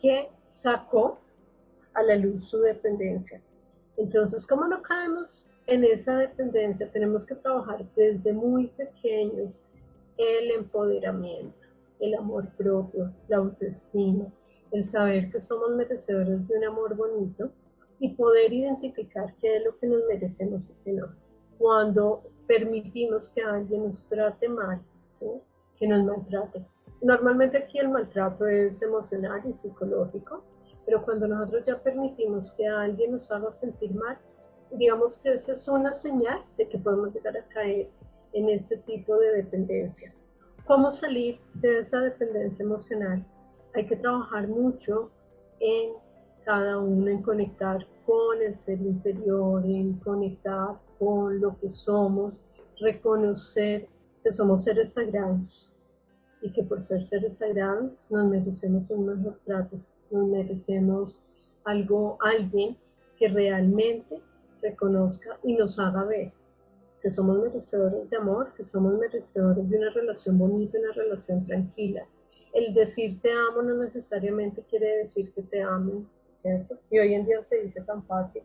que 0.00 0.28
sacó 0.44 1.20
a 1.94 2.02
la 2.02 2.16
luz 2.16 2.48
su 2.48 2.58
dependencia. 2.58 3.40
Entonces, 3.96 4.46
¿cómo 4.46 4.66
no 4.66 4.82
caemos 4.82 5.48
en 5.66 5.84
esa 5.84 6.16
dependencia? 6.16 6.90
Tenemos 6.90 7.26
que 7.26 7.34
trabajar 7.34 7.84
desde 7.94 8.32
muy 8.32 8.68
pequeños 8.68 9.60
el 10.16 10.50
empoderamiento, 10.50 11.66
el 12.00 12.14
amor 12.14 12.48
propio, 12.56 13.12
la 13.28 13.38
autoestima, 13.38 14.26
el 14.70 14.84
saber 14.84 15.30
que 15.30 15.40
somos 15.40 15.70
merecedores 15.70 16.46
de 16.48 16.58
un 16.58 16.64
amor 16.64 16.96
bonito 16.96 17.50
y 17.98 18.10
poder 18.10 18.52
identificar 18.52 19.34
qué 19.40 19.56
es 19.56 19.64
lo 19.64 19.78
que 19.78 19.86
nos 19.86 20.02
merecemos 20.08 20.70
y 20.70 20.74
qué 20.84 20.92
no. 20.92 21.06
Cuando 21.58 22.22
permitimos 22.46 23.28
que 23.28 23.42
alguien 23.42 23.84
nos 23.84 24.06
trate 24.06 24.48
mal, 24.48 24.80
que 25.78 25.86
nos 25.86 26.04
maltrate. 26.04 26.64
Normalmente 27.00 27.58
aquí 27.58 27.78
el 27.78 27.88
maltrato 27.88 28.46
es 28.46 28.82
emocional 28.82 29.42
y 29.48 29.54
psicológico, 29.54 30.42
pero 30.84 31.02
cuando 31.04 31.28
nosotros 31.28 31.64
ya 31.66 31.80
permitimos 31.80 32.50
que 32.52 32.66
alguien 32.66 33.12
nos 33.12 33.30
haga 33.30 33.52
sentir 33.52 33.94
mal, 33.94 34.18
digamos 34.72 35.18
que 35.18 35.32
esa 35.32 35.52
es 35.52 35.68
una 35.68 35.92
señal 35.92 36.44
de 36.56 36.68
que 36.68 36.78
podemos 36.78 37.14
llegar 37.14 37.36
a 37.36 37.46
caer 37.48 37.88
en 38.32 38.48
ese 38.48 38.78
tipo 38.78 39.16
de 39.18 39.36
dependencia. 39.36 40.14
¿Cómo 40.64 40.90
salir 40.90 41.40
de 41.54 41.80
esa 41.80 42.00
dependencia 42.00 42.64
emocional? 42.64 43.24
Hay 43.74 43.86
que 43.86 43.96
trabajar 43.96 44.48
mucho 44.48 45.10
en 45.60 45.92
cada 46.44 46.78
uno, 46.78 47.08
en 47.08 47.22
conectar 47.22 47.86
con 48.06 48.42
el 48.42 48.56
ser 48.56 48.80
interior, 48.80 49.64
en 49.64 49.98
conectar 49.98 50.78
con 50.98 51.40
lo 51.40 51.58
que 51.58 51.68
somos, 51.68 52.42
reconocer 52.80 53.88
que 54.22 54.32
somos 54.32 54.64
seres 54.64 54.92
sagrados 54.92 55.68
y 56.40 56.52
que 56.52 56.62
por 56.64 56.82
ser 56.82 57.04
seres 57.04 57.36
sagrados 57.36 58.06
nos 58.10 58.26
merecemos 58.26 58.90
un 58.90 59.06
mejor 59.06 59.38
trato 59.44 59.78
nos 60.12 60.28
merecemos 60.28 61.20
algo, 61.64 62.18
alguien 62.20 62.76
que 63.18 63.28
realmente 63.28 64.20
reconozca 64.60 65.38
y 65.42 65.56
nos 65.56 65.78
haga 65.78 66.04
ver 66.04 66.32
que 67.02 67.10
somos 67.10 67.36
merecedores 67.38 68.08
de 68.08 68.16
amor, 68.16 68.52
que 68.56 68.64
somos 68.64 68.94
merecedores 68.94 69.68
de 69.68 69.76
una 69.76 69.90
relación 69.90 70.38
bonita, 70.38 70.78
una 70.78 70.92
relación 70.92 71.44
tranquila. 71.44 72.06
El 72.52 72.72
decir 72.72 73.20
te 73.20 73.32
amo 73.32 73.62
no 73.62 73.74
necesariamente 73.82 74.62
quiere 74.70 74.98
decir 74.98 75.32
que 75.32 75.42
te 75.42 75.60
amen, 75.60 76.08
¿cierto? 76.34 76.78
Y 76.90 77.00
hoy 77.00 77.14
en 77.14 77.24
día 77.24 77.42
se 77.42 77.60
dice 77.60 77.80
tan 77.82 78.04
fácil. 78.04 78.44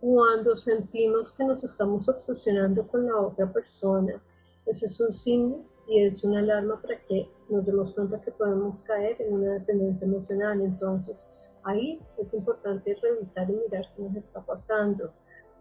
Cuando 0.00 0.56
sentimos 0.56 1.32
que 1.32 1.44
nos 1.44 1.62
estamos 1.62 2.08
obsesionando 2.08 2.86
con 2.88 3.06
la 3.06 3.16
otra 3.16 3.52
persona, 3.52 4.20
ese 4.66 4.86
es 4.86 5.00
un 5.00 5.12
signo 5.12 5.64
y 5.88 6.04
es 6.04 6.22
una 6.22 6.40
alarma 6.40 6.80
para 6.82 7.00
que 7.06 7.28
nos 7.48 7.64
demos 7.64 7.92
cuenta 7.92 8.20
que 8.20 8.30
podemos 8.30 8.82
caer 8.82 9.20
en 9.22 9.32
una 9.32 9.54
dependencia 9.54 10.06
emocional. 10.06 10.60
Entonces, 10.60 11.26
ahí 11.64 12.00
es 12.18 12.34
importante 12.34 12.94
revisar 13.02 13.48
y 13.50 13.54
mirar 13.54 13.86
qué 13.96 14.02
nos 14.02 14.16
está 14.16 14.44
pasando. 14.44 15.12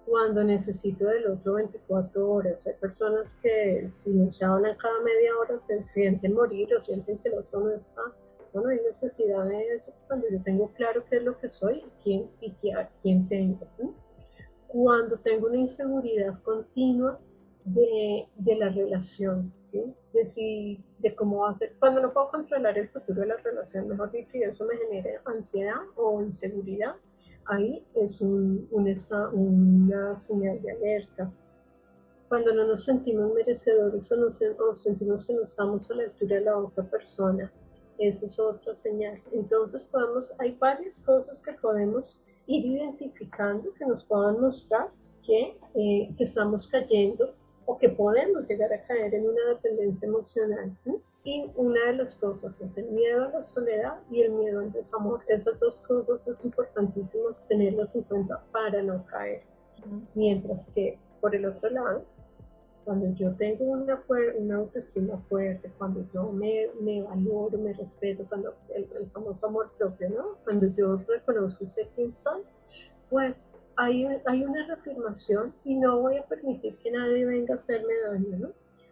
Cuando 0.05 0.43
necesito 0.43 1.05
del 1.05 1.27
otro 1.27 1.53
24 1.53 2.29
horas, 2.29 2.67
hay 2.67 2.73
personas 2.73 3.35
que 3.41 3.87
si 3.89 4.11
no 4.11 4.29
se 4.29 4.45
hablan 4.45 4.77
cada 4.77 4.99
media 5.01 5.31
hora 5.37 5.57
se 5.59 5.81
sienten 5.81 6.33
morir 6.33 6.73
o 6.75 6.81
sienten 6.81 7.17
que 7.19 7.29
el 7.29 7.39
otro 7.39 7.61
no 7.61 7.71
está. 7.71 8.01
Bueno, 8.53 8.69
hay 8.69 8.79
necesidad 8.85 9.45
de 9.45 9.75
eso 9.75 9.93
cuando 10.07 10.27
yo 10.29 10.41
tengo 10.43 10.71
claro 10.73 11.03
qué 11.09 11.17
es 11.17 11.23
lo 11.23 11.37
que 11.37 11.49
soy 11.49 11.79
y 11.79 12.03
quién, 12.03 12.29
y 12.41 12.53
quién 13.01 13.27
tengo. 13.27 13.67
Cuando 14.67 15.17
tengo 15.19 15.47
una 15.47 15.57
inseguridad 15.57 16.41
continua 16.43 17.19
de, 17.67 18.55
la 18.55 18.69
relación, 18.69 19.53
¿sí? 19.61 19.83
de, 20.13 20.25
si, 20.25 20.83
de 20.99 21.13
cómo 21.15 21.39
va 21.39 21.49
a 21.51 21.53
ser, 21.53 21.75
cuando 21.79 22.01
no 22.01 22.13
puedo 22.13 22.29
controlar 22.29 22.77
el 22.77 22.89
futuro 22.89 23.21
de 23.21 23.27
la 23.27 23.37
relación, 23.37 23.87
mejor 23.87 24.11
dicho, 24.11 24.37
y 24.37 24.43
eso 24.43 24.65
me 24.65 24.77
genera 24.77 25.21
ansiedad 25.25 25.81
o 25.95 26.21
inseguridad, 26.21 26.95
ahí 27.45 27.85
es 27.95 28.21
un, 28.21 28.67
una 28.71 30.15
señal 30.17 30.61
de 30.61 30.71
alerta. 30.71 31.31
Cuando 32.29 32.53
no 32.53 32.65
nos 32.65 32.83
sentimos 32.83 33.33
merecedores 33.33 34.11
o, 34.11 34.17
nos, 34.17 34.41
sentimos 34.81 35.25
que 35.25 35.33
no 35.33 35.43
estamos 35.43 35.89
a 35.89 35.95
la 35.95 36.03
altura 36.03 36.35
de 36.35 36.41
la 36.41 36.57
otra 36.57 36.83
persona, 36.83 37.51
eso 37.97 38.25
es 38.25 38.39
otra 38.39 38.75
señal. 38.75 39.21
Entonces 39.31 39.85
podemos, 39.85 40.33
hay 40.39 40.55
varias 40.59 40.99
cosas 40.99 41.41
que 41.41 41.53
podemos 41.53 42.19
ir 42.45 42.65
identificando 42.65 43.73
que 43.73 43.85
nos 43.85 44.03
puedan 44.03 44.39
mostrar 44.39 44.89
que, 45.25 45.57
eh, 45.75 46.13
que 46.17 46.23
estamos 46.23 46.67
cayendo 46.67 47.33
o 47.67 47.77
que 47.77 47.89
podemos 47.89 48.47
llegar 48.47 48.73
a 48.73 48.81
caer 48.83 49.13
en 49.13 49.27
una 49.27 49.45
dependencia 49.49 50.07
emocional. 50.07 50.75
Y 51.23 51.51
una 51.55 51.87
de 51.87 51.93
las 51.97 52.15
cosas 52.15 52.59
es 52.61 52.77
el 52.77 52.87
miedo 52.87 53.25
a 53.25 53.29
la 53.29 53.43
soledad 53.43 53.99
y 54.09 54.21
el 54.21 54.31
miedo 54.31 54.61
al 54.61 54.71
desamor. 54.71 55.21
Esas 55.27 55.59
dos 55.59 55.81
cosas 55.81 56.25
es 56.29 56.45
importantísimo 56.45 57.25
tenerlas 57.47 57.93
en 57.95 58.03
cuenta 58.03 58.41
para 58.53 58.81
no 58.81 59.05
caer. 59.05 59.43
Mientras 60.15 60.69
que, 60.69 60.97
por 61.19 61.35
el 61.35 61.45
otro 61.45 61.69
lado, 61.69 62.05
cuando 62.85 63.13
yo 63.15 63.35
tengo 63.35 63.65
una, 63.65 64.01
una 64.37 64.55
autoestima 64.55 65.17
fuerte, 65.27 65.69
cuando 65.77 66.05
yo 66.13 66.31
me, 66.31 66.69
me 66.79 67.01
valoro, 67.01 67.57
me 67.57 67.73
respeto, 67.73 68.23
cuando 68.29 68.53
el, 68.73 68.87
el, 68.97 69.07
famoso 69.11 69.47
amor 69.47 69.69
propio, 69.77 70.09
¿no? 70.09 70.37
Cuando 70.45 70.67
yo 70.67 70.95
reconozco 70.95 71.65
y 71.65 71.67
sé 71.67 71.89
quién 71.93 72.15
soy, 72.15 72.43
pues 73.09 73.45
hay, 73.77 74.07
hay 74.25 74.43
una 74.43 74.65
reafirmación 74.67 75.53
y 75.63 75.75
no 75.75 76.01
voy 76.01 76.17
a 76.17 76.25
permitir 76.25 76.77
que 76.77 76.91
nadie 76.91 77.25
venga 77.25 77.53
a 77.53 77.57
hacerme 77.57 77.93
daño, 78.09 78.37
¿no? 78.37 78.49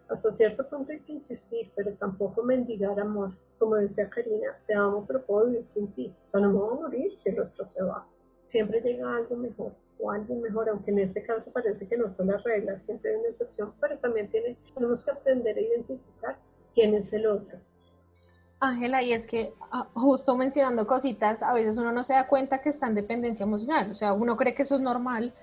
Hasta 0.07 0.31
cierto 0.31 0.67
punto 0.69 0.91
hay 0.91 0.99
que 0.99 1.13
insistir, 1.13 1.71
pero 1.75 1.91
tampoco 1.93 2.43
mendigar 2.43 2.99
amor. 2.99 3.31
Como 3.57 3.75
decía 3.75 4.07
Karina, 4.09 4.55
te 4.67 4.75
amo, 4.75 5.03
pero 5.07 5.25
puedo 5.25 5.47
vivir 5.47 5.67
sin 5.67 5.87
ti. 5.93 6.13
O 6.27 6.29
sea, 6.29 6.39
no 6.41 6.49
me 6.49 6.59
voy 6.59 6.77
a 6.77 6.81
morir 6.81 7.17
si 7.17 7.29
el 7.29 7.39
otro 7.39 7.67
se 7.67 7.81
va. 7.81 8.07
Siempre 8.45 8.81
llega 8.81 9.15
algo 9.15 9.35
mejor 9.35 9.71
o 9.99 10.11
algo 10.11 10.35
mejor, 10.35 10.69
aunque 10.69 10.91
en 10.91 10.99
este 10.99 11.23
caso 11.23 11.51
parece 11.51 11.87
que 11.87 11.97
no 11.97 12.13
fue 12.13 12.25
la 12.25 12.37
regla, 12.37 12.79
siempre 12.79 13.11
hay 13.11 13.17
una 13.17 13.29
excepción, 13.29 13.73
pero 13.79 13.97
también 13.97 14.29
tiene, 14.29 14.57
tenemos 14.73 15.03
que 15.03 15.11
aprender 15.11 15.57
a 15.57 15.61
identificar 15.61 16.37
quién 16.73 16.93
es 16.93 17.11
el 17.13 17.25
otro. 17.25 17.57
Ángela, 18.65 19.01
y 19.01 19.13
es 19.13 19.27
que 19.27 19.53
ah, 19.71 19.87
justo 19.93 20.35
mencionando 20.35 20.85
cositas, 20.87 21.43
a 21.43 21.53
veces 21.53 21.77
uno 21.77 21.91
no 21.91 22.03
se 22.03 22.13
da 22.13 22.27
cuenta 22.27 22.59
que 22.59 22.69
está 22.69 22.87
en 22.87 22.95
dependencia 22.95 23.43
emocional, 23.43 23.91
o 23.91 23.95
sea, 23.95 24.13
uno 24.13 24.35
cree 24.37 24.53
que 24.53 24.63
eso 24.63 24.75
es 24.75 24.81
normal. 24.81 25.33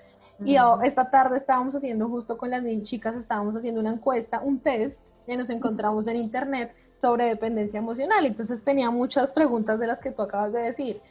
Y 0.45 0.57
esta 0.83 1.09
tarde 1.09 1.37
estábamos 1.37 1.75
haciendo 1.75 2.09
justo 2.09 2.37
con 2.37 2.49
las 2.49 2.63
chicas, 2.81 3.15
estábamos 3.15 3.55
haciendo 3.55 3.79
una 3.79 3.91
encuesta, 3.91 4.41
un 4.41 4.59
test 4.59 4.99
que 5.25 5.37
nos 5.37 5.49
encontramos 5.49 6.07
en 6.07 6.17
internet 6.17 6.75
sobre 6.97 7.25
dependencia 7.25 7.77
emocional. 7.77 8.25
Entonces 8.25 8.61
tenía 8.63 8.89
muchas 8.89 9.31
preguntas 9.31 9.79
de 9.79 9.87
las 9.87 10.01
que 10.01 10.11
tú 10.11 10.21
acabas 10.21 10.51
de 10.51 10.61
decir. 10.61 11.01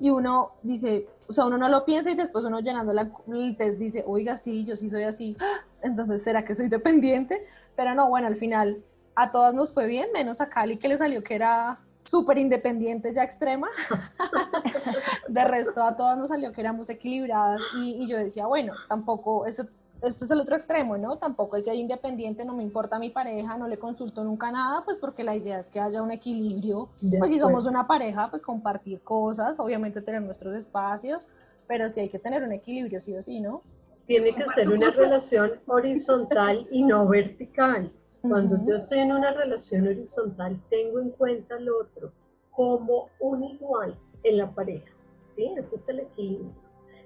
Y 0.00 0.10
uno 0.10 0.52
dice, 0.62 1.06
o 1.28 1.32
sea, 1.32 1.46
uno 1.46 1.56
no 1.56 1.68
lo 1.68 1.84
piensa 1.84 2.10
y 2.10 2.16
después 2.16 2.44
uno 2.44 2.60
llenando 2.60 2.92
la, 2.92 3.10
el 3.28 3.56
test 3.56 3.78
dice, 3.78 4.04
oiga, 4.06 4.36
sí, 4.36 4.64
yo 4.64 4.76
sí 4.76 4.90
soy 4.90 5.04
así. 5.04 5.36
Entonces, 5.82 6.22
¿será 6.22 6.44
que 6.44 6.54
soy 6.54 6.68
dependiente? 6.68 7.46
Pero 7.76 7.94
no, 7.94 8.08
bueno, 8.08 8.26
al 8.26 8.36
final 8.36 8.82
a 9.14 9.30
todas 9.30 9.54
nos 9.54 9.72
fue 9.72 9.86
bien, 9.86 10.08
menos 10.12 10.40
a 10.40 10.48
Cali 10.48 10.76
que 10.76 10.88
le 10.88 10.98
salió 10.98 11.22
que 11.22 11.34
era 11.34 11.78
súper 12.04 12.38
independiente 12.38 13.12
ya 13.14 13.22
extrema. 13.22 13.68
de 15.28 15.44
resto 15.44 15.82
a 15.82 15.96
todas 15.96 16.18
nos 16.18 16.28
salió 16.28 16.52
que 16.52 16.60
éramos 16.60 16.88
equilibradas 16.90 17.62
y, 17.76 18.06
yo 18.06 18.18
decía, 18.18 18.46
bueno, 18.46 18.74
tampoco, 18.88 19.46
eso, 19.46 19.64
este 20.02 20.24
es 20.24 20.30
el 20.30 20.40
otro 20.40 20.56
extremo, 20.56 20.98
¿no? 20.98 21.16
Tampoco 21.18 21.56
es 21.56 21.68
independiente, 21.68 22.44
no 22.44 22.54
me 22.54 22.62
importa 22.62 22.98
mi 22.98 23.10
pareja, 23.10 23.56
no 23.56 23.68
le 23.68 23.78
consulto 23.78 24.24
nunca 24.24 24.50
nada, 24.50 24.82
pues 24.84 24.98
porque 24.98 25.24
la 25.24 25.36
idea 25.36 25.58
es 25.58 25.70
que 25.70 25.80
haya 25.80 26.02
un 26.02 26.10
equilibrio. 26.10 26.88
pues 27.18 27.30
si 27.30 27.38
somos 27.38 27.66
una 27.66 27.86
pareja, 27.86 28.28
pues 28.30 28.42
compartir 28.42 29.00
cosas, 29.02 29.60
obviamente 29.60 30.02
tener 30.02 30.22
nuestros 30.22 30.54
espacios, 30.54 31.28
pero 31.68 31.88
sí 31.88 32.00
hay 32.00 32.08
que 32.08 32.18
tener 32.18 32.42
un 32.42 32.52
equilibrio, 32.52 33.00
sí 33.00 33.16
o 33.16 33.22
sí, 33.22 33.40
¿no? 33.40 33.62
Tiene 34.06 34.34
que 34.34 34.44
ser 34.54 34.68
una 34.68 34.90
relación 34.90 35.52
horizontal 35.66 36.66
y 36.72 36.82
no 36.82 37.06
vertical. 37.08 37.92
Cuando 38.22 38.56
yo 38.64 38.76
estoy 38.76 39.00
en 39.00 39.10
una 39.10 39.32
relación 39.32 39.88
horizontal, 39.88 40.56
tengo 40.70 41.00
en 41.00 41.10
cuenta 41.10 41.56
al 41.56 41.68
otro 41.68 42.12
como 42.52 43.08
un 43.18 43.42
igual 43.42 43.98
en 44.22 44.38
la 44.38 44.48
pareja. 44.48 44.92
¿sí? 45.24 45.52
Ese 45.58 45.74
es 45.74 45.88
el 45.88 46.00
equilibrio. 46.00 46.52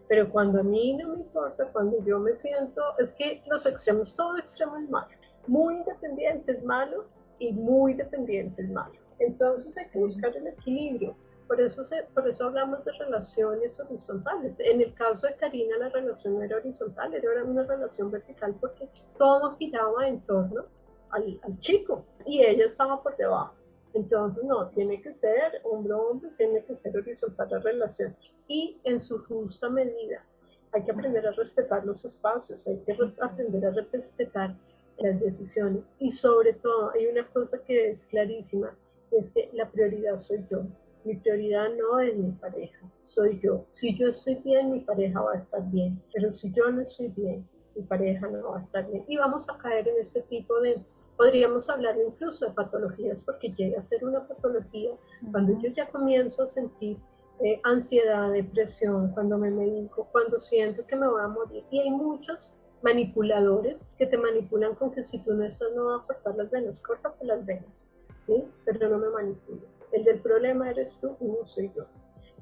Pero 0.09 0.29
cuando 0.29 0.61
a 0.61 0.63
mí 0.63 0.93
no 0.93 1.09
me 1.09 1.21
importa, 1.21 1.73
cuando 1.73 2.05
yo 2.05 2.19
me 2.19 2.35
siento, 2.35 2.83
es 2.99 3.15
que 3.15 3.43
los 3.47 3.65
extremos, 3.65 4.15
todo 4.15 4.37
extremo 4.37 4.77
es 4.77 4.91
malo. 4.91 5.09
Muy 5.47 5.77
independiente 5.77 6.53
es 6.53 6.63
malo 6.63 7.07
y 7.39 7.51
muy 7.53 7.95
dependiente 7.95 8.61
es 8.61 8.69
malo. 8.69 8.93
Entonces 9.19 9.75
hay 9.79 9.89
que 9.89 9.99
buscar 9.99 10.37
el 10.37 10.49
equilibrio. 10.49 11.17
Por 11.49 11.63
eso, 11.63 11.83
se, 11.83 12.03
por 12.13 12.29
eso 12.29 12.45
hablamos 12.45 12.85
de 12.85 12.93
relaciones 12.93 13.81
horizontales. 13.81 14.61
En 14.61 14.83
el 14.83 14.93
caso 14.93 15.29
de 15.29 15.37
Karina, 15.37 15.79
la 15.79 15.89
relación 15.89 16.35
no 16.35 16.43
era 16.43 16.59
horizontal, 16.59 17.15
era 17.15 17.43
una 17.43 17.63
relación 17.63 18.11
vertical 18.11 18.55
porque 18.61 18.91
todo 19.17 19.57
giraba 19.57 20.07
en 20.07 20.21
torno 20.21 20.76
al, 21.17 21.59
chico 21.59 22.05
y 22.25 22.43
ella 22.43 22.67
estaba 22.67 23.03
por 23.03 23.17
debajo. 23.17 23.55
Entonces, 23.95 24.45
no, 24.45 24.69
tiene 24.69 25.01
que 25.01 25.15
ser 25.15 25.61
hombre-hombre, 25.65 26.31
tiene 26.37 26.63
que 26.65 26.75
ser 26.75 26.97
horizontal 26.97 27.49
la 27.51 27.59
relación 27.61 28.15
y 28.47 28.79
en 28.85 29.01
su 29.01 29.25
justa 29.25 29.71
medida. 29.71 30.25
Hay 30.73 30.85
que 30.85 30.93
aprender 30.93 31.27
a 31.27 31.33
respetar 31.33 31.85
los 31.87 32.05
espacios, 32.05 32.67
hay 32.67 32.79
que 32.81 32.97
aprender 33.21 33.65
a 33.65 33.71
respetar 33.71 34.55
las 34.99 35.21
decisiones 35.21 35.83
y 35.99 36.11
sobre 36.11 36.53
todo 36.55 36.91
hay 36.91 37.07
una 37.07 37.27
cosa 37.29 37.59
que 37.59 37.91
es 37.91 38.05
clarísima, 38.07 38.77
es 39.11 39.33
que 39.33 39.51
la 39.53 39.71
prioridad 39.71 40.19
soy 40.19 40.45
yo. 40.51 40.65
Mi 41.05 41.15
prioridad 41.15 41.69
no 41.79 42.01
es 42.01 42.17
mi 42.17 42.33
pareja, 42.33 42.91
soy 43.01 43.39
yo. 43.39 43.65
Si 43.73 43.97
yo 43.97 44.09
estoy 44.09 44.35
bien, 44.37 44.73
mi 44.73 44.81
pareja 44.81 45.21
va 45.21 45.35
a 45.35 45.39
estar 45.39 45.63
bien, 45.71 46.03
pero 46.13 46.33
si 46.33 46.51
yo 46.53 46.71
no 46.71 46.83
estoy 46.83 47.09
bien, 47.09 47.49
mi 47.77 47.83
pareja 47.83 48.27
no 48.27 48.51
va 48.51 48.57
a 48.57 48.61
estar 48.61 48.91
bien. 48.91 49.05
Y 49.07 49.17
vamos 49.17 49.49
a 49.49 49.57
caer 49.59 49.87
en 49.87 50.01
este 50.01 50.23
tipo 50.23 50.61
de 50.61 50.83
Podríamos 51.17 51.69
hablar 51.71 51.97
incluso 51.99 52.47
de 52.47 52.53
patologías 52.53 53.25
porque 53.25 53.51
llega 53.51 53.79
a 53.79 53.83
ser 53.83 54.05
una 54.05 54.27
patología 54.27 54.91
cuando 55.31 55.59
yo 55.59 55.71
ya 55.71 55.89
comienzo 55.89 56.43
a 56.43 56.47
sentir 56.47 56.99
eh, 57.41 57.61
ansiedad, 57.65 58.33
depresión, 58.33 59.11
cuando 59.13 59.37
me 59.37 59.51
medico, 59.51 60.09
cuando 60.13 60.39
siento 60.39 60.87
que 60.87 60.97
me 60.97 61.09
voy 61.09 61.23
a 61.23 61.29
morir. 61.29 61.65
Y 61.71 61.81
hay 61.81 61.91
muchos 61.91 62.57
manipuladores 62.83 63.87
que 63.99 64.07
te 64.07 64.17
manipulan 64.17 64.75
con 64.75 64.91
que 64.91 65.03
si 65.03 65.19
tú 65.19 65.35
no 65.35 65.45
estás 65.45 65.69
no 65.75 65.87
va 65.87 65.97
a 65.97 66.07
cortar 66.07 66.37
las 66.37 66.51
venas, 66.51 66.81
córtate 66.81 67.25
las 67.25 67.45
venas, 67.45 67.87
¿sí? 68.21 68.45
Pero 68.65 68.89
no 68.89 68.99
me 68.99 69.11
manipules. 69.11 69.87
El 69.93 70.05
del 70.05 70.21
problema 70.21 70.71
eres 70.71 70.99
tú 71.01 71.17
y 71.21 71.27
no 71.27 71.45
soy 71.45 71.71
yo. 71.75 71.87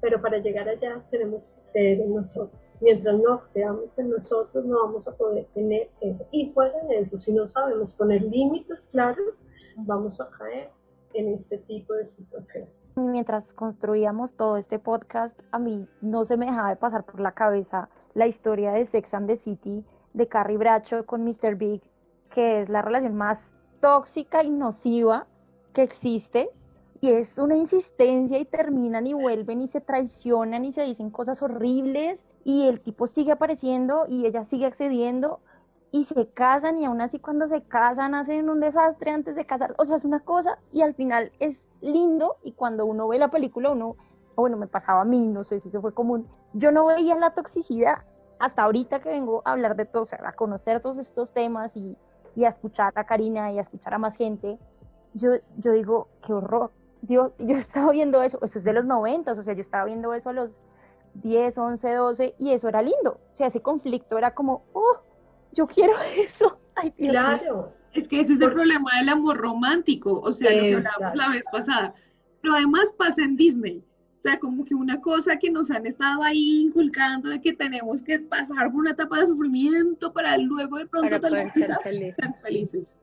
Pero 0.00 0.20
para 0.20 0.38
llegar 0.38 0.68
allá 0.68 1.02
tenemos 1.10 1.48
que 1.48 1.72
creer 1.72 2.00
en 2.00 2.14
nosotros. 2.14 2.78
Mientras 2.80 3.18
no 3.18 3.42
creamos 3.52 3.98
en 3.98 4.10
nosotros, 4.10 4.64
no 4.64 4.84
vamos 4.84 5.08
a 5.08 5.16
poder 5.16 5.46
tener 5.54 5.90
eso. 6.00 6.26
Y 6.30 6.52
fuera 6.52 6.78
de 6.88 7.00
eso, 7.00 7.16
si 7.16 7.32
no 7.32 7.46
sabemos 7.46 7.94
poner 7.94 8.22
límites 8.22 8.88
claros, 8.88 9.44
vamos 9.76 10.20
a 10.20 10.28
caer 10.30 10.70
en 11.14 11.28
ese 11.28 11.58
tipo 11.58 11.94
de 11.94 12.04
situaciones. 12.04 12.94
Mientras 12.96 13.52
construíamos 13.52 14.34
todo 14.34 14.56
este 14.56 14.78
podcast, 14.78 15.40
a 15.52 15.58
mí 15.58 15.88
no 16.00 16.24
se 16.24 16.36
me 16.36 16.46
dejaba 16.46 16.70
de 16.70 16.76
pasar 16.76 17.04
por 17.04 17.20
la 17.20 17.32
cabeza 17.32 17.88
la 18.14 18.26
historia 18.26 18.72
de 18.72 18.84
Sex 18.84 19.14
and 19.14 19.28
the 19.28 19.36
City 19.36 19.84
de 20.12 20.28
Carrie 20.28 20.58
Bradshaw 20.58 21.04
con 21.04 21.24
Mr. 21.24 21.56
Big, 21.56 21.82
que 22.30 22.60
es 22.60 22.68
la 22.68 22.82
relación 22.82 23.14
más 23.14 23.52
tóxica 23.80 24.42
y 24.42 24.50
nociva 24.50 25.26
que 25.72 25.82
existe 25.82 26.50
y 27.04 27.10
es 27.10 27.36
una 27.36 27.54
insistencia 27.54 28.38
y 28.38 28.46
terminan 28.46 29.06
y 29.06 29.12
vuelven 29.12 29.60
y 29.60 29.66
se 29.66 29.82
traicionan 29.82 30.64
y 30.64 30.72
se 30.72 30.84
dicen 30.84 31.10
cosas 31.10 31.42
horribles 31.42 32.24
y 32.44 32.66
el 32.66 32.80
tipo 32.80 33.06
sigue 33.06 33.32
apareciendo 33.32 34.06
y 34.08 34.24
ella 34.24 34.42
sigue 34.42 34.64
accediendo 34.64 35.40
y 35.90 36.04
se 36.04 36.30
casan 36.30 36.78
y 36.78 36.86
aún 36.86 37.02
así 37.02 37.18
cuando 37.18 37.46
se 37.46 37.60
casan 37.62 38.14
hacen 38.14 38.48
un 38.48 38.58
desastre 38.58 39.10
antes 39.10 39.36
de 39.36 39.44
casar, 39.44 39.74
o 39.76 39.84
sea, 39.84 39.96
es 39.96 40.06
una 40.06 40.20
cosa 40.20 40.58
y 40.72 40.80
al 40.80 40.94
final 40.94 41.30
es 41.40 41.60
lindo 41.82 42.36
y 42.42 42.52
cuando 42.52 42.86
uno 42.86 43.06
ve 43.06 43.18
la 43.18 43.30
película 43.30 43.72
uno, 43.72 43.96
bueno, 44.34 44.56
me 44.56 44.66
pasaba 44.66 45.02
a 45.02 45.04
mí, 45.04 45.26
no 45.26 45.44
sé 45.44 45.60
si 45.60 45.68
eso 45.68 45.82
fue 45.82 45.92
común, 45.92 46.26
yo 46.54 46.72
no 46.72 46.86
veía 46.86 47.16
la 47.16 47.34
toxicidad 47.34 48.04
hasta 48.38 48.62
ahorita 48.62 49.00
que 49.00 49.10
vengo 49.10 49.42
a 49.44 49.52
hablar 49.52 49.76
de 49.76 49.84
todo, 49.84 50.06
a 50.24 50.32
conocer 50.32 50.80
todos 50.80 50.96
estos 50.96 51.34
temas 51.34 51.76
y, 51.76 51.98
y 52.34 52.44
a 52.44 52.48
escuchar 52.48 52.94
a 52.96 53.04
Karina 53.04 53.52
y 53.52 53.58
a 53.58 53.60
escuchar 53.60 53.92
a 53.92 53.98
más 53.98 54.16
gente, 54.16 54.58
yo, 55.12 55.32
yo 55.58 55.72
digo, 55.72 56.08
qué 56.22 56.32
horror, 56.32 56.72
Dios, 57.06 57.34
yo 57.38 57.54
estaba 57.54 57.92
viendo 57.92 58.22
eso, 58.22 58.38
eso 58.42 58.58
es 58.58 58.64
de 58.64 58.72
los 58.72 58.86
90, 58.86 59.32
o 59.32 59.42
sea, 59.42 59.54
yo 59.54 59.60
estaba 59.60 59.84
viendo 59.84 60.14
eso 60.14 60.30
a 60.30 60.32
los 60.32 60.60
10, 61.14 61.58
11, 61.58 61.92
12 61.92 62.34
y 62.38 62.50
eso 62.52 62.68
era 62.68 62.82
lindo. 62.82 63.20
O 63.32 63.34
sea, 63.34 63.46
ese 63.46 63.60
conflicto 63.60 64.18
era 64.18 64.34
como, 64.34 64.64
oh, 64.72 65.00
yo 65.52 65.66
quiero 65.66 65.92
eso. 66.16 66.58
Ay, 66.76 66.90
claro, 66.92 67.72
es 67.92 68.08
que 68.08 68.20
ese 68.20 68.32
es 68.32 68.40
el 68.40 68.52
problema 68.52 68.90
del 68.98 69.08
amor 69.08 69.36
romántico, 69.36 70.20
o 70.20 70.32
sea, 70.32 70.50
lo 70.50 70.62
que 70.62 70.74
hablamos 70.76 71.16
la 71.16 71.28
vez 71.28 71.44
pasada. 71.52 71.94
Pero 72.40 72.54
además 72.54 72.92
pasa 72.92 73.22
en 73.22 73.36
Disney. 73.36 73.84
O 74.18 74.20
sea, 74.24 74.38
como 74.38 74.64
que 74.64 74.74
una 74.74 75.00
cosa 75.00 75.36
que 75.38 75.50
nos 75.50 75.70
han 75.70 75.86
estado 75.86 76.22
ahí 76.22 76.62
inculcando 76.62 77.28
de 77.28 77.40
que 77.40 77.52
tenemos 77.52 78.00
que 78.02 78.18
pasar 78.18 78.72
por 78.72 78.80
una 78.80 78.92
etapa 78.92 79.20
de 79.20 79.26
sufrimiento 79.26 80.12
para 80.12 80.38
luego 80.38 80.78
de 80.78 80.86
pronto 80.86 81.20
tal 81.20 81.50
ser, 81.52 81.76
felices. 82.42 82.96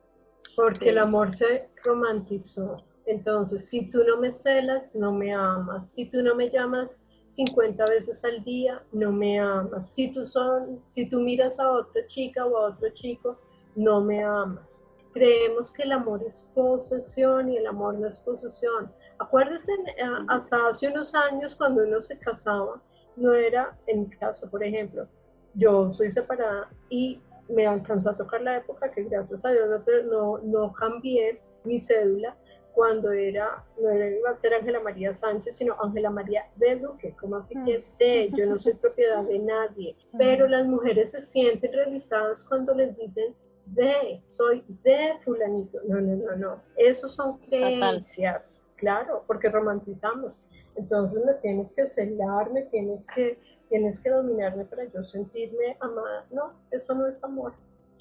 Porque 0.55 0.89
el 0.89 0.97
amor 0.97 1.35
se 1.35 1.69
romantizó. 1.83 2.83
Entonces, 3.11 3.65
si 3.65 3.89
tú 3.89 4.05
no 4.07 4.17
me 4.17 4.31
celas, 4.31 4.89
no 4.93 5.11
me 5.11 5.33
amas. 5.33 5.91
Si 5.91 6.05
tú 6.05 6.23
no 6.23 6.33
me 6.33 6.49
llamas 6.49 7.01
50 7.25 7.85
veces 7.85 8.23
al 8.23 8.41
día, 8.45 8.81
no 8.93 9.11
me 9.11 9.37
amas. 9.37 9.93
Si 9.93 10.13
tú, 10.13 10.25
son, 10.25 10.81
si 10.87 11.09
tú 11.09 11.19
miras 11.19 11.59
a 11.59 11.69
otra 11.69 12.05
chica 12.05 12.45
o 12.45 12.55
a 12.55 12.69
otro 12.69 12.89
chico, 12.93 13.37
no 13.75 13.99
me 13.99 14.23
amas. 14.23 14.87
Creemos 15.11 15.73
que 15.73 15.83
el 15.83 15.91
amor 15.91 16.23
es 16.25 16.49
posesión 16.55 17.51
y 17.51 17.57
el 17.57 17.67
amor 17.67 17.95
no 17.95 18.07
es 18.07 18.17
posesión. 18.21 18.89
Acuérdense, 19.19 19.73
eh, 19.97 20.03
hasta 20.29 20.69
hace 20.69 20.87
unos 20.87 21.13
años 21.13 21.53
cuando 21.53 21.83
uno 21.83 21.99
se 21.99 22.17
casaba, 22.17 22.81
no 23.17 23.33
era, 23.33 23.77
en 23.87 24.03
mi 24.03 24.09
caso, 24.09 24.49
por 24.49 24.63
ejemplo, 24.63 25.05
yo 25.53 25.91
soy 25.91 26.11
separada 26.11 26.69
y 26.89 27.21
me 27.49 27.67
alcanzó 27.67 28.11
a 28.11 28.15
tocar 28.15 28.41
la 28.41 28.55
época 28.55 28.89
que 28.89 29.03
gracias 29.03 29.43
a 29.43 29.51
Dios 29.51 29.67
no, 30.09 30.37
no 30.37 30.71
cambié 30.71 31.41
mi 31.65 31.77
cédula 31.77 32.37
cuando 32.73 33.11
era, 33.11 33.63
no 33.79 33.93
iba 33.93 34.29
a 34.29 34.37
ser 34.37 34.53
Ángela 34.53 34.79
María 34.79 35.13
Sánchez, 35.13 35.57
sino 35.57 35.75
Ángela 35.81 36.09
María 36.09 36.45
de 36.55 36.75
Duque, 36.77 37.15
como 37.19 37.37
así 37.37 37.55
que 37.65 37.81
de, 37.99 38.29
yo 38.35 38.45
no 38.45 38.57
soy 38.57 38.73
propiedad 38.73 39.23
de 39.23 39.39
nadie, 39.39 39.95
pero 40.17 40.47
las 40.47 40.65
mujeres 40.65 41.11
se 41.11 41.21
sienten 41.21 41.71
realizadas 41.73 42.43
cuando 42.43 42.73
les 42.73 42.97
dicen 42.97 43.35
de, 43.65 44.21
soy 44.29 44.63
de 44.83 45.13
fulanito, 45.23 45.79
no, 45.87 46.01
no, 46.01 46.15
no, 46.15 46.35
no, 46.35 46.61
esos 46.77 47.13
son 47.13 47.37
creencias, 47.39 48.65
claro, 48.75 49.23
porque 49.27 49.49
romantizamos, 49.49 50.41
entonces 50.75 51.23
me 51.25 51.33
tienes 51.35 51.73
que 51.73 51.85
celar, 51.85 52.51
me 52.51 52.63
tienes 52.63 53.05
que, 53.07 53.37
tienes 53.69 53.99
que 53.99 54.09
dominarme 54.09 54.65
para 54.65 54.85
yo 54.85 55.03
sentirme 55.03 55.77
amada, 55.79 56.25
no, 56.31 56.53
eso 56.71 56.93
no 56.95 57.07
es 57.07 57.23
amor, 57.23 57.53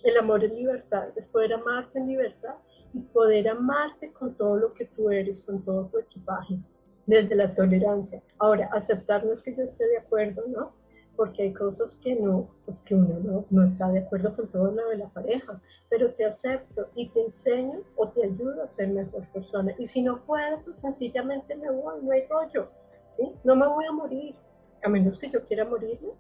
el 0.03 0.17
amor 0.17 0.45
es 0.45 0.53
libertad, 0.53 1.09
es 1.17 1.29
poder 1.29 1.53
amarte 1.53 1.99
en 1.99 2.09
libertad 2.09 2.55
y 2.93 3.01
poder 3.01 3.49
amarte 3.49 4.13
con 4.13 4.35
todo 4.35 4.57
lo 4.57 4.75
que 4.75 4.87
tú 4.87 5.11
eres, 5.11 5.43
con 5.43 5.63
todo 5.65 5.87
tu 5.87 5.99
equipaje, 5.99 6.59
desde 7.07 7.35
la 7.35 7.55
tolerancia. 7.55 8.23
Ahora, 8.39 8.69
aceptarnos 8.73 9.43
que 9.43 9.55
yo 9.55 9.63
esté 9.63 9.87
de 9.89 9.99
acuerdo, 9.99 10.43
¿no? 10.49 10.73
Porque 11.17 11.43
hay 11.43 11.53
cosas 11.53 11.97
que 11.97 12.15
no, 12.15 12.49
pues 12.65 12.81
que 12.81 12.95
uno 12.95 13.19
no, 13.21 13.45
no 13.51 13.65
está 13.65 13.89
de 13.91 14.01
acuerdo 14.01 14.35
con 14.35 14.47
todo 14.49 14.71
lo 14.71 14.89
de 14.89 14.99
la 14.99 15.09
pareja, 15.09 15.61
pero 15.89 16.13
te 16.15 16.25
acepto 16.25 16.89
y 16.95 17.09
te 17.11 17.23
enseño 17.25 17.83
o 17.97 18.09
te 18.09 18.25
ayudo 18.25 18.63
a 18.63 18.69
ser 18.69 18.89
mejor 18.89 19.27
persona. 19.33 19.75
Y 19.79 19.87
si 19.87 20.03
no 20.03 20.23
puedo, 20.25 20.61
pues 20.65 20.81
sencillamente 20.81 21.55
me 21.57 21.71
voy, 21.71 22.03
no 22.03 22.13
hay 22.13 22.27
rollo, 22.27 22.71
¿sí? 23.09 23.33
No 23.45 23.55
me 23.57 23.67
voy 23.67 23.85
a 23.85 23.93
morir, 23.93 24.35
a 24.83 24.89
menos 24.89 25.19
que 25.19 25.31
yo 25.31 25.45
quiera 25.45 25.65
morirme, 25.65 26.13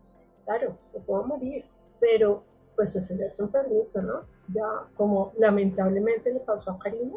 claro, 0.44 0.76
me 0.92 1.00
puedo 1.00 1.24
morir, 1.24 1.64
pero 1.98 2.42
pues 2.74 2.96
eso 2.96 3.14
es 3.14 3.40
un 3.40 3.48
permiso, 3.48 4.02
¿no? 4.02 4.24
Ya 4.52 4.86
como 4.96 5.32
lamentablemente 5.38 6.32
le 6.32 6.40
pasó 6.40 6.72
a 6.72 6.78
Karina, 6.78 7.16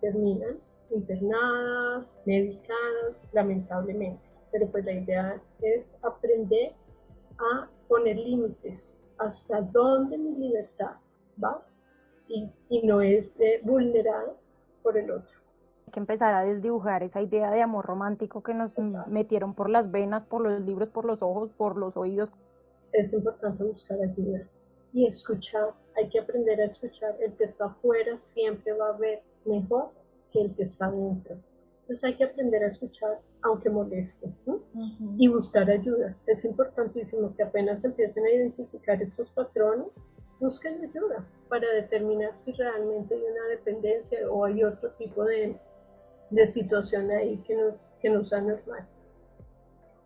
terminan 0.00 0.58
internadas, 0.90 2.22
medicadas, 2.24 3.28
lamentablemente. 3.32 4.22
Pero 4.52 4.70
pues 4.70 4.84
la 4.84 4.92
idea 4.92 5.40
es 5.60 5.96
aprender 6.02 6.72
a 7.38 7.68
poner 7.88 8.16
límites 8.16 8.98
hasta 9.18 9.60
dónde 9.60 10.16
mi 10.18 10.34
libertad 10.36 10.92
va 11.42 11.62
y, 12.28 12.50
y 12.68 12.86
no 12.86 13.00
es 13.00 13.38
eh, 13.40 13.60
vulnerada 13.62 14.34
por 14.82 14.96
el 14.96 15.10
otro. 15.10 15.36
que 15.92 16.00
empezar 16.00 16.34
a 16.34 16.44
desdibujar 16.44 17.02
esa 17.02 17.22
idea 17.22 17.50
de 17.50 17.62
amor 17.62 17.86
romántico 17.86 18.42
que 18.42 18.54
nos 18.54 18.72
metieron 19.06 19.54
por 19.54 19.70
las 19.70 19.90
venas, 19.90 20.24
por 20.26 20.42
los 20.42 20.60
libros, 20.60 20.88
por 20.88 21.04
los 21.04 21.22
ojos, 21.22 21.50
por 21.56 21.76
los 21.76 21.96
oídos. 21.96 22.32
Es 22.92 23.12
importante 23.12 23.64
buscar 23.64 23.98
ayuda 24.00 24.48
y 24.92 25.06
escuchar. 25.06 25.74
Hay 25.96 26.08
que 26.08 26.18
aprender 26.18 26.60
a 26.60 26.66
escuchar. 26.66 27.16
El 27.20 27.32
que 27.34 27.44
está 27.44 27.66
afuera 27.66 28.18
siempre 28.18 28.72
va 28.72 28.90
a 28.90 28.96
ver 28.98 29.22
mejor 29.44 29.90
que 30.32 30.40
el 30.40 30.54
que 30.54 30.64
está 30.64 30.90
dentro. 30.90 31.36
Entonces 31.82 32.04
hay 32.04 32.16
que 32.16 32.24
aprender 32.24 32.64
a 32.64 32.66
escuchar, 32.66 33.20
aunque 33.42 33.70
moleste, 33.70 34.28
y 35.18 35.28
buscar 35.28 35.70
ayuda. 35.70 36.16
Es 36.26 36.44
importantísimo 36.44 37.32
que 37.36 37.44
apenas 37.44 37.84
empiecen 37.84 38.26
a 38.26 38.30
identificar 38.30 39.00
estos 39.00 39.30
patrones, 39.30 39.86
busquen 40.40 40.82
ayuda 40.82 41.24
para 41.48 41.70
determinar 41.74 42.36
si 42.36 42.50
realmente 42.52 43.14
hay 43.14 43.22
una 43.22 43.46
dependencia 43.50 44.18
o 44.28 44.44
hay 44.44 44.64
otro 44.64 44.90
tipo 44.94 45.24
de, 45.24 45.56
de 46.30 46.46
situación 46.48 47.08
ahí 47.12 47.38
que 47.46 47.54
nos, 47.54 47.96
que 48.00 48.10
nos 48.10 48.32
anormal. 48.32 48.84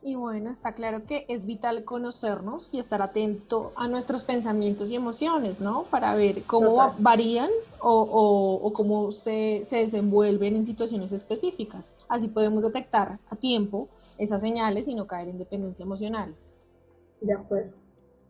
Y 0.02 0.14
bueno, 0.14 0.50
está 0.50 0.72
claro 0.72 1.04
que 1.04 1.26
es 1.28 1.44
vital 1.44 1.84
conocernos 1.84 2.72
y 2.72 2.78
estar 2.78 3.02
atento 3.02 3.72
a 3.76 3.86
nuestros 3.86 4.24
pensamientos 4.24 4.90
y 4.90 4.96
emociones, 4.96 5.60
¿no? 5.60 5.82
Para 5.84 6.14
ver 6.14 6.42
cómo 6.44 6.94
varían 6.98 7.50
o, 7.80 8.60
o, 8.62 8.72
cómo 8.72 9.12
se, 9.12 9.60
se, 9.64 9.76
desenvuelven 9.76 10.56
en 10.56 10.64
situaciones 10.64 11.12
específicas. 11.12 11.94
Así 12.08 12.28
podemos 12.28 12.62
detectar 12.62 13.18
a 13.28 13.36
tiempo 13.36 13.88
esas 14.16 14.40
señales 14.40 14.88
y 14.88 14.94
no 14.94 15.06
caer 15.06 15.28
en 15.28 15.38
dependencia 15.38 15.82
emocional. 15.82 16.34
De 17.20 17.34
acuerdo. 17.34 17.72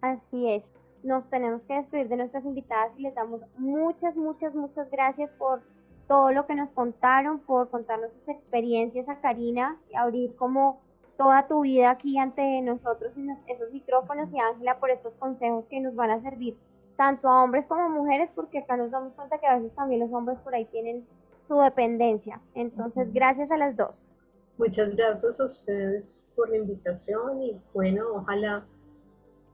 Así 0.01 0.49
es. 0.49 0.65
Nos 1.05 1.31
tenemos 1.31 1.63
que 1.63 1.75
despedir 1.75 2.09
de 2.09 2.17
nuestras 2.17 2.45
invitadas 2.45 2.93
y 2.99 3.03
les 3.03 3.15
damos 3.15 3.43
muchas, 3.57 4.17
muchas, 4.17 4.57
muchas 4.57 4.91
gracias 4.91 5.31
por 5.31 5.63
todo 6.09 6.33
lo 6.33 6.47
que 6.47 6.57
nos 6.57 6.71
contaron, 6.71 7.39
por 7.39 7.71
contarnos 7.71 8.13
sus 8.13 8.29
experiencias 8.29 9.09
a 9.09 9.21
Karina 9.21 9.79
y 9.89 9.95
abrir 9.95 10.35
como 10.35 10.81
toda 11.21 11.47
tu 11.47 11.61
vida 11.61 11.91
aquí 11.91 12.17
ante 12.17 12.63
nosotros 12.63 13.15
en 13.15 13.37
esos 13.47 13.71
micrófonos 13.71 14.33
y 14.33 14.39
Ángela 14.41 14.81
por 14.81 14.89
estos 14.89 15.13
consejos 15.17 15.67
que 15.67 15.79
nos 15.79 15.95
van 15.95 16.09
a 16.09 16.19
servir 16.19 16.57
tanto 16.97 17.29
a 17.29 17.45
hombres 17.45 17.67
como 17.67 17.83
a 17.83 17.89
mujeres, 17.91 18.33
porque 18.35 18.61
acá 18.61 18.79
nos 18.79 18.91
damos 18.91 19.13
cuenta 19.13 19.37
que 19.37 19.47
a 19.47 19.57
veces 19.57 19.75
también 19.75 20.01
los 20.01 20.11
hombres 20.15 20.39
por 20.39 20.55
ahí 20.55 20.65
tienen 20.65 21.07
su 21.47 21.61
dependencia. 21.61 22.41
Entonces, 22.55 23.13
gracias 23.13 23.51
a 23.51 23.59
las 23.59 23.77
dos. 23.77 24.09
Muchas 24.57 24.97
gracias 24.97 25.39
a 25.39 25.45
ustedes 25.45 26.25
por 26.35 26.49
la 26.49 26.57
invitación 26.57 27.43
y 27.43 27.61
bueno, 27.75 28.03
ojalá 28.15 28.65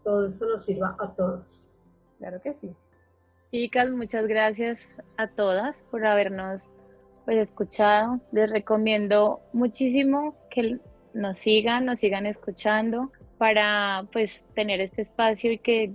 todo 0.05 0.29
eso 0.29 0.47
nos 0.47 0.65
sirva 0.65 0.95
a 1.01 1.15
todos. 1.15 1.69
Claro 2.19 2.41
que 2.41 2.53
sí. 2.53 2.77
Chicas, 3.51 3.91
muchas 3.91 4.29
gracias 4.29 4.89
a 5.17 5.27
todas 5.27 5.83
por 5.91 6.07
habernos 6.07 6.71
pues 7.25 7.39
escuchado. 7.39 8.21
Les 8.31 8.49
recomiendo 8.51 9.41
muchísimo 9.53 10.37
que 10.49 10.79
nos 11.17 11.39
sigan, 11.39 11.87
nos 11.87 12.01
sigan 12.01 12.27
escuchando 12.27 13.11
para 13.39 14.07
pues 14.13 14.45
tener 14.55 14.81
este 14.81 15.03
espacio 15.03 15.51
y 15.51 15.59
que 15.59 15.95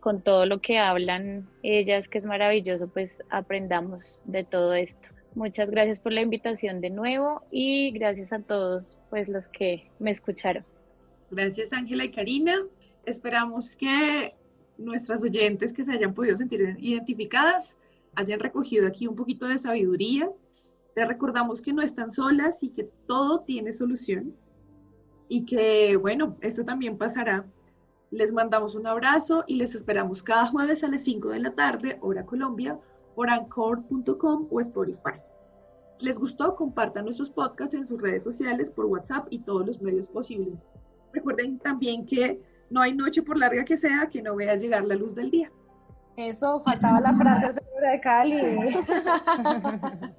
con 0.00 0.22
todo 0.22 0.46
lo 0.46 0.60
que 0.60 0.78
hablan 0.78 1.48
ellas, 1.62 2.08
que 2.08 2.18
es 2.18 2.26
maravilloso, 2.26 2.88
pues 2.88 3.22
aprendamos 3.30 4.22
de 4.24 4.44
todo 4.44 4.72
esto. 4.72 5.10
Muchas 5.34 5.70
gracias 5.70 6.00
por 6.00 6.12
la 6.12 6.22
invitación 6.22 6.80
de 6.80 6.90
nuevo 6.90 7.42
y 7.50 7.90
gracias 7.90 8.32
a 8.32 8.40
todos 8.40 8.98
pues 9.10 9.28
los 9.28 9.48
que 9.48 9.90
me 9.98 10.10
escucharon. 10.12 10.64
Gracias 11.30 11.72
Ángela 11.72 12.04
y 12.04 12.10
Karina. 12.10 12.54
Esperamos 13.04 13.76
que 13.76 14.34
nuestras 14.78 15.22
oyentes 15.22 15.72
que 15.72 15.84
se 15.84 15.92
hayan 15.92 16.14
podido 16.14 16.36
sentir 16.36 16.76
identificadas 16.78 17.76
hayan 18.14 18.40
recogido 18.40 18.86
aquí 18.86 19.06
un 19.06 19.16
poquito 19.16 19.46
de 19.46 19.58
sabiduría. 19.58 20.30
Les 20.96 21.06
recordamos 21.06 21.60
que 21.60 21.72
no 21.72 21.82
están 21.82 22.10
solas 22.10 22.62
y 22.62 22.70
que 22.70 22.88
todo 23.06 23.40
tiene 23.40 23.72
solución 23.72 24.34
y 25.30 25.46
que, 25.46 25.96
bueno, 25.96 26.36
esto 26.40 26.64
también 26.64 26.98
pasará. 26.98 27.46
Les 28.10 28.32
mandamos 28.32 28.74
un 28.74 28.88
abrazo 28.88 29.44
y 29.46 29.54
les 29.54 29.76
esperamos 29.76 30.24
cada 30.24 30.46
jueves 30.46 30.82
a 30.82 30.88
las 30.88 31.04
5 31.04 31.28
de 31.28 31.38
la 31.38 31.54
tarde, 31.54 31.98
hora 32.00 32.26
Colombia, 32.26 32.76
por 33.14 33.30
anchor.com 33.30 34.48
o 34.50 34.60
Spotify. 34.60 35.20
Si 35.94 36.04
les 36.04 36.18
gustó, 36.18 36.56
compartan 36.56 37.04
nuestros 37.04 37.30
podcasts 37.30 37.76
en 37.76 37.86
sus 37.86 38.02
redes 38.02 38.24
sociales, 38.24 38.72
por 38.72 38.86
WhatsApp 38.86 39.28
y 39.30 39.38
todos 39.38 39.64
los 39.64 39.80
medios 39.80 40.08
posibles. 40.08 40.58
Recuerden 41.12 41.60
también 41.60 42.06
que 42.06 42.42
no 42.68 42.80
hay 42.80 42.92
noche 42.92 43.22
por 43.22 43.38
larga 43.38 43.64
que 43.64 43.76
sea 43.76 44.08
que 44.10 44.22
no 44.22 44.34
vea 44.34 44.56
llegar 44.56 44.84
la 44.84 44.96
luz 44.96 45.14
del 45.14 45.30
día. 45.30 45.52
Eso, 46.16 46.58
faltaba 46.58 47.00
la 47.00 47.14
frase 47.14 47.52
segura 47.62 47.92
de 47.92 48.00
Cali. 48.00 48.40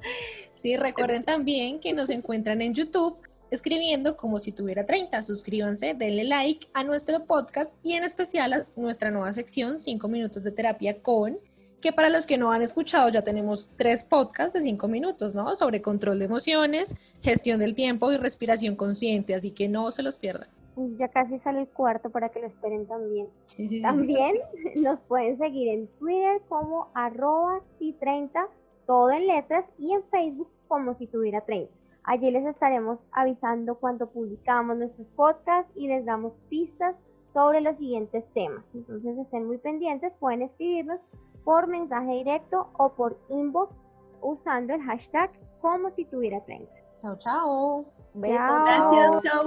sí, 0.53 0.77
recuerden 0.77 1.23
también 1.23 1.81
que 1.81 1.91
nos 1.91 2.09
encuentran 2.09 2.61
en 2.61 2.73
YouTube 2.73 3.19
escribiendo 3.51 4.17
como 4.17 4.39
si 4.39 4.51
tuviera 4.51 4.85
30. 4.85 5.21
Suscríbanse, 5.21 5.93
denle 5.93 6.23
like 6.23 6.67
a 6.73 6.83
nuestro 6.83 7.25
podcast 7.25 7.75
y 7.83 7.93
en 7.93 8.03
especial 8.03 8.53
a 8.53 8.61
nuestra 8.77 9.11
nueva 9.11 9.31
sección 9.33 9.79
5 9.79 10.07
minutos 10.07 10.43
de 10.43 10.51
terapia 10.51 11.01
con, 11.01 11.37
que 11.81 11.91
para 11.91 12.09
los 12.09 12.25
que 12.25 12.37
no 12.37 12.51
han 12.51 12.61
escuchado 12.61 13.09
ya 13.09 13.23
tenemos 13.23 13.69
tres 13.75 14.03
podcasts 14.03 14.53
de 14.53 14.61
5 14.61 14.87
minutos, 14.87 15.35
¿no? 15.35 15.55
Sobre 15.55 15.81
control 15.81 16.19
de 16.19 16.25
emociones, 16.25 16.95
gestión 17.21 17.59
del 17.59 17.75
tiempo 17.75 18.11
y 18.11 18.17
respiración 18.17 18.75
consciente, 18.75 19.35
así 19.35 19.51
que 19.51 19.67
no 19.67 19.91
se 19.91 20.01
los 20.01 20.17
pierdan. 20.17 20.47
Ya 20.95 21.09
casi 21.09 21.37
sale 21.37 21.59
el 21.59 21.67
cuarto 21.67 22.09
para 22.09 22.29
que 22.29 22.39
lo 22.39 22.47
esperen 22.47 22.85
también. 22.87 23.27
Sí, 23.47 23.67
sí, 23.67 23.77
sí. 23.77 23.81
También 23.81 24.37
nos 24.75 24.99
pueden 25.01 25.37
seguir 25.37 25.67
en 25.69 25.87
Twitter 25.99 26.41
como 26.47 26.89
arroba 26.93 27.61
si 27.77 27.91
30, 27.93 28.47
todo 28.87 29.11
en 29.11 29.27
letras, 29.27 29.69
y 29.77 29.91
en 29.91 30.03
Facebook 30.03 30.49
como 30.69 30.93
si 30.93 31.07
tuviera 31.07 31.41
30. 31.41 31.80
Allí 32.03 32.31
les 32.31 32.45
estaremos 32.45 33.09
avisando 33.11 33.75
cuando 33.75 34.09
publicamos 34.09 34.77
nuestros 34.77 35.07
podcasts 35.09 35.71
y 35.75 35.87
les 35.87 36.05
damos 36.05 36.33
pistas 36.49 36.95
sobre 37.33 37.61
los 37.61 37.77
siguientes 37.77 38.31
temas. 38.33 38.63
Entonces 38.73 39.17
estén 39.17 39.47
muy 39.47 39.57
pendientes, 39.57 40.11
pueden 40.19 40.41
escribirnos 40.41 40.99
por 41.43 41.67
mensaje 41.67 42.11
directo 42.11 42.69
o 42.77 42.89
por 42.89 43.19
inbox 43.29 43.83
usando 44.21 44.73
el 44.73 44.81
hashtag 44.81 45.31
como 45.61 45.89
si 45.89 46.05
tuviera 46.05 46.43
30. 46.43 46.71
Chao, 46.97 47.17
chao. 47.17 47.85
Gracias, 48.13 49.23
chao. 49.23 49.43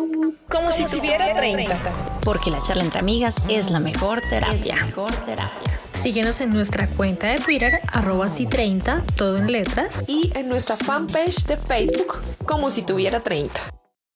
Como, 0.51 0.73
si, 0.73 0.87
tuviera 0.87 1.35
30. 1.37 1.79
Porque 2.25 2.51
la 2.51 2.61
charla 2.63 2.83
entre 2.83 2.99
amigas 2.99 3.37
es 3.49 3.71
la 3.71 3.79
mejor 3.79 4.21
terapia. 4.23 4.75
mejor 4.87 5.11
terapia. 5.27 5.84
Síguenos 6.05 6.43
en 6.43 6.51
nuestra 6.51 6.87
cuenta 6.87 7.29
de 7.29 7.41
Twitter, 7.41 7.81
arroba 7.91 8.27
si30, 8.27 9.07
todo 9.17 9.39
en 9.39 9.51
letras. 9.51 10.05
Y 10.07 10.31
en 10.35 10.51
nuestra 10.51 10.77
fanpage 10.77 11.47
de 11.47 11.57
Facebook, 11.57 12.19
como 12.45 12.69
si 12.69 12.83
tuviera 12.83 13.21
30. 13.21 13.59